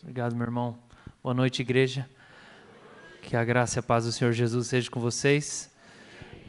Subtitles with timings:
[0.00, 0.78] Obrigado, meu irmão.
[1.20, 2.08] Boa noite, igreja.
[3.20, 5.70] Que a graça e a paz do Senhor Jesus seja com vocês.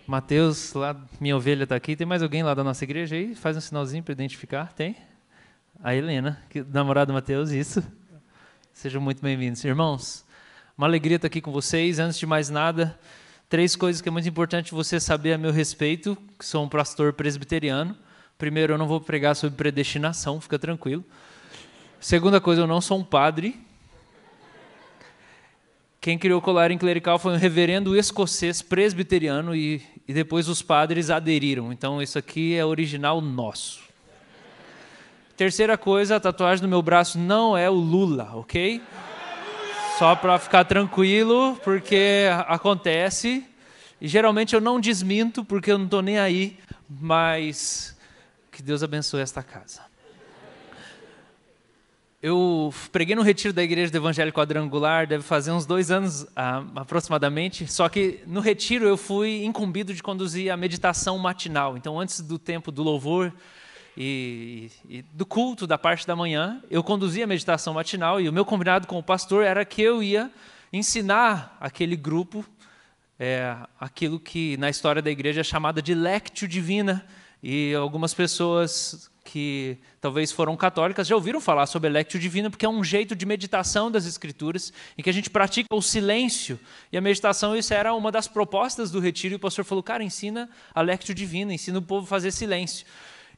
[0.06, 1.96] Mateus, lá, minha ovelha está aqui.
[1.96, 3.34] Tem mais alguém lá da nossa igreja aí?
[3.34, 4.72] Faz um sinalzinho para identificar.
[4.74, 4.96] Tem?
[5.84, 7.84] A Helena, que, namorada do Mateus, isso.
[8.72, 9.64] Sejam muito bem-vindos.
[9.66, 10.24] Irmãos,
[10.78, 11.98] uma alegria estar aqui com vocês.
[11.98, 12.98] Antes de mais nada,
[13.50, 17.14] três coisas que é muito importante você saber a meu respeito, que sou um pastor
[17.14, 17.98] presbiteriano.
[18.38, 21.04] Primeiro, eu não vou pregar sobre predestinação, fica tranquilo.
[22.00, 23.60] Segunda coisa, eu não sou um padre.
[26.00, 31.10] Quem criou o colar clerical foi um reverendo escocês presbiteriano e, e depois os padres
[31.10, 31.74] aderiram.
[31.74, 33.82] Então, isso aqui é original nosso.
[35.36, 38.82] Terceira coisa, a tatuagem no meu braço não é o Lula, ok?
[39.98, 43.46] Só para ficar tranquilo, porque acontece.
[44.00, 46.58] E geralmente eu não desminto, porque eu não estou nem aí,
[46.90, 47.98] mas
[48.50, 49.89] que Deus abençoe esta casa.
[52.22, 56.66] Eu preguei no retiro da Igreja do Evangelho Quadrangular, deve fazer uns dois anos ah,
[56.76, 57.66] aproximadamente.
[57.72, 61.78] Só que no retiro eu fui incumbido de conduzir a meditação matinal.
[61.78, 63.34] Então, antes do tempo do louvor
[63.96, 68.34] e, e do culto da parte da manhã, eu conduzia a meditação matinal e o
[68.34, 70.30] meu combinado com o pastor era que eu ia
[70.74, 72.46] ensinar aquele grupo
[73.18, 77.06] é, aquilo que na história da igreja é chamada de lectio divina.
[77.42, 82.66] E algumas pessoas que talvez foram católicas já ouviram falar sobre a Lectio Divina, porque
[82.66, 86.60] é um jeito de meditação das Escrituras, em que a gente pratica o silêncio.
[86.92, 90.04] E a meditação, isso era uma das propostas do retiro, e o pastor falou, cara,
[90.04, 92.88] ensina a Lectio Divina, ensina o povo a fazer silêncio.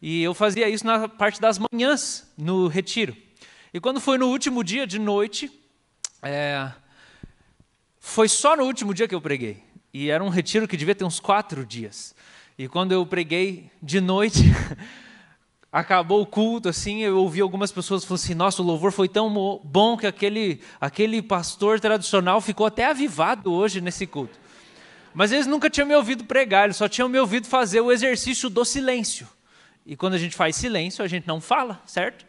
[0.02, 3.16] E eu fazia isso na parte das manhãs, no retiro.
[3.74, 5.52] E quando foi no último dia de noite,
[6.22, 6.72] é,
[8.00, 9.62] foi só no último dia que eu preguei.
[9.94, 12.16] E era um retiro que devia ter uns quatro dias.
[12.58, 14.40] E quando eu preguei de noite,
[15.72, 19.62] acabou o culto, assim, eu ouvi algumas pessoas falando assim: nossa, o louvor foi tão
[19.64, 24.38] bom que aquele, aquele pastor tradicional ficou até avivado hoje nesse culto.
[25.14, 28.50] Mas eles nunca tinham me ouvido pregar, eles só tinham me ouvido fazer o exercício
[28.50, 29.28] do silêncio.
[29.86, 32.26] E quando a gente faz silêncio, a gente não fala, certo?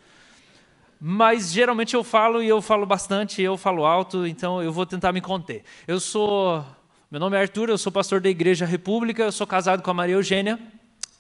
[1.01, 5.13] Mas geralmente eu falo e eu falo bastante, eu falo alto, então eu vou tentar
[5.13, 5.65] me conter.
[5.87, 6.65] Eu sou.
[7.11, 9.95] Meu nome é Arthur, eu sou pastor da Igreja República, eu sou casado com a
[9.95, 10.59] Maria Eugênia.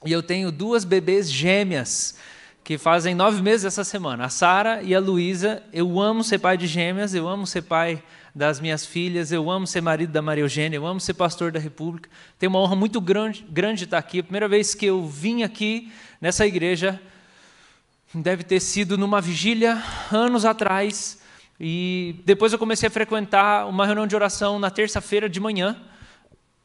[0.04, 2.16] E eu tenho duas bebês gêmeas
[2.64, 5.62] que fazem nove meses essa semana, a Sara e a Luísa.
[5.72, 8.02] Eu amo ser pai de gêmeas, eu amo ser pai
[8.34, 11.60] das minhas filhas, eu amo ser marido da Maria Eugênia, eu amo ser pastor da
[11.60, 12.10] República.
[12.36, 14.18] Tenho uma honra muito grande, grande estar aqui.
[14.18, 17.00] A primeira vez que eu vim aqui nessa igreja
[18.12, 19.80] deve ter sido numa vigília
[20.10, 21.20] anos atrás.
[21.60, 25.80] E depois eu comecei a frequentar uma reunião de oração na terça-feira de manhã.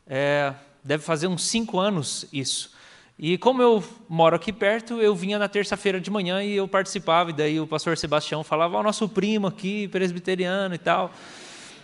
[0.08, 2.77] É, deve fazer uns cinco anos isso.
[3.20, 7.32] E como eu moro aqui perto, eu vinha na terça-feira de manhã e eu participava,
[7.32, 11.12] e daí o pastor Sebastião falava, o nosso primo aqui, presbiteriano e tal.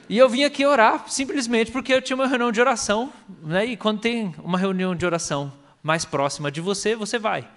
[0.07, 3.11] E eu vim aqui orar, simplesmente porque eu tinha uma reunião de oração,
[3.41, 3.65] né?
[3.65, 5.51] e quando tem uma reunião de oração
[5.81, 7.47] mais próxima de você, você vai.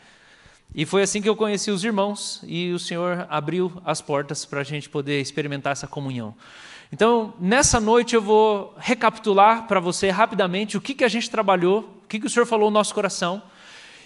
[0.74, 4.60] E foi assim que eu conheci os irmãos, e o Senhor abriu as portas para
[4.60, 6.34] a gente poder experimentar essa comunhão.
[6.90, 11.80] Então, nessa noite eu vou recapitular para você rapidamente o que, que a gente trabalhou,
[12.04, 13.42] o que, que o Senhor falou no nosso coração,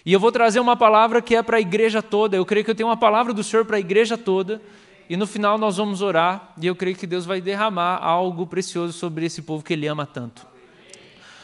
[0.05, 2.37] e eu vou trazer uma palavra que é para a igreja toda.
[2.37, 4.63] Eu creio que eu tenho uma palavra do Senhor para a igreja toda.
[5.09, 6.55] E no final nós vamos orar.
[6.61, 10.07] E eu creio que Deus vai derramar algo precioso sobre esse povo que Ele ama
[10.07, 10.47] tanto.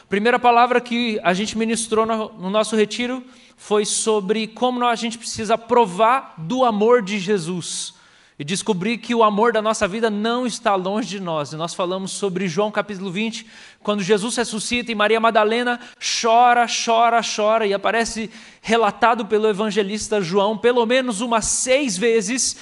[0.08, 3.22] Primeira palavra que a gente ministrou no nosso retiro
[3.56, 7.95] foi sobre como a gente precisa provar do amor de Jesus
[8.38, 11.52] e descobrir que o amor da nossa vida não está longe de nós.
[11.52, 13.46] E nós falamos sobre João capítulo 20,
[13.82, 15.80] quando Jesus ressuscita e Maria Madalena
[16.20, 18.30] chora, chora, chora, e aparece
[18.60, 22.58] relatado pelo evangelista João pelo menos umas seis vezes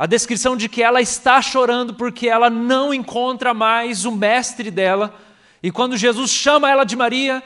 [0.00, 5.12] a descrição de que ela está chorando porque ela não encontra mais o mestre dela.
[5.60, 7.42] E quando Jesus chama ela de Maria,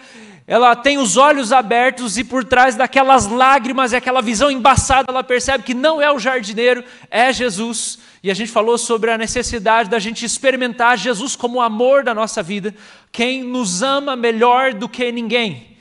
[0.46, 5.22] ela tem os olhos abertos e por trás daquelas lágrimas e aquela visão embaçada, ela
[5.22, 8.00] percebe que não é o jardineiro, é Jesus.
[8.22, 12.12] E a gente falou sobre a necessidade da gente experimentar Jesus como o amor da
[12.12, 12.74] nossa vida,
[13.12, 15.76] quem nos ama melhor do que ninguém.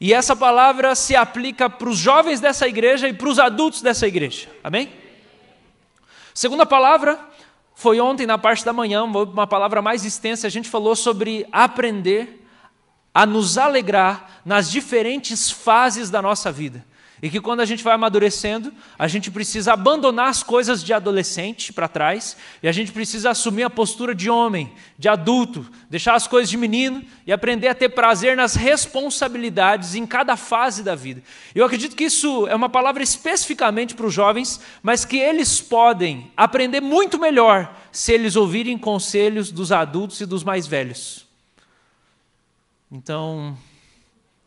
[0.00, 4.06] E essa palavra se aplica para os jovens dessa igreja e para os adultos dessa
[4.06, 4.48] igreja.
[4.62, 4.92] Amém?
[6.32, 7.18] Segunda palavra
[7.74, 12.47] foi ontem na parte da manhã, uma palavra mais extensa, a gente falou sobre aprender
[13.18, 16.86] a nos alegrar nas diferentes fases da nossa vida.
[17.20, 21.72] E que quando a gente vai amadurecendo, a gente precisa abandonar as coisas de adolescente
[21.72, 26.28] para trás e a gente precisa assumir a postura de homem, de adulto, deixar as
[26.28, 31.20] coisas de menino e aprender a ter prazer nas responsabilidades em cada fase da vida.
[31.56, 36.30] Eu acredito que isso é uma palavra especificamente para os jovens, mas que eles podem
[36.36, 41.26] aprender muito melhor se eles ouvirem conselhos dos adultos e dos mais velhos.
[42.90, 43.56] Então,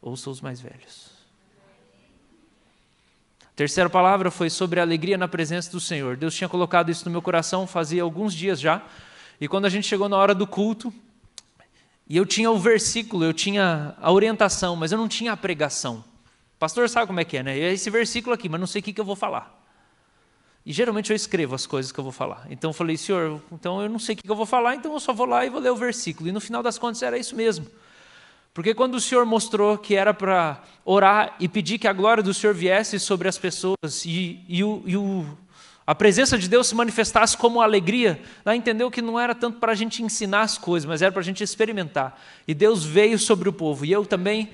[0.01, 1.11] ouça os mais velhos.
[3.43, 6.17] A terceira palavra foi sobre a alegria na presença do Senhor.
[6.17, 8.81] Deus tinha colocado isso no meu coração fazia alguns dias já.
[9.39, 10.91] E quando a gente chegou na hora do culto,
[12.07, 16.03] e eu tinha o versículo, eu tinha a orientação, mas eu não tinha a pregação.
[16.57, 17.57] Pastor sabe como é que é, né?
[17.57, 19.59] É esse versículo aqui, mas não sei o que, que eu vou falar.
[20.65, 22.45] E geralmente eu escrevo as coisas que eu vou falar.
[22.49, 24.99] Então eu falei, senhor, então eu não sei o que eu vou falar, então eu
[24.99, 26.29] só vou lá e vou ler o versículo.
[26.29, 27.65] E no final das contas era isso mesmo.
[28.53, 32.33] Porque quando o Senhor mostrou que era para orar e pedir que a glória do
[32.33, 35.25] Senhor viesse sobre as pessoas e, e, o, e o,
[35.87, 39.71] a presença de Deus se manifestasse como alegria, lá entendeu que não era tanto para
[39.71, 42.21] a gente ensinar as coisas, mas era para a gente experimentar.
[42.45, 43.85] E Deus veio sobre o povo.
[43.85, 44.49] E eu também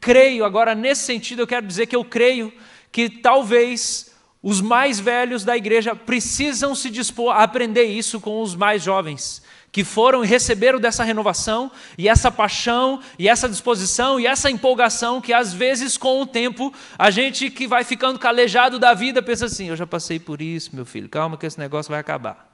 [0.00, 2.52] creio, agora nesse sentido, eu quero dizer que eu creio
[2.90, 4.10] que talvez
[4.42, 9.45] os mais velhos da igreja precisam se dispor a aprender isso com os mais jovens
[9.76, 15.20] que foram e receberam dessa renovação, e essa paixão, e essa disposição, e essa empolgação,
[15.20, 19.44] que às vezes com o tempo, a gente que vai ficando calejado da vida pensa
[19.44, 22.50] assim: eu já passei por isso, meu filho, calma que esse negócio vai acabar.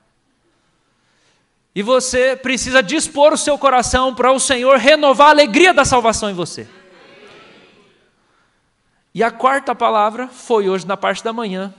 [1.73, 6.29] E você precisa dispor o seu coração para o Senhor renovar a alegria da salvação
[6.29, 6.67] em você.
[9.15, 11.73] E a quarta palavra foi hoje na parte da manhã,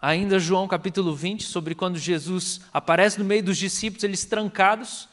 [0.00, 5.08] Ainda João capítulo 20, sobre quando Jesus aparece no meio dos discípulos, eles trancados,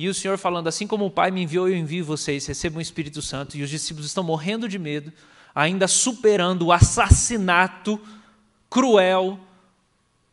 [0.00, 2.82] e o Senhor falando: Assim como o Pai me enviou, eu envio vocês, recebam o
[2.82, 3.58] Espírito Santo.
[3.58, 5.12] E os discípulos estão morrendo de medo,
[5.54, 8.00] ainda superando o assassinato
[8.70, 9.38] cruel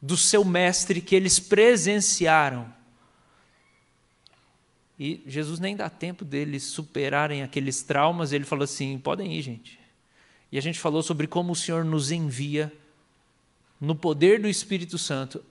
[0.01, 2.73] do seu mestre que eles presenciaram.
[4.97, 9.77] E Jesus nem dá tempo deles superarem aqueles traumas, ele falou assim: podem ir, gente.
[10.49, 12.71] E a gente falou sobre como o Senhor nos envia
[13.79, 15.43] no poder do Espírito Santo,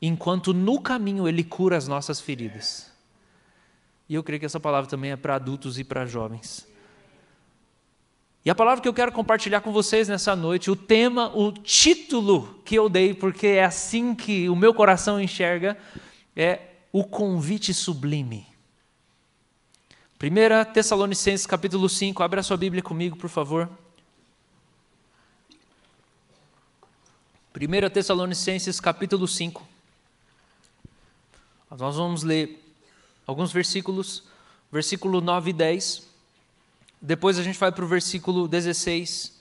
[0.00, 2.90] enquanto no caminho ele cura as nossas feridas.
[4.08, 6.66] E eu creio que essa palavra também é para adultos e para jovens.
[8.44, 12.60] E a palavra que eu quero compartilhar com vocês nessa noite, o tema, o título
[12.64, 15.76] que eu dei, porque é assim que o meu coração enxerga,
[16.34, 16.60] é
[16.92, 18.46] o convite sublime.
[20.22, 23.68] 1 Tessalonicenses capítulo 5, abra a sua Bíblia comigo, por favor.
[27.54, 29.66] 1 Tessalonicenses capítulo 5.
[31.70, 32.62] Nós vamos ler
[33.26, 34.22] alguns versículos,
[34.70, 36.06] versículo 9 e 10.
[37.00, 39.38] Depois a gente vai para o versículo 16.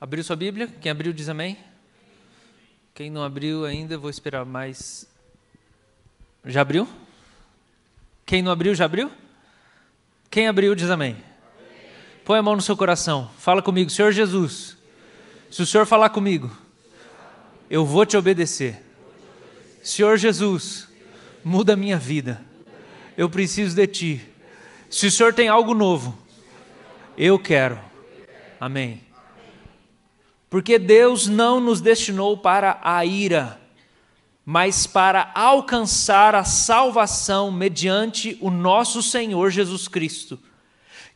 [0.00, 0.68] Abriu sua Bíblia?
[0.80, 1.58] Quem abriu diz amém.
[2.94, 5.06] Quem não abriu ainda, vou esperar mais.
[6.44, 6.88] Já abriu?
[8.24, 9.10] Quem não abriu, já abriu?
[10.30, 11.25] Quem abriu diz amém.
[12.26, 13.30] Põe a mão no seu coração.
[13.38, 14.76] Fala comigo, Senhor Jesus.
[15.48, 16.50] Se o Senhor falar comigo,
[17.70, 18.82] eu vou te obedecer.
[19.80, 20.88] Senhor Jesus,
[21.44, 22.44] muda a minha vida.
[23.16, 24.28] Eu preciso de ti.
[24.90, 26.18] Se o Senhor tem algo novo,
[27.16, 27.78] eu quero.
[28.58, 29.04] Amém.
[30.50, 33.60] Porque Deus não nos destinou para a ira,
[34.44, 40.36] mas para alcançar a salvação mediante o nosso Senhor Jesus Cristo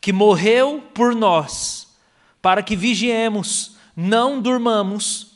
[0.00, 1.88] que morreu por nós,
[2.40, 5.32] para que vigiemos, não durmamos,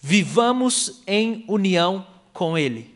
[0.00, 2.92] vivamos em união com Ele.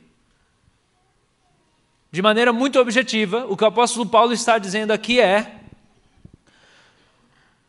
[2.11, 5.61] De maneira muito objetiva, o que o apóstolo Paulo está dizendo aqui é: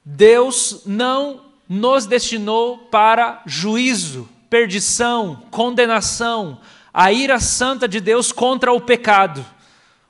[0.04, 6.60] Deus não nos destinou para juízo, perdição, condenação,
[6.92, 9.46] a ira santa de Deus contra o pecado.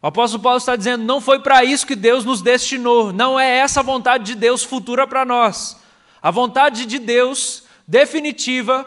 [0.01, 3.57] O apóstolo Paulo está dizendo: não foi para isso que Deus nos destinou, não é
[3.57, 5.77] essa a vontade de Deus futura para nós.
[6.21, 8.85] A vontade de Deus definitiva,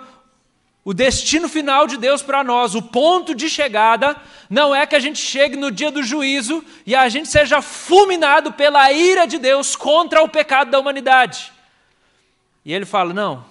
[0.84, 4.16] o destino final de Deus para nós, o ponto de chegada,
[4.48, 8.52] não é que a gente chegue no dia do juízo e a gente seja fulminado
[8.52, 11.52] pela ira de Deus contra o pecado da humanidade.
[12.64, 13.44] E ele fala: não,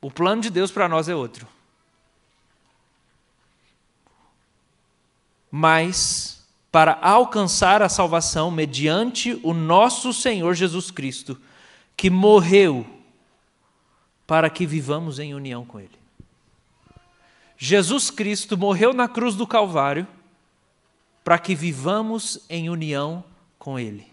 [0.00, 1.53] o plano de Deus para nós é outro.
[5.56, 11.40] Mas para alcançar a salvação mediante o nosso Senhor Jesus Cristo,
[11.96, 12.84] que morreu
[14.26, 15.96] para que vivamos em união com Ele.
[17.56, 20.08] Jesus Cristo morreu na cruz do Calvário
[21.22, 23.22] para que vivamos em união
[23.56, 24.08] com Ele.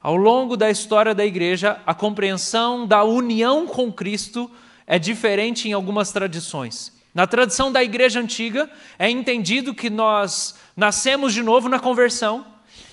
[0.00, 4.48] Ao longo da história da igreja, a compreensão da união com Cristo
[4.86, 6.95] é diferente em algumas tradições.
[7.16, 12.46] Na tradição da igreja antiga, é entendido que nós nascemos de novo na conversão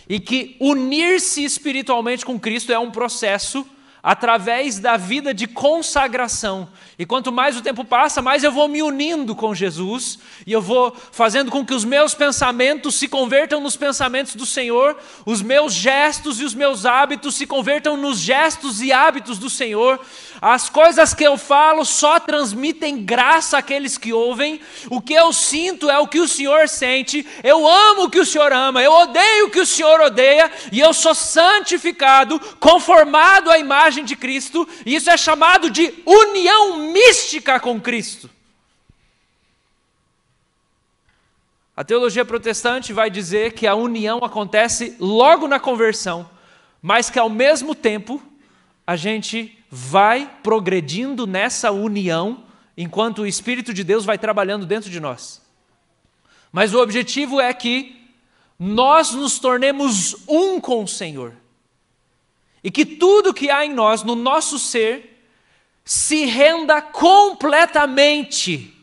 [0.08, 3.68] e que unir-se espiritualmente com Cristo é um processo
[4.03, 6.67] através da vida de consagração.
[7.00, 10.62] E quanto mais o tempo passa, mais eu vou me unindo com Jesus e eu
[10.62, 15.74] vou fazendo com que os meus pensamentos se convertam nos pensamentos do Senhor, os meus
[15.74, 20.00] gestos e os meus hábitos se convertam nos gestos e hábitos do Senhor.
[20.41, 24.60] As coisas que eu falo só transmitem graça àqueles que ouvem.
[24.89, 27.25] O que eu sinto é o que o Senhor sente.
[27.41, 30.81] Eu amo o que o Senhor ama, eu odeio o que o Senhor odeia e
[30.81, 36.91] eu sou santificado, conformado à imagem imagem de Cristo, e isso é chamado de união
[36.91, 38.29] mística com Cristo.
[41.75, 46.29] A teologia protestante vai dizer que a união acontece logo na conversão,
[46.81, 48.21] mas que ao mesmo tempo
[48.85, 52.43] a gente vai progredindo nessa união
[52.75, 55.41] enquanto o Espírito de Deus vai trabalhando dentro de nós.
[56.51, 58.00] Mas o objetivo é que
[58.59, 61.33] nós nos tornemos um com o Senhor.
[62.63, 65.13] E que tudo que há em nós, no nosso ser,
[65.84, 68.74] se renda completamente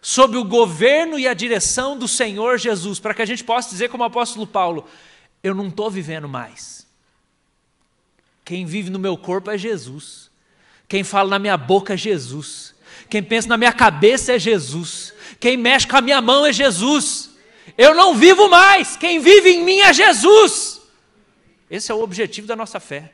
[0.00, 3.88] sob o governo e a direção do Senhor Jesus, para que a gente possa dizer,
[3.88, 4.86] como o apóstolo Paulo:
[5.42, 6.86] eu não estou vivendo mais.
[8.44, 10.30] Quem vive no meu corpo é Jesus.
[10.86, 12.74] Quem fala na minha boca é Jesus.
[13.08, 15.14] Quem pensa na minha cabeça é Jesus.
[15.40, 17.30] Quem mexe com a minha mão é Jesus.
[17.76, 18.96] Eu não vivo mais.
[18.96, 20.82] Quem vive em mim é Jesus.
[21.70, 23.12] Esse é o objetivo da nossa fé.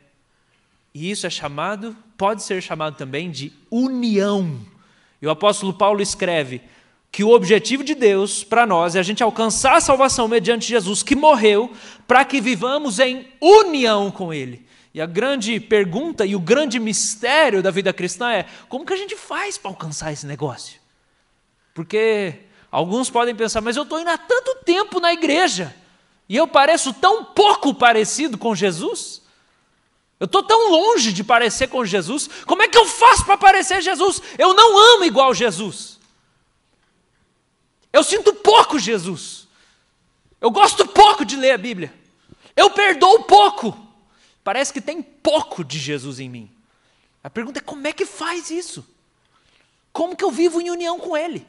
[0.94, 4.60] E isso é chamado, pode ser chamado também de união.
[5.22, 6.60] E o apóstolo Paulo escreve
[7.12, 11.02] que o objetivo de Deus para nós é a gente alcançar a salvação mediante Jesus
[11.02, 11.72] que morreu
[12.06, 14.66] para que vivamos em união com Ele.
[14.92, 18.96] E a grande pergunta e o grande mistério da vida cristã é: como que a
[18.96, 20.80] gente faz para alcançar esse negócio?
[21.74, 22.34] Porque
[22.70, 25.74] alguns podem pensar, mas eu estou indo há tanto tempo na igreja
[26.28, 29.19] e eu pareço tão pouco parecido com Jesus.
[30.20, 33.80] Eu estou tão longe de parecer com Jesus, como é que eu faço para parecer
[33.80, 34.20] Jesus?
[34.38, 35.98] Eu não amo igual Jesus.
[37.90, 39.48] Eu sinto pouco Jesus.
[40.38, 41.92] Eu gosto pouco de ler a Bíblia.
[42.54, 43.76] Eu perdoo pouco.
[44.44, 46.50] Parece que tem pouco de Jesus em mim.
[47.24, 48.86] A pergunta é: como é que faz isso?
[49.92, 51.46] Como que eu vivo em união com Ele?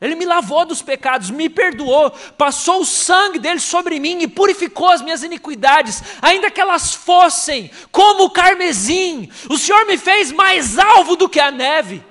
[0.00, 4.88] Ele me lavou dos pecados, me perdoou, passou o sangue dele sobre mim e purificou
[4.88, 9.30] as minhas iniquidades, ainda que elas fossem como o carmesim.
[9.50, 12.02] O Senhor me fez mais alvo do que a neve.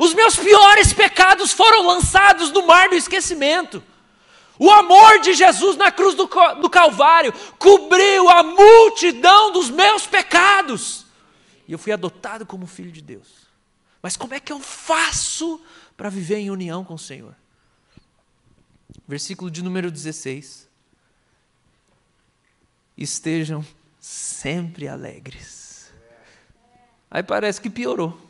[0.00, 3.84] Os meus piores pecados foram lançados no mar do esquecimento.
[4.58, 11.04] O amor de Jesus na cruz do, do Calvário cobriu a multidão dos meus pecados.
[11.68, 13.28] E eu fui adotado como filho de Deus.
[14.00, 15.60] Mas como é que eu faço
[16.02, 17.32] para viver em união com o Senhor.
[19.06, 20.68] Versículo de número 16.
[22.98, 23.64] Estejam
[24.00, 25.92] sempre alegres.
[27.08, 28.20] Aí parece que piorou.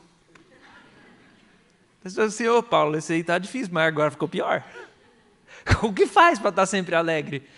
[2.02, 4.62] Pessoal assim, ô Paulo, esse aí está difícil, mas agora ficou pior.
[5.83, 7.49] O que faz para estar tá sempre alegre?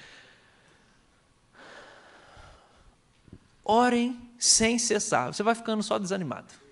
[3.65, 5.35] Orem sem cessar.
[5.35, 6.64] Você vai ficando só desanimado.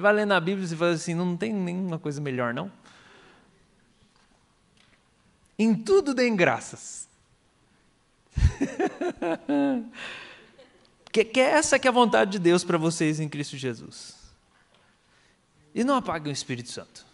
[0.00, 2.72] Você vai lendo a Bíblia e fala assim: não tem nenhuma coisa melhor, não?
[5.58, 7.06] Em tudo deem graças.
[11.12, 14.16] que, que é essa que é a vontade de Deus para vocês em Cristo Jesus.
[15.74, 17.04] E não apaguem o Espírito Santo.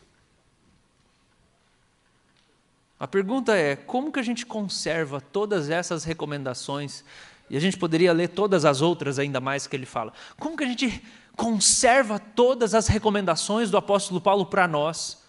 [3.00, 7.02] A pergunta é: como que a gente conserva todas essas recomendações?
[7.50, 10.12] E a gente poderia ler todas as outras ainda mais que ele fala.
[10.38, 11.02] Como que a gente
[11.36, 15.22] conserva todas as recomendações do apóstolo Paulo para nós.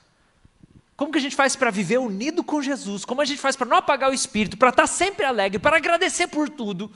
[0.95, 3.05] Como que a gente faz para viver unido com Jesus?
[3.05, 5.77] Como a gente faz para não apagar o espírito, para estar tá sempre alegre, para
[5.77, 6.91] agradecer por tudo?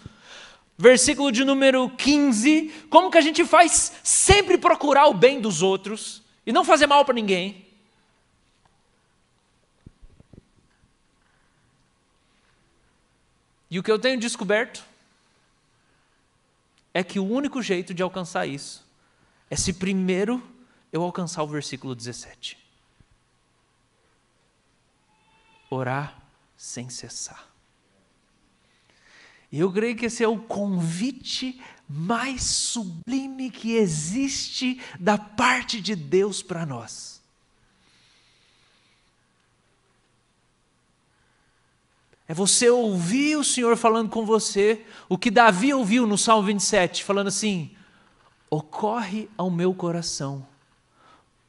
[0.77, 2.85] Versículo de número 15.
[2.89, 7.05] Como que a gente faz sempre procurar o bem dos outros e não fazer mal
[7.05, 7.67] para ninguém?
[13.69, 14.83] E o que eu tenho descoberto
[16.93, 18.90] é que o único jeito de alcançar isso
[19.51, 20.41] é se primeiro
[20.93, 22.57] eu alcançar o versículo 17.
[25.69, 26.23] Orar
[26.55, 27.49] sem cessar.
[29.51, 35.97] E eu creio que esse é o convite mais sublime que existe da parte de
[35.97, 37.21] Deus para nós.
[42.25, 47.03] É você ouvir o Senhor falando com você, o que Davi ouviu no Salmo 27,
[47.03, 47.75] falando assim:
[48.51, 50.45] ocorre ao meu coração,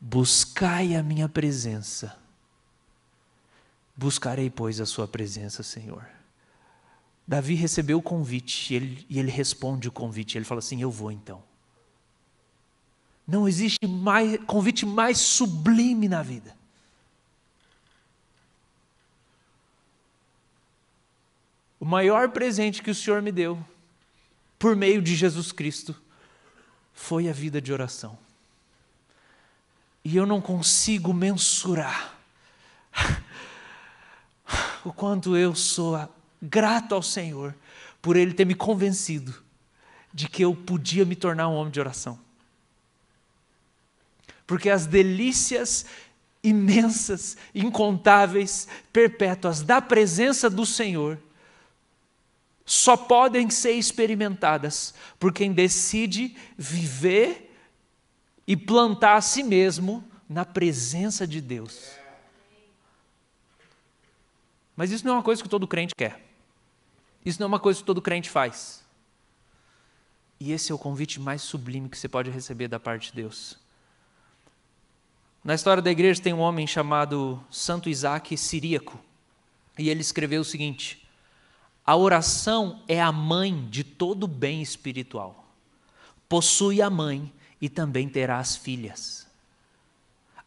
[0.00, 2.16] buscai a minha presença.
[3.96, 6.06] Buscarei, pois, a sua presença, Senhor.
[7.26, 10.38] Davi recebeu o convite e ele, e ele responde o convite.
[10.38, 11.42] Ele fala assim: Eu vou então.
[13.26, 16.56] Não existe mais, convite mais sublime na vida.
[21.78, 23.62] O maior presente que o Senhor me deu,
[24.58, 26.00] por meio de Jesus Cristo,
[26.94, 28.18] foi a vida de oração.
[30.04, 32.18] E eu não consigo mensurar
[34.84, 36.08] o quanto eu sou
[36.40, 37.54] grato ao Senhor
[38.00, 39.34] por Ele ter me convencido
[40.12, 42.18] de que eu podia me tornar um homem de oração.
[44.46, 45.86] Porque as delícias
[46.42, 51.18] imensas, incontáveis, perpétuas da presença do Senhor
[52.64, 57.54] só podem ser experimentadas por quem decide viver
[58.46, 61.90] e plantar a si mesmo na presença de Deus.
[64.76, 66.20] Mas isso não é uma coisa que todo crente quer.
[67.24, 68.82] Isso não é uma coisa que todo crente faz.
[70.40, 73.58] E esse é o convite mais sublime que você pode receber da parte de Deus.
[75.44, 78.98] Na história da igreja tem um homem chamado Santo Isaac Siríaco.
[79.78, 81.01] E ele escreveu o seguinte:
[81.84, 85.44] A oração é a mãe de todo bem espiritual.
[86.28, 89.26] Possui a mãe e também terá as filhas.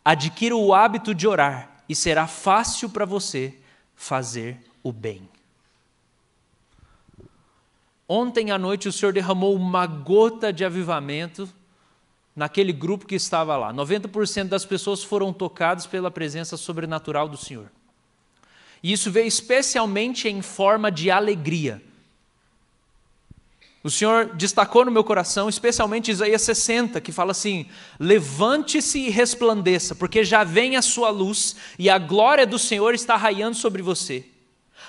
[0.03, 3.57] Adquira o hábito de orar e será fácil para você
[3.95, 5.27] fazer o bem.
[8.07, 11.49] Ontem à noite o Senhor derramou uma gota de avivamento
[12.35, 13.73] naquele grupo que estava lá.
[13.73, 17.71] 90% das pessoas foram tocadas pela presença sobrenatural do Senhor.
[18.85, 21.81] E isso veio especialmente em forma de alegria.
[23.81, 27.65] O Senhor destacou no meu coração, especialmente Isaías 60, que fala assim:
[27.99, 33.15] Levante-se e resplandeça, porque já vem a sua luz e a glória do Senhor está
[33.15, 34.23] raiando sobre você.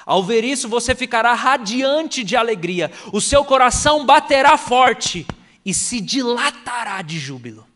[0.05, 5.27] Ao ver isso, você ficará radiante de alegria, o seu coração baterá forte
[5.65, 7.67] e se dilatará de júbilo.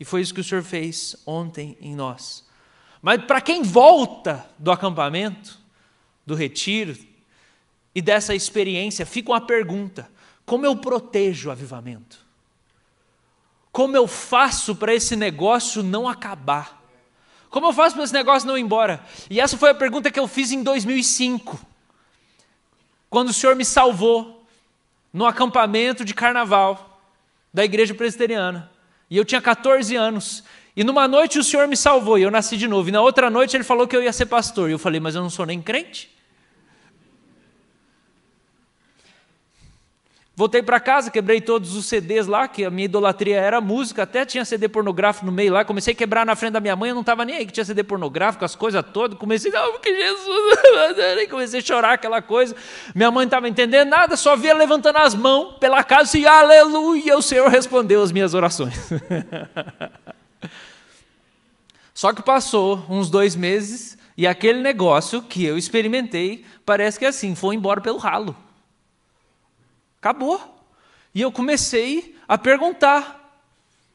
[0.00, 2.49] E foi isso que o Senhor fez ontem em nós.
[3.02, 5.58] Mas para quem volta do acampamento,
[6.26, 6.96] do retiro
[7.94, 10.10] e dessa experiência, fica uma pergunta:
[10.44, 12.18] como eu protejo o avivamento?
[13.72, 16.80] Como eu faço para esse negócio não acabar?
[17.48, 19.04] Como eu faço para esse negócio não ir embora?
[19.28, 21.58] E essa foi a pergunta que eu fiz em 2005,
[23.08, 24.46] quando o Senhor me salvou
[25.12, 27.00] no acampamento de carnaval
[27.52, 28.70] da igreja presbiteriana.
[29.08, 30.44] E eu tinha 14 anos.
[30.76, 32.88] E numa noite o Senhor me salvou e eu nasci de novo.
[32.88, 34.68] E na outra noite ele falou que eu ia ser pastor.
[34.68, 36.10] E eu falei, mas eu não sou nem crente.
[40.40, 44.24] Voltei para casa, quebrei todos os CDs lá, que a minha idolatria era música, até
[44.24, 45.66] tinha CD pornográfico no meio lá.
[45.66, 47.62] Comecei a quebrar na frente da minha mãe, eu não estava nem aí que tinha
[47.62, 49.18] CD pornográfico, as coisas todas.
[49.18, 52.56] Comecei, não, porque Jesus, comecei a chorar aquela coisa.
[52.94, 57.18] Minha mãe não estava entendendo nada, só via levantando as mãos pela casa e aleluia,
[57.18, 58.74] o Senhor respondeu as minhas orações.
[61.94, 67.08] Só que passou uns dois meses e aquele negócio que eu experimentei parece que é
[67.08, 68.36] assim, foi embora pelo ralo.
[69.98, 70.58] Acabou.
[71.14, 73.42] E eu comecei a perguntar: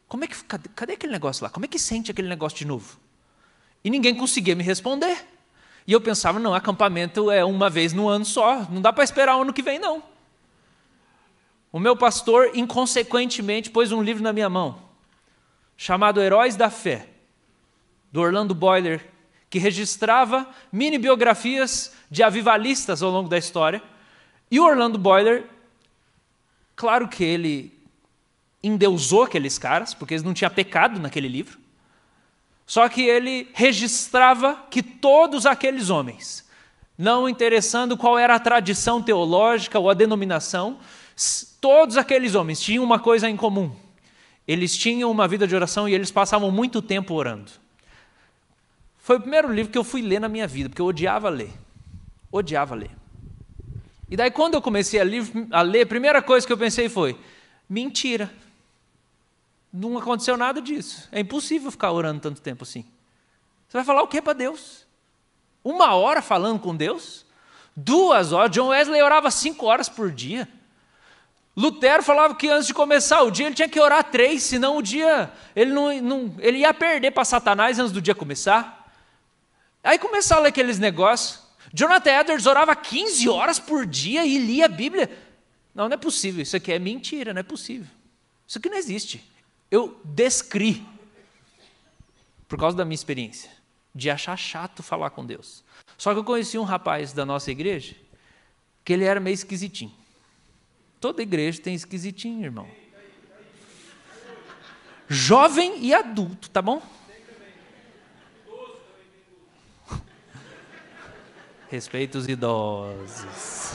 [0.08, 1.49] como é que, cadê, cadê aquele negócio lá?
[1.49, 2.99] Como é que sente aquele negócio de novo?
[3.84, 5.17] E ninguém conseguia me responder.
[5.88, 9.38] E eu pensava: não, acampamento é uma vez no ano só, não dá para esperar
[9.38, 10.03] o ano que vem, não.
[11.71, 14.81] O meu pastor, inconsequentemente, pôs um livro na minha mão,
[15.77, 17.07] chamado Heróis da Fé,
[18.11, 19.05] do Orlando Boiler,
[19.49, 23.81] que registrava mini biografias de avivalistas ao longo da história.
[24.49, 25.49] E o Orlando Boiler
[26.75, 27.73] Claro que ele
[28.61, 31.57] endeusou aqueles caras, porque eles não tinham pecado naquele livro.
[32.65, 36.43] Só que ele registrava que todos aqueles homens,
[36.97, 40.79] não interessando qual era a tradição teológica ou a denominação,
[41.61, 43.73] todos aqueles homens tinham uma coisa em comum.
[44.47, 47.51] Eles tinham uma vida de oração e eles passavam muito tempo orando.
[48.99, 51.51] Foi o primeiro livro que eu fui ler na minha vida, porque eu odiava ler.
[52.31, 52.91] Odiava ler.
[54.10, 55.03] E daí, quando eu comecei a,
[55.51, 57.17] a ler, a primeira coisa que eu pensei foi:
[57.69, 58.31] mentira.
[59.71, 61.08] Não aconteceu nada disso.
[61.12, 62.86] É impossível ficar orando tanto tempo assim.
[63.67, 64.86] Você vai falar o que para Deus?
[65.63, 67.25] Uma hora falando com Deus?
[67.75, 68.51] Duas horas?
[68.51, 70.47] John Wesley orava cinco horas por dia.
[71.56, 74.82] Lutero falava que antes de começar o dia ele tinha que orar três, senão o
[74.82, 78.91] dia ele, não, não, ele ia perder para Satanás antes do dia começar.
[79.82, 81.39] Aí começaram aqueles negócios.
[81.74, 85.10] Jonathan Edwards orava 15 horas por dia e lia a Bíblia.
[85.74, 86.41] Não, não é possível.
[86.41, 87.88] Isso aqui é mentira, não é possível.
[88.48, 89.24] Isso aqui não existe.
[89.72, 90.86] Eu descri,
[92.48, 93.50] por causa da minha experiência,
[93.94, 95.63] de achar chato falar com Deus.
[95.98, 97.96] Só que eu conheci um rapaz da nossa igreja
[98.84, 99.94] que ele era meio esquisitinho.
[101.06, 102.68] Toda igreja tem esquisitinho, irmão.
[105.08, 106.82] Jovem e adulto, tá bom?
[111.70, 113.74] Respeita os idosos.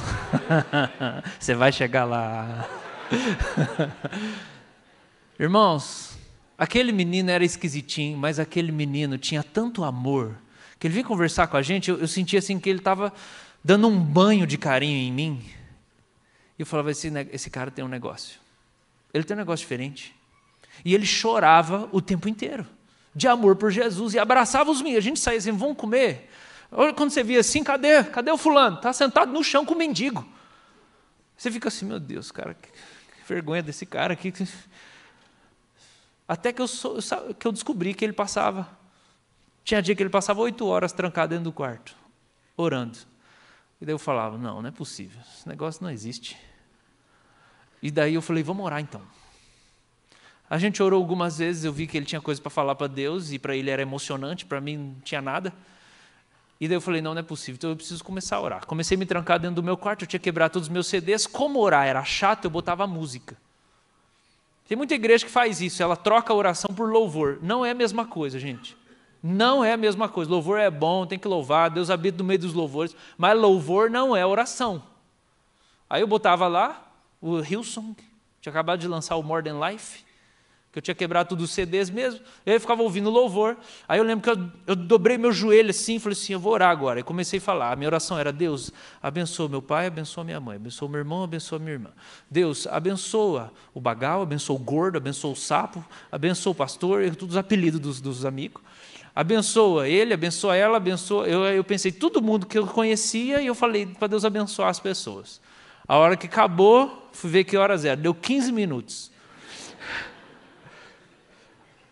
[1.39, 2.69] Você vai chegar lá.
[5.39, 6.19] Irmãos,
[6.59, 10.37] aquele menino era esquisitinho, mas aquele menino tinha tanto amor
[10.81, 11.91] que ele vinha conversar com a gente.
[11.91, 13.13] Eu, eu sentia assim que ele estava
[13.63, 15.60] dando um banho de carinho em mim.
[16.61, 18.39] E eu falava: esse, esse cara tem um negócio.
[19.15, 20.15] Ele tem um negócio diferente.
[20.85, 22.67] E ele chorava o tempo inteiro,
[23.15, 24.99] de amor por Jesus, e abraçava os meninos.
[24.99, 26.29] A gente saía assim: vamos comer.
[26.71, 28.05] Olha quando você via assim, cadê?
[28.05, 28.77] Cadê o fulano?
[28.77, 30.23] Está sentado no chão com o mendigo.
[31.35, 32.69] Você fica assim, meu Deus, cara, que,
[33.27, 34.31] vergonha desse cara aqui.
[36.29, 36.67] Até que eu,
[37.39, 38.69] que eu descobri que ele passava.
[39.65, 41.97] Tinha dia que ele passava oito horas trancado dentro do quarto,
[42.55, 42.99] orando.
[43.81, 46.37] E daí eu falava, não, não é possível, esse negócio não existe.
[47.83, 49.03] E daí eu falei, vamos orar então.
[50.49, 53.31] A gente orou algumas vezes, eu vi que ele tinha coisa para falar para Deus,
[53.31, 55.53] e para ele era emocionante, para mim não tinha nada.
[56.61, 58.67] E daí eu falei, não, não é possível, então eu preciso começar a orar.
[58.67, 61.27] Comecei a me trancar dentro do meu quarto, eu tinha quebrado todos os meus CDs.
[61.27, 63.37] Como orar era chato, eu botava música.
[64.69, 67.39] Tem muita igreja que faz isso, ela troca a oração por louvor.
[67.41, 68.77] Não é a mesma coisa, gente.
[69.23, 70.31] Não é a mesma coisa.
[70.31, 74.17] Louvor é bom, tem que louvar, Deus habita no meio dos louvores, mas louvor não
[74.17, 74.83] é oração.
[75.89, 76.90] Aí eu botava lá
[77.21, 77.97] o Hillsong,
[78.41, 80.05] tinha acabado de lançar o More Than Life
[80.73, 83.57] que eu tinha quebrado tudo os CDs mesmo, eu ficava ouvindo louvor.
[83.89, 86.71] Aí eu lembro que eu, eu dobrei meu joelho assim, falei assim, eu vou orar
[86.71, 87.01] agora.
[87.01, 88.71] E comecei a falar, a minha oração era, Deus,
[89.03, 91.91] abençoa meu pai, abençoa minha mãe, abençoa meu irmão, abençoa minha irmã.
[92.31, 97.37] Deus, abençoa o bagal, abençoa o gordo, abençoa o sapo, abençoa o pastor, todos os
[97.37, 98.63] apelidos dos, dos amigos.
[99.13, 101.27] Abençoa ele, abençoa ela, abençoa...
[101.27, 104.79] Eu, eu pensei, todo mundo que eu conhecia, e eu falei para Deus abençoar as
[104.79, 105.41] pessoas.
[105.91, 109.11] A hora que acabou, fui ver que horas era, deu 15 minutos.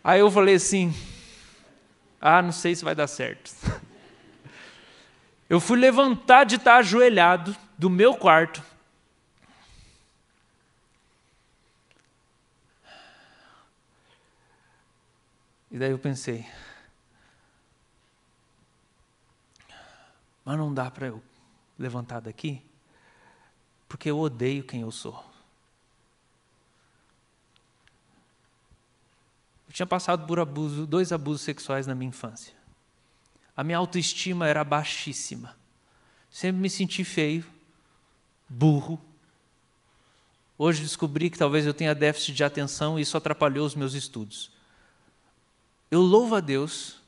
[0.01, 0.95] Aí eu falei assim:
[2.21, 3.51] ah, não sei se vai dar certo.
[5.49, 8.63] Eu fui levantar de estar ajoelhado do meu quarto.
[15.71, 16.45] E daí eu pensei,
[20.45, 21.23] mas não dá para eu
[21.79, 22.63] levantar daqui,
[23.89, 25.25] porque eu odeio quem eu sou.
[29.67, 32.53] Eu tinha passado por abuso, dois abusos sexuais na minha infância.
[33.57, 35.57] A minha autoestima era baixíssima.
[36.29, 37.45] Sempre me senti feio,
[38.47, 39.01] burro.
[40.57, 44.51] Hoje descobri que talvez eu tenha déficit de atenção e isso atrapalhou os meus estudos.
[45.89, 47.01] Eu louvo a Deus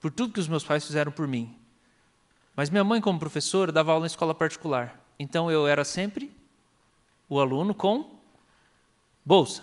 [0.00, 1.56] por tudo que os meus pais fizeram por mim.
[2.56, 5.00] Mas minha mãe, como professora, dava aula em escola particular.
[5.22, 6.32] Então eu era sempre
[7.28, 8.18] o aluno com
[9.22, 9.62] bolsa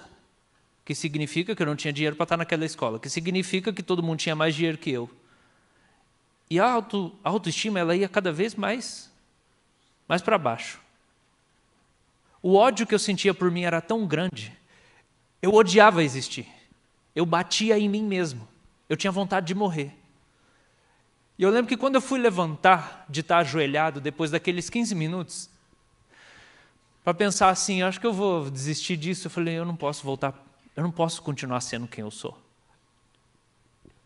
[0.86, 4.04] que significa que eu não tinha dinheiro para estar naquela escola, que significa que todo
[4.04, 5.10] mundo tinha mais dinheiro que eu.
[6.48, 9.12] E a, auto, a autoestima ela ia cada vez mais,
[10.08, 10.80] mais para baixo.
[12.42, 14.56] O ódio que eu sentia por mim era tão grande,
[15.42, 16.48] eu odiava existir.
[17.16, 18.48] Eu batia em mim mesmo.
[18.88, 19.92] Eu tinha vontade de morrer.
[21.38, 25.50] E eu lembro que quando eu fui levantar de estar ajoelhado, depois daqueles 15 minutos,
[27.04, 30.48] para pensar assim, acho que eu vou desistir disso, eu falei, eu não posso voltar
[30.78, 32.38] eu não posso continuar sendo quem eu sou.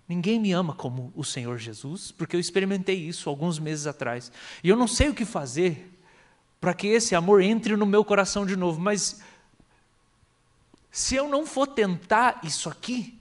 [0.07, 4.31] Ninguém me ama como o Senhor Jesus, porque eu experimentei isso alguns meses atrás.
[4.63, 5.99] E eu não sei o que fazer
[6.61, 9.21] para que esse amor entre no meu coração de novo, mas
[10.89, 13.19] se eu não for tentar isso aqui,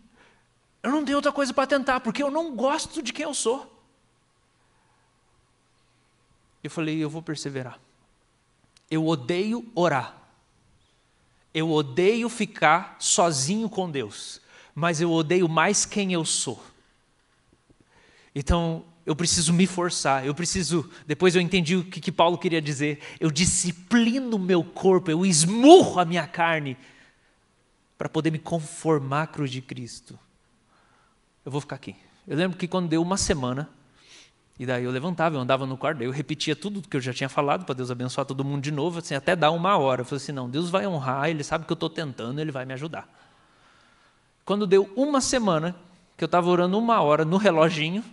[0.80, 3.69] eu não tenho outra coisa para tentar, porque eu não gosto de quem eu sou.
[6.62, 7.78] Eu falei, eu vou perseverar.
[8.90, 10.16] Eu odeio orar.
[11.52, 14.40] Eu odeio ficar sozinho com Deus,
[14.74, 16.62] mas eu odeio mais quem eu sou.
[18.34, 20.88] Então, eu preciso me forçar, eu preciso.
[21.06, 23.00] Depois eu entendi o que, que Paulo queria dizer.
[23.18, 26.76] Eu disciplino o meu corpo, eu esmurro a minha carne
[27.98, 30.18] para poder me conformar à cruz de Cristo.
[31.44, 31.96] Eu vou ficar aqui.
[32.26, 33.68] Eu lembro que quando deu uma semana,
[34.60, 37.30] e daí eu levantava, eu andava no quarto, eu repetia tudo que eu já tinha
[37.30, 40.02] falado para Deus abençoar todo mundo de novo, assim, até dar uma hora.
[40.02, 42.66] Eu falei assim: não, Deus vai honrar, Ele sabe que eu estou tentando, Ele vai
[42.66, 43.08] me ajudar.
[44.44, 45.74] Quando deu uma semana,
[46.14, 48.04] que eu estava orando uma hora no reloginho,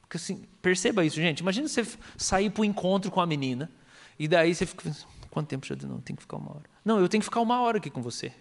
[0.00, 1.40] Porque assim, perceba isso, gente.
[1.40, 1.86] Imagina você
[2.16, 3.70] sair para o encontro com a menina,
[4.18, 4.90] e daí você fica.
[5.30, 6.00] Quanto tempo já não?
[6.00, 6.64] Tem que ficar uma hora.
[6.82, 8.32] Não, eu tenho que ficar uma hora aqui com você.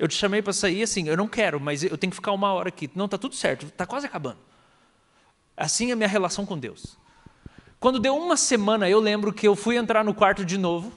[0.00, 2.52] Eu te chamei para sair assim, eu não quero, mas eu tenho que ficar uma
[2.52, 2.90] hora aqui.
[2.92, 4.38] Não, está tudo certo, está quase acabando.
[5.62, 6.98] Assim é a minha relação com Deus.
[7.78, 10.92] Quando deu uma semana, eu lembro que eu fui entrar no quarto de novo,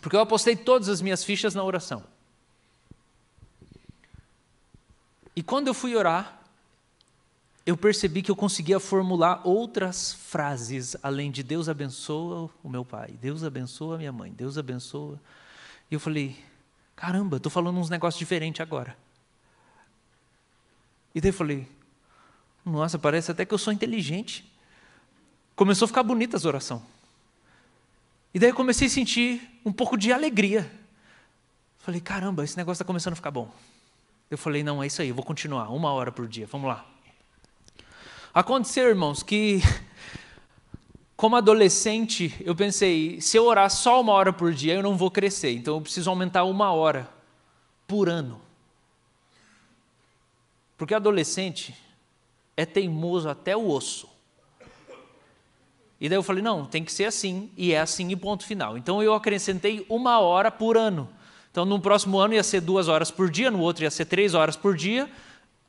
[0.00, 2.02] porque eu apostei todas as minhas fichas na oração.
[5.36, 6.40] E quando eu fui orar,
[7.66, 13.10] eu percebi que eu conseguia formular outras frases além de Deus abençoa o meu pai,
[13.20, 15.20] Deus abençoa a minha mãe, Deus abençoa.
[15.90, 16.42] E eu falei,
[16.96, 18.96] caramba, estou falando uns negócios diferentes agora.
[21.14, 21.68] E daí eu falei,
[22.64, 24.50] nossa, parece até que eu sou inteligente.
[25.54, 26.82] Começou a ficar bonita as orações.
[28.32, 30.70] E daí eu comecei a sentir um pouco de alegria.
[31.78, 33.52] Falei, caramba, esse negócio está começando a ficar bom.
[34.30, 36.84] Eu falei, não, é isso aí, eu vou continuar, uma hora por dia, vamos lá.
[38.32, 39.60] Aconteceu, irmãos, que
[41.14, 45.10] como adolescente, eu pensei, se eu orar só uma hora por dia, eu não vou
[45.10, 47.08] crescer, então eu preciso aumentar uma hora
[47.86, 48.40] por ano.
[50.76, 51.83] Porque adolescente
[52.56, 54.08] é teimoso até o osso.
[56.00, 58.76] E daí eu falei, não, tem que ser assim, e é assim e ponto final.
[58.76, 61.08] Então eu acrescentei uma hora por ano.
[61.50, 64.34] Então no próximo ano ia ser duas horas por dia, no outro ia ser três
[64.34, 65.08] horas por dia,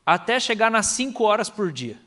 [0.06, 1.98] até chegar nas cinco horas por dia.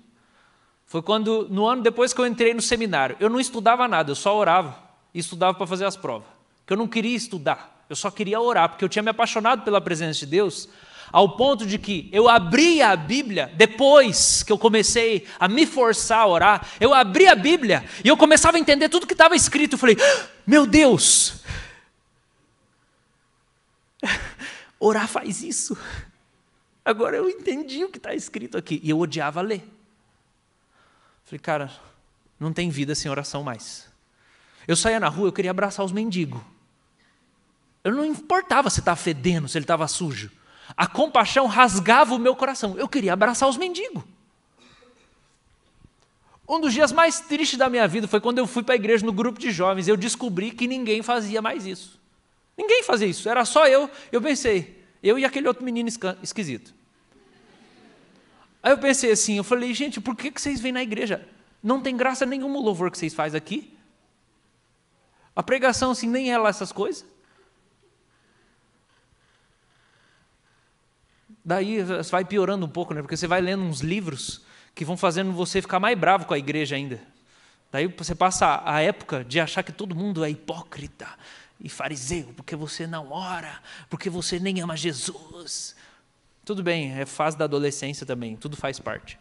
[0.84, 4.14] Foi quando, no ano depois que eu entrei no seminário, eu não estudava nada, eu
[4.14, 4.76] só orava
[5.14, 6.28] e estudava para fazer as provas.
[6.60, 9.80] Porque eu não queria estudar, eu só queria orar, porque eu tinha me apaixonado pela
[9.80, 10.68] presença de Deus,
[11.12, 16.20] ao ponto de que eu abria a Bíblia, depois que eu comecei a me forçar
[16.20, 19.74] a orar, eu abria a Bíblia e eu começava a entender tudo que estava escrito.
[19.74, 21.42] Eu falei, ah, meu Deus,
[24.78, 25.76] orar faz isso.
[26.84, 28.80] Agora eu entendi o que está escrito aqui.
[28.82, 29.62] E eu odiava ler.
[31.24, 31.70] Falei, cara,
[32.40, 33.86] não tem vida sem oração mais.
[34.66, 36.40] Eu saía na rua, eu queria abraçar os mendigos.
[37.84, 40.30] Eu não importava se estava fedendo, se ele estava sujo.
[40.76, 42.76] A compaixão rasgava o meu coração.
[42.76, 44.02] Eu queria abraçar os mendigos.
[46.48, 49.04] Um dos dias mais tristes da minha vida foi quando eu fui para a igreja
[49.04, 49.86] no grupo de jovens.
[49.86, 52.00] Eu descobri que ninguém fazia mais isso.
[52.56, 53.88] Ninguém fazia isso, era só eu.
[54.10, 55.88] Eu pensei, eu e aquele outro menino
[56.22, 56.74] esquisito.
[58.62, 61.26] Aí eu pensei assim, eu falei, gente, por que, que vocês vêm na igreja?
[61.62, 63.76] Não tem graça nenhuma o louvor que vocês fazem aqui.
[65.36, 67.04] A pregação, assim, nem é lá essas coisas.
[71.48, 73.00] Daí vai piorando um pouco, né?
[73.00, 74.42] Porque você vai lendo uns livros
[74.74, 77.00] que vão fazendo você ficar mais bravo com a igreja ainda.
[77.72, 81.08] Daí você passa a época de achar que todo mundo é hipócrita
[81.58, 85.74] e fariseu, porque você não ora, porque você nem ama Jesus.
[86.44, 89.18] Tudo bem, é fase da adolescência também, tudo faz parte.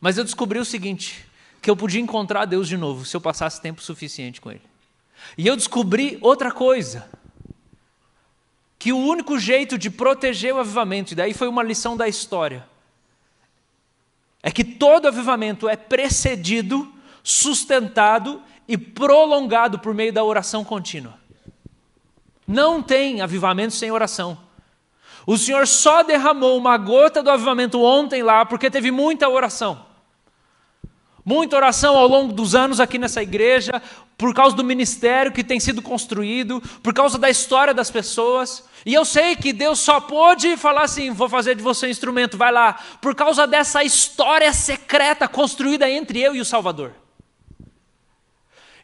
[0.00, 1.24] Mas eu descobri o seguinte:
[1.62, 4.62] que eu podia encontrar Deus de novo se eu passasse tempo suficiente com Ele.
[5.38, 7.08] E eu descobri outra coisa:
[8.84, 12.68] que o único jeito de proteger o avivamento, e daí foi uma lição da história,
[14.42, 16.92] é que todo avivamento é precedido,
[17.22, 21.14] sustentado e prolongado por meio da oração contínua.
[22.46, 24.36] Não tem avivamento sem oração.
[25.26, 29.86] O Senhor só derramou uma gota do avivamento ontem lá, porque teve muita oração.
[31.24, 33.80] Muita oração ao longo dos anos aqui nessa igreja,
[34.16, 38.64] por causa do ministério que tem sido construído, por causa da história das pessoas.
[38.86, 42.36] E eu sei que Deus só pôde falar assim: vou fazer de você um instrumento,
[42.36, 46.92] vai lá, por causa dessa história secreta construída entre eu e o Salvador.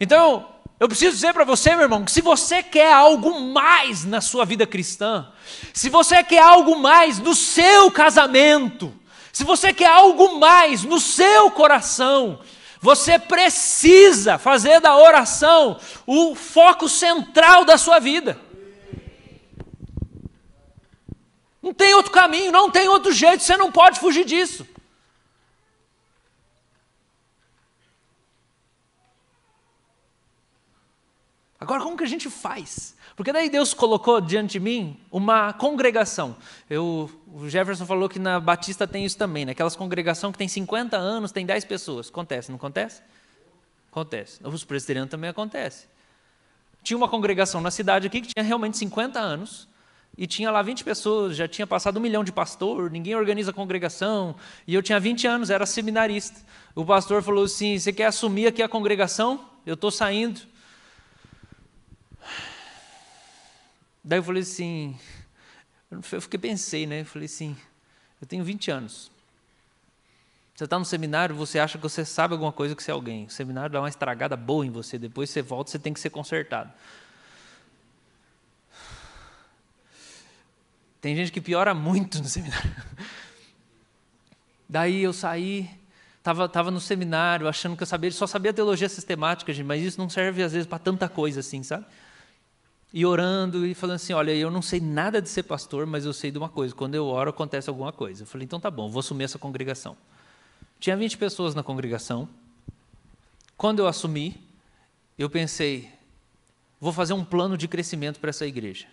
[0.01, 0.49] Então,
[0.81, 4.47] eu preciso dizer para você, meu irmão, que se você quer algo mais na sua
[4.47, 5.29] vida cristã,
[5.75, 8.91] se você quer algo mais no seu casamento,
[9.31, 12.41] se você quer algo mais no seu coração,
[12.81, 18.41] você precisa fazer da oração o foco central da sua vida.
[21.63, 24.67] Não tem outro caminho, não tem outro jeito, você não pode fugir disso.
[31.61, 32.97] Agora, como que a gente faz?
[33.15, 36.35] Porque daí Deus colocou diante de mim uma congregação.
[36.71, 39.53] Eu, o Jefferson falou que na Batista tem isso também, né?
[39.53, 42.09] aquelas congregação que tem 50 anos, tem 10 pessoas.
[42.09, 43.03] Acontece, não acontece?
[43.93, 44.41] Acontece.
[44.43, 45.87] Os presbiterianos também acontece.
[46.83, 49.69] Tinha uma congregação na cidade aqui que tinha realmente 50 anos,
[50.17, 54.35] e tinha lá 20 pessoas, já tinha passado um milhão de pastor, ninguém organiza congregação,
[54.67, 56.41] e eu tinha 20 anos, era seminarista.
[56.75, 59.45] O pastor falou assim: Você quer assumir aqui a congregação?
[59.65, 60.50] Eu estou saindo.
[64.03, 64.99] Daí eu falei assim,
[65.91, 67.03] eu fiquei pensei, né?
[67.03, 67.57] Eu falei assim,
[68.21, 69.11] eu tenho 20 anos.
[70.55, 73.25] Você está no seminário, você acha que você sabe alguma coisa que você é alguém.
[73.25, 76.11] O seminário dá uma estragada boa em você, depois você volta, você tem que ser
[76.11, 76.71] consertado.
[81.01, 82.75] Tem gente que piora muito no seminário.
[84.69, 85.69] Daí eu saí,
[86.19, 89.99] estava tava no seminário, achando que eu sabia, só sabia teologia sistemática, gente, mas isso
[89.99, 91.87] não serve às vezes para tanta coisa assim, sabe?
[92.93, 96.13] E orando e falando assim: olha, eu não sei nada de ser pastor, mas eu
[96.13, 98.23] sei de uma coisa: quando eu oro acontece alguma coisa.
[98.23, 99.97] Eu falei: então tá bom, vou assumir essa congregação.
[100.79, 102.29] Tinha 20 pessoas na congregação.
[103.57, 104.43] Quando eu assumi,
[105.17, 105.89] eu pensei:
[106.81, 108.87] vou fazer um plano de crescimento para essa igreja.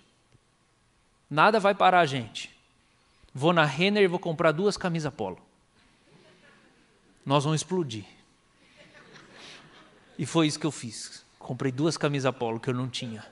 [1.30, 2.56] Nada vai parar a gente.
[3.34, 5.40] Vou na Renner e vou comprar duas camisas polo.
[7.26, 8.06] Nós vamos explodir.
[10.18, 11.24] E foi isso que eu fiz.
[11.38, 13.26] Comprei duas camisas polo que eu não tinha.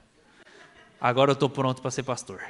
[1.00, 2.42] Agora eu estou pronto para ser pastor.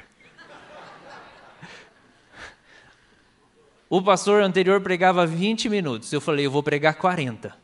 [3.88, 6.12] O pastor anterior pregava 20 minutos.
[6.12, 7.56] Eu falei, eu vou pregar 40.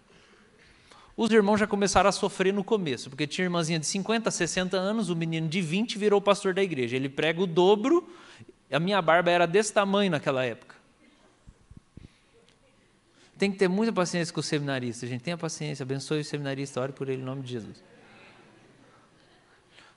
[1.16, 5.11] Os irmãos já começaram a sofrer no começo, porque tinha irmãzinha de 50, 60 anos,
[5.11, 6.97] o menino de 20 virou pastor da igreja.
[6.97, 8.09] Ele prega o dobro,
[8.71, 10.77] a minha barba era desse tamanho naquela época.
[13.37, 15.23] Tem que ter muita paciência com o seminarista, gente.
[15.23, 17.83] Tenha paciência, abençoe o seminarista, ore por ele em nome de Jesus.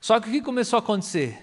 [0.06, 1.36] Só que o que começou a acontecer?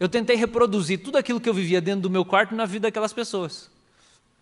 [0.00, 3.12] Eu tentei reproduzir tudo aquilo que eu vivia dentro do meu quarto na vida daquelas
[3.12, 3.70] pessoas.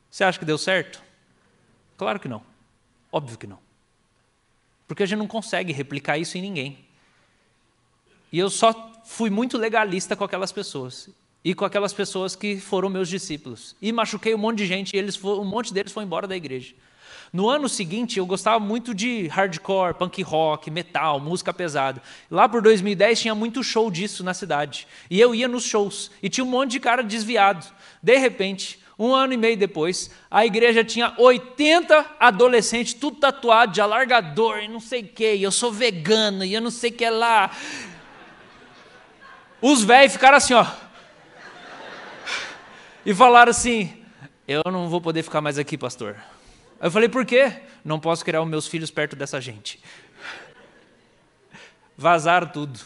[0.09, 1.03] Você acha que deu certo?
[1.99, 2.41] Claro que não.
[3.11, 3.59] Óbvio que não.
[4.87, 6.79] Porque a gente não consegue replicar isso em ninguém.
[8.31, 11.11] E eu só fui muito legalista com aquelas pessoas.
[11.45, 13.75] E com aquelas pessoas que foram meus discípulos.
[13.83, 16.77] E machuquei um monte de gente e eles, um monte deles foi embora da igreja.
[17.33, 22.03] No ano seguinte, eu gostava muito de hardcore, punk rock, metal, música pesada.
[22.31, 24.87] Lá por 2010 tinha muito show disso na cidade.
[25.09, 26.11] E eu ia nos shows.
[26.23, 27.67] E tinha um monte de cara desviado.
[28.03, 33.81] De repente, um ano e meio depois, a igreja tinha 80 adolescentes, tudo tatuado de
[33.81, 35.43] alargador e não sei o que.
[35.43, 37.51] Eu sou vegano e eu não sei o que lá.
[39.63, 40.67] Os velhos ficaram assim, ó.
[43.07, 44.05] E falaram assim:
[44.47, 46.17] Eu não vou poder ficar mais aqui, pastor.
[46.83, 47.63] Eu falei: Por quê?
[47.85, 49.81] Não posso criar os meus filhos perto dessa gente.
[51.97, 52.81] Vazaram tudo.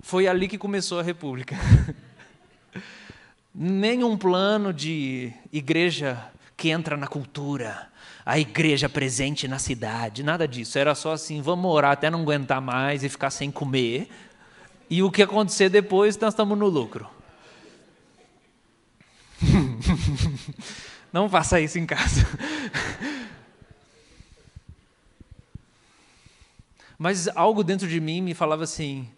[0.00, 1.56] Foi ali que começou a república.
[3.54, 7.88] nenhum plano de igreja que entra na cultura,
[8.24, 10.78] a igreja presente na cidade, nada disso.
[10.78, 14.08] Era só assim, vamos orar até não aguentar mais e ficar sem comer.
[14.88, 17.08] E o que acontecer depois, nós estamos no lucro.
[21.12, 22.26] não faça isso em casa.
[26.98, 29.10] Mas algo dentro de mim me falava assim: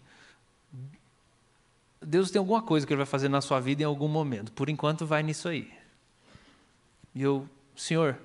[2.01, 4.51] Deus tem alguma coisa que Ele vai fazer na sua vida em algum momento.
[4.51, 5.71] Por enquanto, vai nisso aí.
[7.13, 8.17] E eu, Senhor,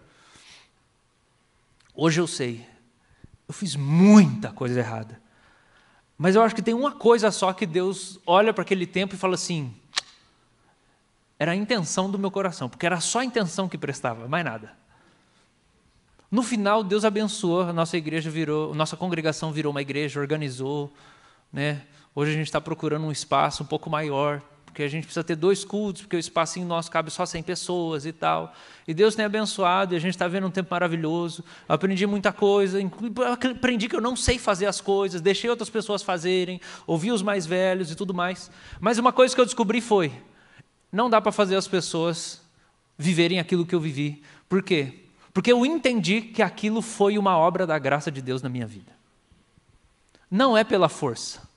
[1.94, 2.66] hoje eu sei,
[3.46, 5.20] eu fiz muita coisa errada.
[6.18, 9.18] Mas eu acho que tem uma coisa só que Deus olha para aquele tempo e
[9.18, 9.74] fala assim:
[11.40, 14.72] era a intenção do meu coração, porque era só a intenção que prestava, mais nada.
[16.31, 20.92] No final, Deus abençoou, a nossa igreja virou, nossa congregação virou uma igreja, organizou,
[21.50, 21.81] né?
[22.14, 25.35] Hoje a gente está procurando um espaço um pouco maior, porque a gente precisa ter
[25.35, 28.55] dois cultos, porque o espacinho nosso cabe só 100 pessoas e tal.
[28.87, 31.42] E Deus tem abençoado, e a gente está vendo um tempo maravilhoso.
[31.66, 32.79] Aprendi muita coisa,
[33.50, 37.46] aprendi que eu não sei fazer as coisas, deixei outras pessoas fazerem, ouvi os mais
[37.46, 38.50] velhos e tudo mais.
[38.79, 40.12] Mas uma coisa que eu descobri foi:
[40.90, 42.40] não dá para fazer as pessoas
[42.98, 44.22] viverem aquilo que eu vivi.
[44.48, 45.05] Por quê?
[45.33, 48.92] Porque eu entendi que aquilo foi uma obra da graça de Deus na minha vida.
[50.31, 51.50] Não é pela força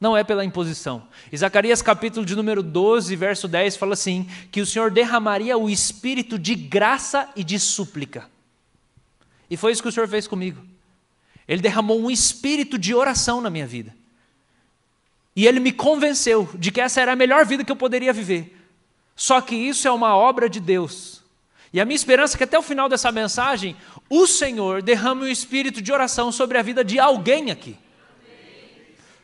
[0.00, 1.08] não é pela imposição.
[1.30, 5.68] E Zacarias capítulo de número 12, verso 10 fala assim: que o Senhor derramaria o
[5.68, 8.28] espírito de graça e de súplica.
[9.50, 10.62] E foi isso que o Senhor fez comigo.
[11.46, 13.94] Ele derramou um espírito de oração na minha vida.
[15.34, 18.54] E ele me convenceu de que essa era a melhor vida que eu poderia viver.
[19.18, 21.24] Só que isso é uma obra de Deus.
[21.72, 23.76] E a minha esperança é que até o final dessa mensagem,
[24.08, 27.76] o Senhor derrame um espírito de oração sobre a vida de alguém aqui.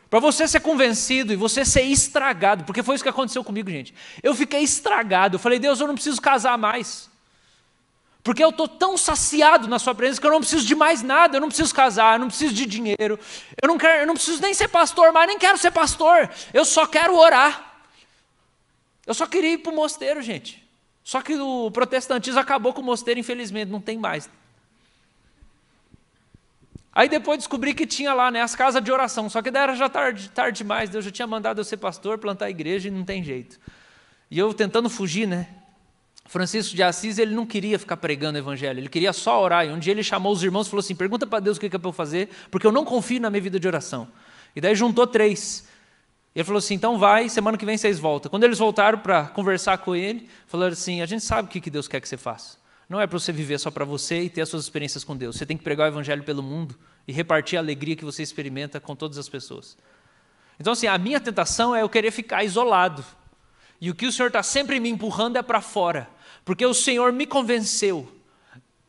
[0.09, 3.95] Para você ser convencido e você ser estragado, porque foi isso que aconteceu comigo, gente.
[4.21, 5.35] Eu fiquei estragado.
[5.35, 7.09] Eu falei, Deus, eu não preciso casar mais.
[8.21, 11.37] Porque eu estou tão saciado na Sua presença que eu não preciso de mais nada.
[11.37, 13.17] Eu não preciso casar, eu não preciso de dinheiro.
[13.61, 16.29] Eu não, quero, eu não preciso nem ser pastor, mas nem quero ser pastor.
[16.53, 17.74] Eu só quero orar.
[19.05, 20.63] Eu só queria ir para o mosteiro, gente.
[21.03, 24.29] Só que o protestantismo acabou com o mosteiro, infelizmente, não tem mais.
[26.91, 29.75] Aí depois descobri que tinha lá né, as casas de oração, só que daí era
[29.75, 32.91] já tarde, tarde demais, Deus já tinha mandado eu ser pastor, plantar a igreja e
[32.91, 33.59] não tem jeito.
[34.31, 35.47] E eu tentando fugir, né?
[36.25, 39.67] Francisco de Assis ele não queria ficar pregando o evangelho, ele queria só orar.
[39.67, 41.67] E um dia ele chamou os irmãos e falou assim: pergunta para Deus o que
[41.67, 44.07] é para eu fazer, porque eu não confio na minha vida de oração.
[44.55, 45.67] E daí juntou três.
[46.35, 48.29] Ele falou assim: então vai, semana que vem vocês voltam.
[48.29, 51.87] Quando eles voltaram para conversar com ele, falaram assim: a gente sabe o que Deus
[51.87, 52.57] quer que você faça.
[52.89, 55.37] Não é para você viver só para você e ter as suas experiências com Deus.
[55.37, 56.77] Você tem que pregar o evangelho pelo mundo
[57.07, 59.75] e repartir a alegria que você experimenta com todas as pessoas.
[60.59, 63.03] Então, assim, a minha tentação é eu querer ficar isolado.
[63.81, 66.07] E o que o Senhor está sempre me empurrando é para fora.
[66.43, 68.14] Porque o Senhor me convenceu.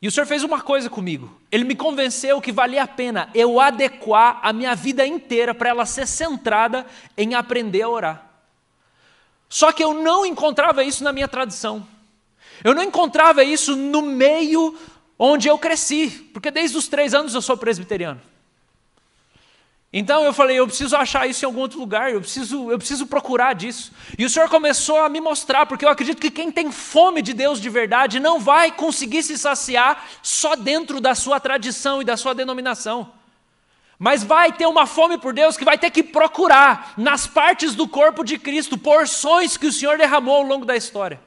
[0.06, 1.36] E o Senhor fez uma coisa comigo.
[1.50, 5.84] Ele me convenceu que valia a pena eu adequar a minha vida inteira para ela
[5.84, 6.86] ser centrada
[7.16, 8.30] em aprender a orar.
[9.48, 11.84] Só que eu não encontrava isso na minha tradição.
[12.62, 14.78] Eu não encontrava isso no meio
[15.18, 18.22] onde eu cresci, porque desde os três anos eu sou presbiteriano.
[19.98, 23.06] Então eu falei, eu preciso achar isso em algum outro lugar, eu preciso, eu preciso
[23.06, 23.90] procurar disso.
[24.18, 27.32] E o Senhor começou a me mostrar, porque eu acredito que quem tem fome de
[27.32, 32.14] Deus de verdade não vai conseguir se saciar só dentro da sua tradição e da
[32.14, 33.10] sua denominação.
[33.98, 37.88] Mas vai ter uma fome por Deus que vai ter que procurar nas partes do
[37.88, 41.18] corpo de Cristo porções que o Senhor derramou ao longo da história.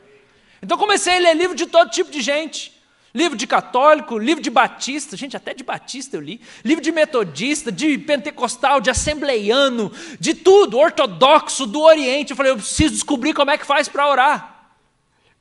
[0.61, 2.78] Então comecei a ler livro de todo tipo de gente.
[3.14, 6.39] Livro de católico, livro de batista, gente, até de batista eu li.
[6.64, 12.32] Livro de metodista, de pentecostal, de assembleiano, de tudo, ortodoxo, do Oriente.
[12.32, 14.60] Eu falei, eu preciso descobrir como é que faz para orar.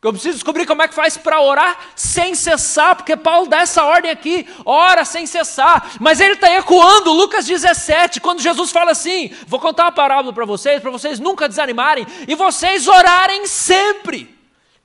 [0.00, 3.84] Eu preciso descobrir como é que faz para orar sem cessar, porque Paulo dá essa
[3.84, 5.96] ordem aqui, ora sem cessar.
[6.00, 10.44] Mas ele está ecoando Lucas 17, quando Jesus fala assim: vou contar uma parábola para
[10.44, 14.32] vocês, para vocês nunca desanimarem, e vocês orarem sempre.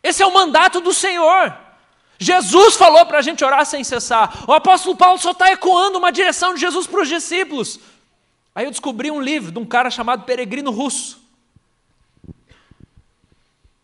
[0.02, 1.63] Esse é o mandato do Senhor.
[2.24, 4.46] Jesus falou para a gente orar sem cessar.
[4.48, 7.80] O apóstolo Paulo só está ecoando uma direção de Jesus para os discípulos.
[8.56, 11.22] Aí eu descobri um livro de um cara chamado Peregrino Russo.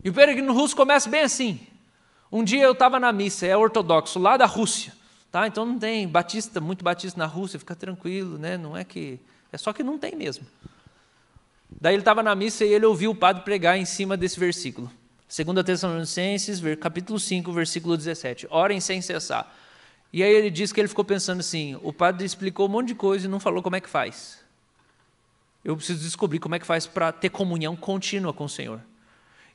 [0.02, 1.60] E o Peregrino Russo começa bem assim.
[2.32, 4.94] Um dia eu estava na missa, é ortodoxo, lá da Rússia.
[5.30, 5.46] Tá?
[5.46, 8.56] Então não tem batista, muito batista na Rússia, fica tranquilo, né?
[8.56, 9.18] não é que.
[9.52, 10.46] É só que não tem mesmo.
[11.68, 14.90] Daí ele estava na missa e ele ouviu o padre pregar em cima desse versículo.
[15.30, 18.48] 2 Tessalonicenses, capítulo 5, versículo 17.
[18.50, 19.54] Orem sem cessar.
[20.12, 22.94] E aí ele diz que ele ficou pensando assim: o padre explicou um monte de
[22.96, 24.40] coisa e não falou como é que faz.
[25.64, 28.80] Eu preciso descobrir como é que faz para ter comunhão contínua com o Senhor.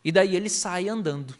[0.01, 1.35] E daí ele sai andando.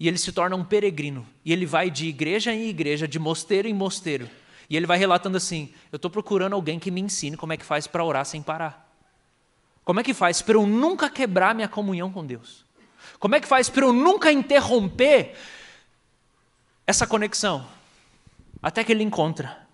[0.00, 1.24] E ele se torna um peregrino.
[1.44, 4.28] E ele vai de igreja em igreja, de mosteiro em mosteiro.
[4.68, 7.64] E ele vai relatando assim: eu estou procurando alguém que me ensine como é que
[7.64, 8.90] faz para orar sem parar.
[9.84, 12.64] Como é que faz para eu nunca quebrar minha comunhão com Deus?
[13.22, 15.36] Como é que faz para eu nunca interromper
[16.84, 17.64] essa conexão?
[18.60, 19.64] Até que ele encontra.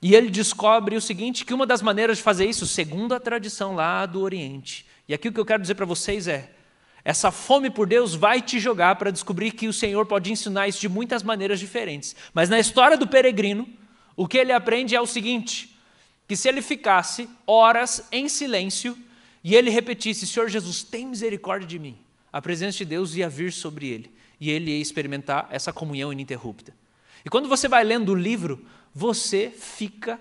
[0.00, 3.74] E ele descobre o seguinte: que uma das maneiras de fazer isso, segundo a tradição
[3.74, 6.52] lá do Oriente, e aqui o que eu quero dizer para vocês é:
[7.04, 10.80] essa fome por Deus vai te jogar para descobrir que o Senhor pode ensinar isso
[10.80, 12.14] de muitas maneiras diferentes.
[12.32, 13.68] Mas na história do peregrino,
[14.14, 15.76] o que ele aprende é o seguinte:
[16.28, 18.96] que se ele ficasse horas em silêncio
[19.42, 21.98] e ele repetisse: Senhor Jesus, tem misericórdia de mim
[22.32, 26.74] a presença de Deus ia vir sobre ele e ele ia experimentar essa comunhão ininterrupta.
[27.24, 28.64] E quando você vai lendo o livro,
[28.94, 30.18] você fica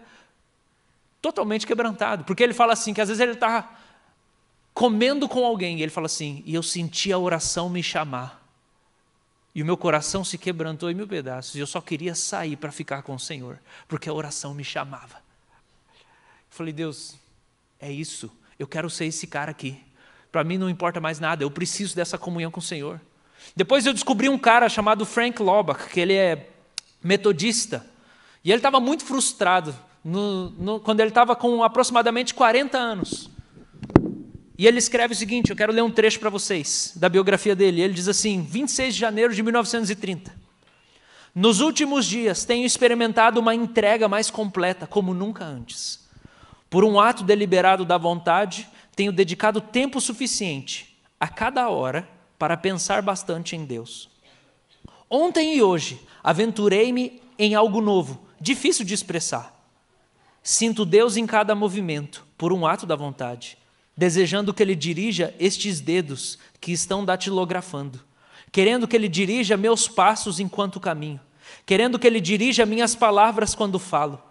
[1.22, 3.78] totalmente quebrantado, porque ele fala assim que às vezes ele está
[4.74, 8.39] comendo com alguém e ele fala assim: e eu senti a oração me chamar.
[9.53, 11.55] E o meu coração se quebrantou em mil pedaços.
[11.55, 15.16] E eu só queria sair para ficar com o Senhor, porque a oração me chamava.
[15.95, 17.16] Eu falei, Deus,
[17.80, 18.32] é isso.
[18.57, 19.84] Eu quero ser esse cara aqui.
[20.32, 22.99] Para mim não importa mais nada, eu preciso dessa comunhão com o Senhor.
[23.55, 26.49] Depois eu descobri um cara chamado Frank Lobach, que ele é
[27.03, 27.86] metodista.
[28.43, 33.30] E ele estava muito frustrado no, no, quando ele estava com aproximadamente 40 anos.
[34.57, 37.82] E ele escreve o seguinte: eu quero ler um trecho para vocês da biografia dele.
[37.82, 40.38] Ele diz assim: 26 de janeiro de 1930.
[41.34, 46.07] Nos últimos dias tenho experimentado uma entrega mais completa, como nunca antes.
[46.69, 48.67] Por um ato deliberado da vontade,
[49.00, 52.06] tenho dedicado tempo suficiente a cada hora
[52.38, 54.10] para pensar bastante em Deus.
[55.10, 59.58] Ontem e hoje aventurei-me em algo novo, difícil de expressar.
[60.43, 63.58] Sinto Deus em cada movimento, por um ato da vontade,
[63.95, 68.02] desejando que Ele dirija estes dedos que estão datilografando,
[68.52, 71.22] querendo que Ele dirija meus passos enquanto caminho,
[71.66, 74.22] querendo que Ele dirija minhas palavras quando falo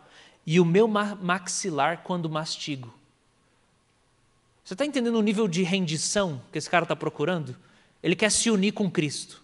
[0.46, 2.97] e o meu maxilar quando mastigo
[4.68, 7.56] você está entendendo o nível de rendição que esse cara está procurando?
[8.02, 9.42] Ele quer se unir com Cristo.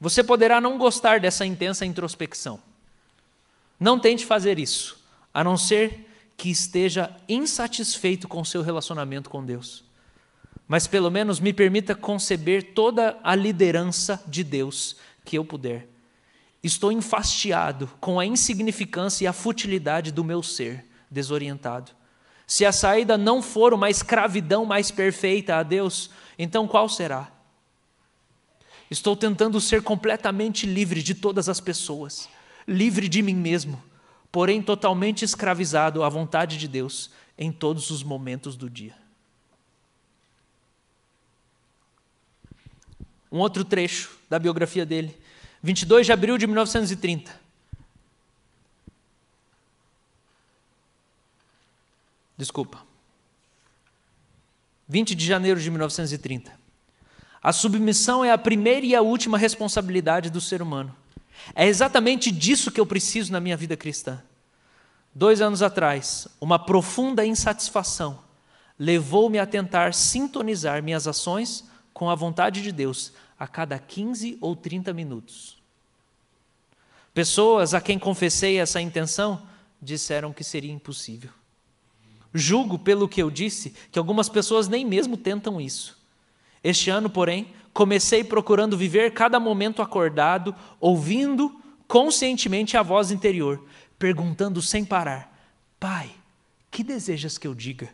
[0.00, 2.58] Você poderá não gostar dessa intensa introspecção.
[3.78, 4.98] Não tente fazer isso,
[5.34, 9.84] a não ser que esteja insatisfeito com seu relacionamento com Deus.
[10.66, 15.86] mas pelo menos me permita conceber toda a liderança de Deus que eu puder.
[16.62, 21.97] Estou enfastiado com a insignificância e a futilidade do meu ser, desorientado.
[22.48, 27.30] Se a saída não for uma escravidão mais perfeita a Deus, então qual será?
[28.90, 32.26] Estou tentando ser completamente livre de todas as pessoas,
[32.66, 33.82] livre de mim mesmo,
[34.32, 38.96] porém totalmente escravizado à vontade de Deus em todos os momentos do dia.
[43.30, 45.14] Um outro trecho da biografia dele,
[45.62, 47.47] 22 de abril de 1930.
[52.38, 52.86] Desculpa.
[54.88, 56.56] 20 de janeiro de 1930.
[57.42, 60.94] A submissão é a primeira e a última responsabilidade do ser humano.
[61.54, 64.22] É exatamente disso que eu preciso na minha vida cristã.
[65.14, 68.20] Dois anos atrás, uma profunda insatisfação
[68.78, 74.54] levou-me a tentar sintonizar minhas ações com a vontade de Deus a cada 15 ou
[74.54, 75.58] 30 minutos.
[77.12, 79.42] Pessoas a quem confessei essa intenção
[79.82, 81.30] disseram que seria impossível.
[82.32, 85.98] Julgo, pelo que eu disse, que algumas pessoas nem mesmo tentam isso.
[86.62, 93.64] Este ano, porém, comecei procurando viver cada momento acordado, ouvindo conscientemente a voz interior,
[93.98, 95.34] perguntando sem parar:
[95.80, 96.10] Pai,
[96.70, 97.90] que desejas que eu diga?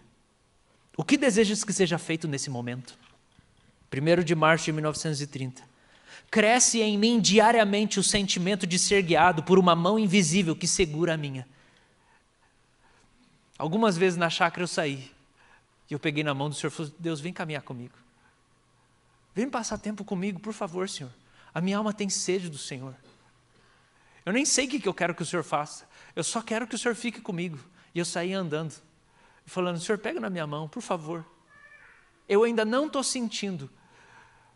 [0.96, 2.96] O que desejas que seja feito nesse momento?
[3.92, 5.62] 1 de março de 1930.
[6.30, 11.14] Cresce em mim diariamente o sentimento de ser guiado por uma mão invisível que segura
[11.14, 11.46] a minha.
[13.58, 15.10] Algumas vezes na chácara eu saí
[15.88, 17.94] e eu peguei na mão do Senhor e falei: Deus, vem caminhar comigo.
[19.34, 21.12] Vem passar tempo comigo, por favor, Senhor.
[21.52, 22.94] A minha alma tem sede do Senhor.
[24.24, 25.86] Eu nem sei o que eu quero que o Senhor faça.
[26.16, 27.58] Eu só quero que o Senhor fique comigo.
[27.94, 28.74] E eu saí andando,
[29.46, 31.24] falando: Senhor, pega na minha mão, por favor.
[32.28, 33.70] Eu ainda não estou sentindo,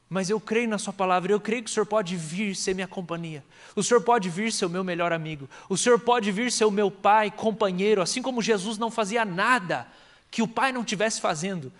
[0.08, 2.88] mas eu creio na Sua palavra, eu creio que o Senhor pode vir ser minha
[2.88, 3.44] companhia.
[3.76, 5.48] O Senhor pode vir ser o meu melhor amigo.
[5.68, 9.86] O Senhor pode vir ser o meu pai, companheiro, assim como Jesus não fazia nada
[10.30, 11.70] que o pai não estivesse fazendo.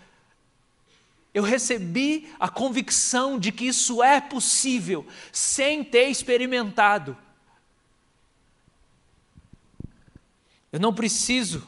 [1.33, 7.17] Eu recebi a convicção de que isso é possível sem ter experimentado.
[10.71, 11.67] Eu não preciso,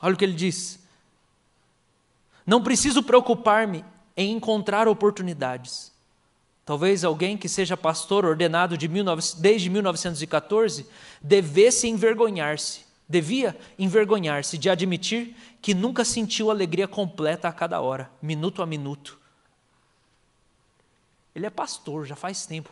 [0.00, 0.78] olha o que ele diz,
[2.46, 3.84] não preciso preocupar-me
[4.16, 5.92] em encontrar oportunidades.
[6.64, 10.86] Talvez alguém que seja pastor ordenado de 19, desde 1914
[11.22, 18.62] devesse envergonhar-se, devia envergonhar-se de admitir que nunca sentiu alegria completa a cada hora, minuto
[18.62, 19.18] a minuto.
[21.34, 22.70] Ele é pastor já faz tempo,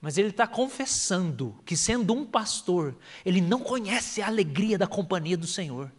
[0.00, 5.36] mas ele está confessando que, sendo um pastor, ele não conhece a alegria da companhia
[5.36, 5.90] do Senhor.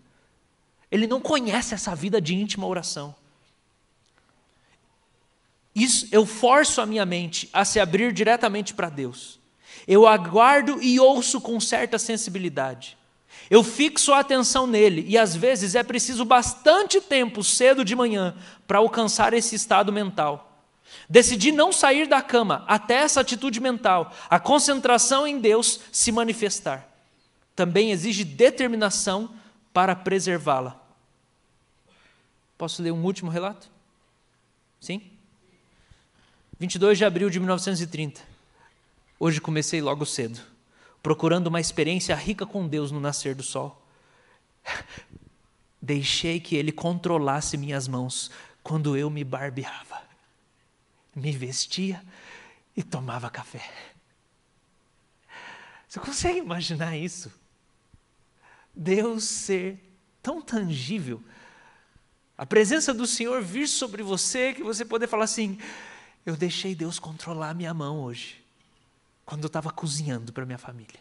[0.90, 3.14] Ele não conhece essa vida de íntima oração.
[5.80, 9.40] Isso, eu forço a minha mente a se abrir diretamente para Deus.
[9.88, 12.98] Eu aguardo e ouço com certa sensibilidade.
[13.50, 18.36] Eu fixo a atenção nele e às vezes é preciso bastante tempo cedo de manhã
[18.68, 20.64] para alcançar esse estado mental.
[21.10, 26.88] Decidi não sair da cama até essa atitude mental, a concentração em Deus se manifestar.
[27.56, 29.34] Também exige determinação
[29.74, 30.80] para preservá-la.
[32.58, 33.70] Posso ler um último relato?
[34.80, 35.09] Sim?
[36.60, 38.22] 22 de abril de 1930.
[39.18, 40.42] Hoje comecei logo cedo,
[41.02, 43.82] procurando uma experiência rica com Deus no nascer do sol.
[45.82, 48.30] Deixei que Ele controlasse minhas mãos
[48.62, 50.02] quando eu me barbeava,
[51.16, 52.04] me vestia
[52.76, 53.72] e tomava café.
[55.88, 57.32] Você consegue imaginar isso?
[58.76, 59.80] Deus ser
[60.22, 61.24] tão tangível,
[62.38, 65.58] a presença do Senhor vir sobre você, que você poder falar assim:
[66.26, 68.44] eu deixei Deus controlar minha mão hoje,
[69.26, 71.00] quando eu estava cozinhando para minha família.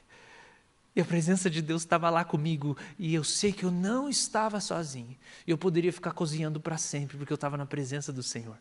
[0.94, 4.60] E a presença de Deus estava lá comigo, e eu sei que eu não estava
[4.60, 5.16] sozinho.
[5.46, 8.56] Eu poderia ficar cozinhando para sempre, porque eu estava na presença do Senhor.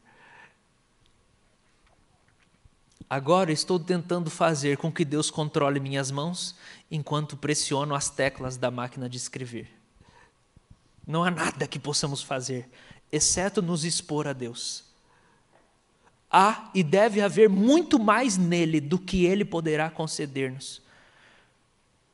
[3.10, 6.56] Agora estou tentando fazer com que Deus controle minhas mãos
[6.92, 9.72] enquanto pressiono as teclas da máquina de escrever.
[11.06, 12.70] Não há nada que possamos fazer,
[13.10, 14.87] exceto nos expor a Deus
[16.32, 20.82] há e deve haver muito mais nele do que ele poderá conceder-nos.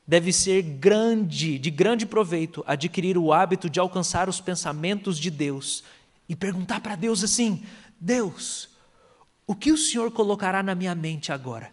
[0.06, 5.82] Deve ser grande, de grande proveito, adquirir o hábito de alcançar os pensamentos de Deus
[6.28, 7.64] e perguntar para Deus assim:
[7.98, 8.68] Deus,
[9.46, 11.72] o que o Senhor colocará na minha mente agora?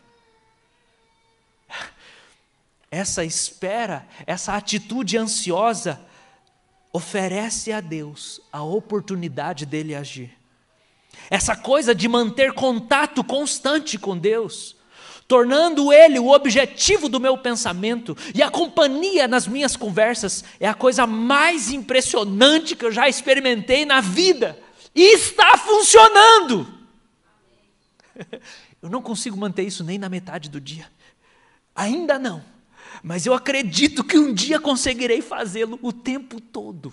[2.90, 6.02] Essa espera, essa atitude ansiosa,
[6.92, 10.41] oferece a Deus a oportunidade dele agir.
[11.30, 14.76] Essa coisa de manter contato constante com Deus,
[15.28, 20.74] tornando Ele o objetivo do meu pensamento e a companhia nas minhas conversas, é a
[20.74, 24.60] coisa mais impressionante que eu já experimentei na vida.
[24.94, 26.68] E está funcionando!
[28.82, 30.90] Eu não consigo manter isso nem na metade do dia.
[31.76, 32.44] Ainda não.
[33.04, 36.92] Mas eu acredito que um dia conseguirei fazê-lo o tempo todo.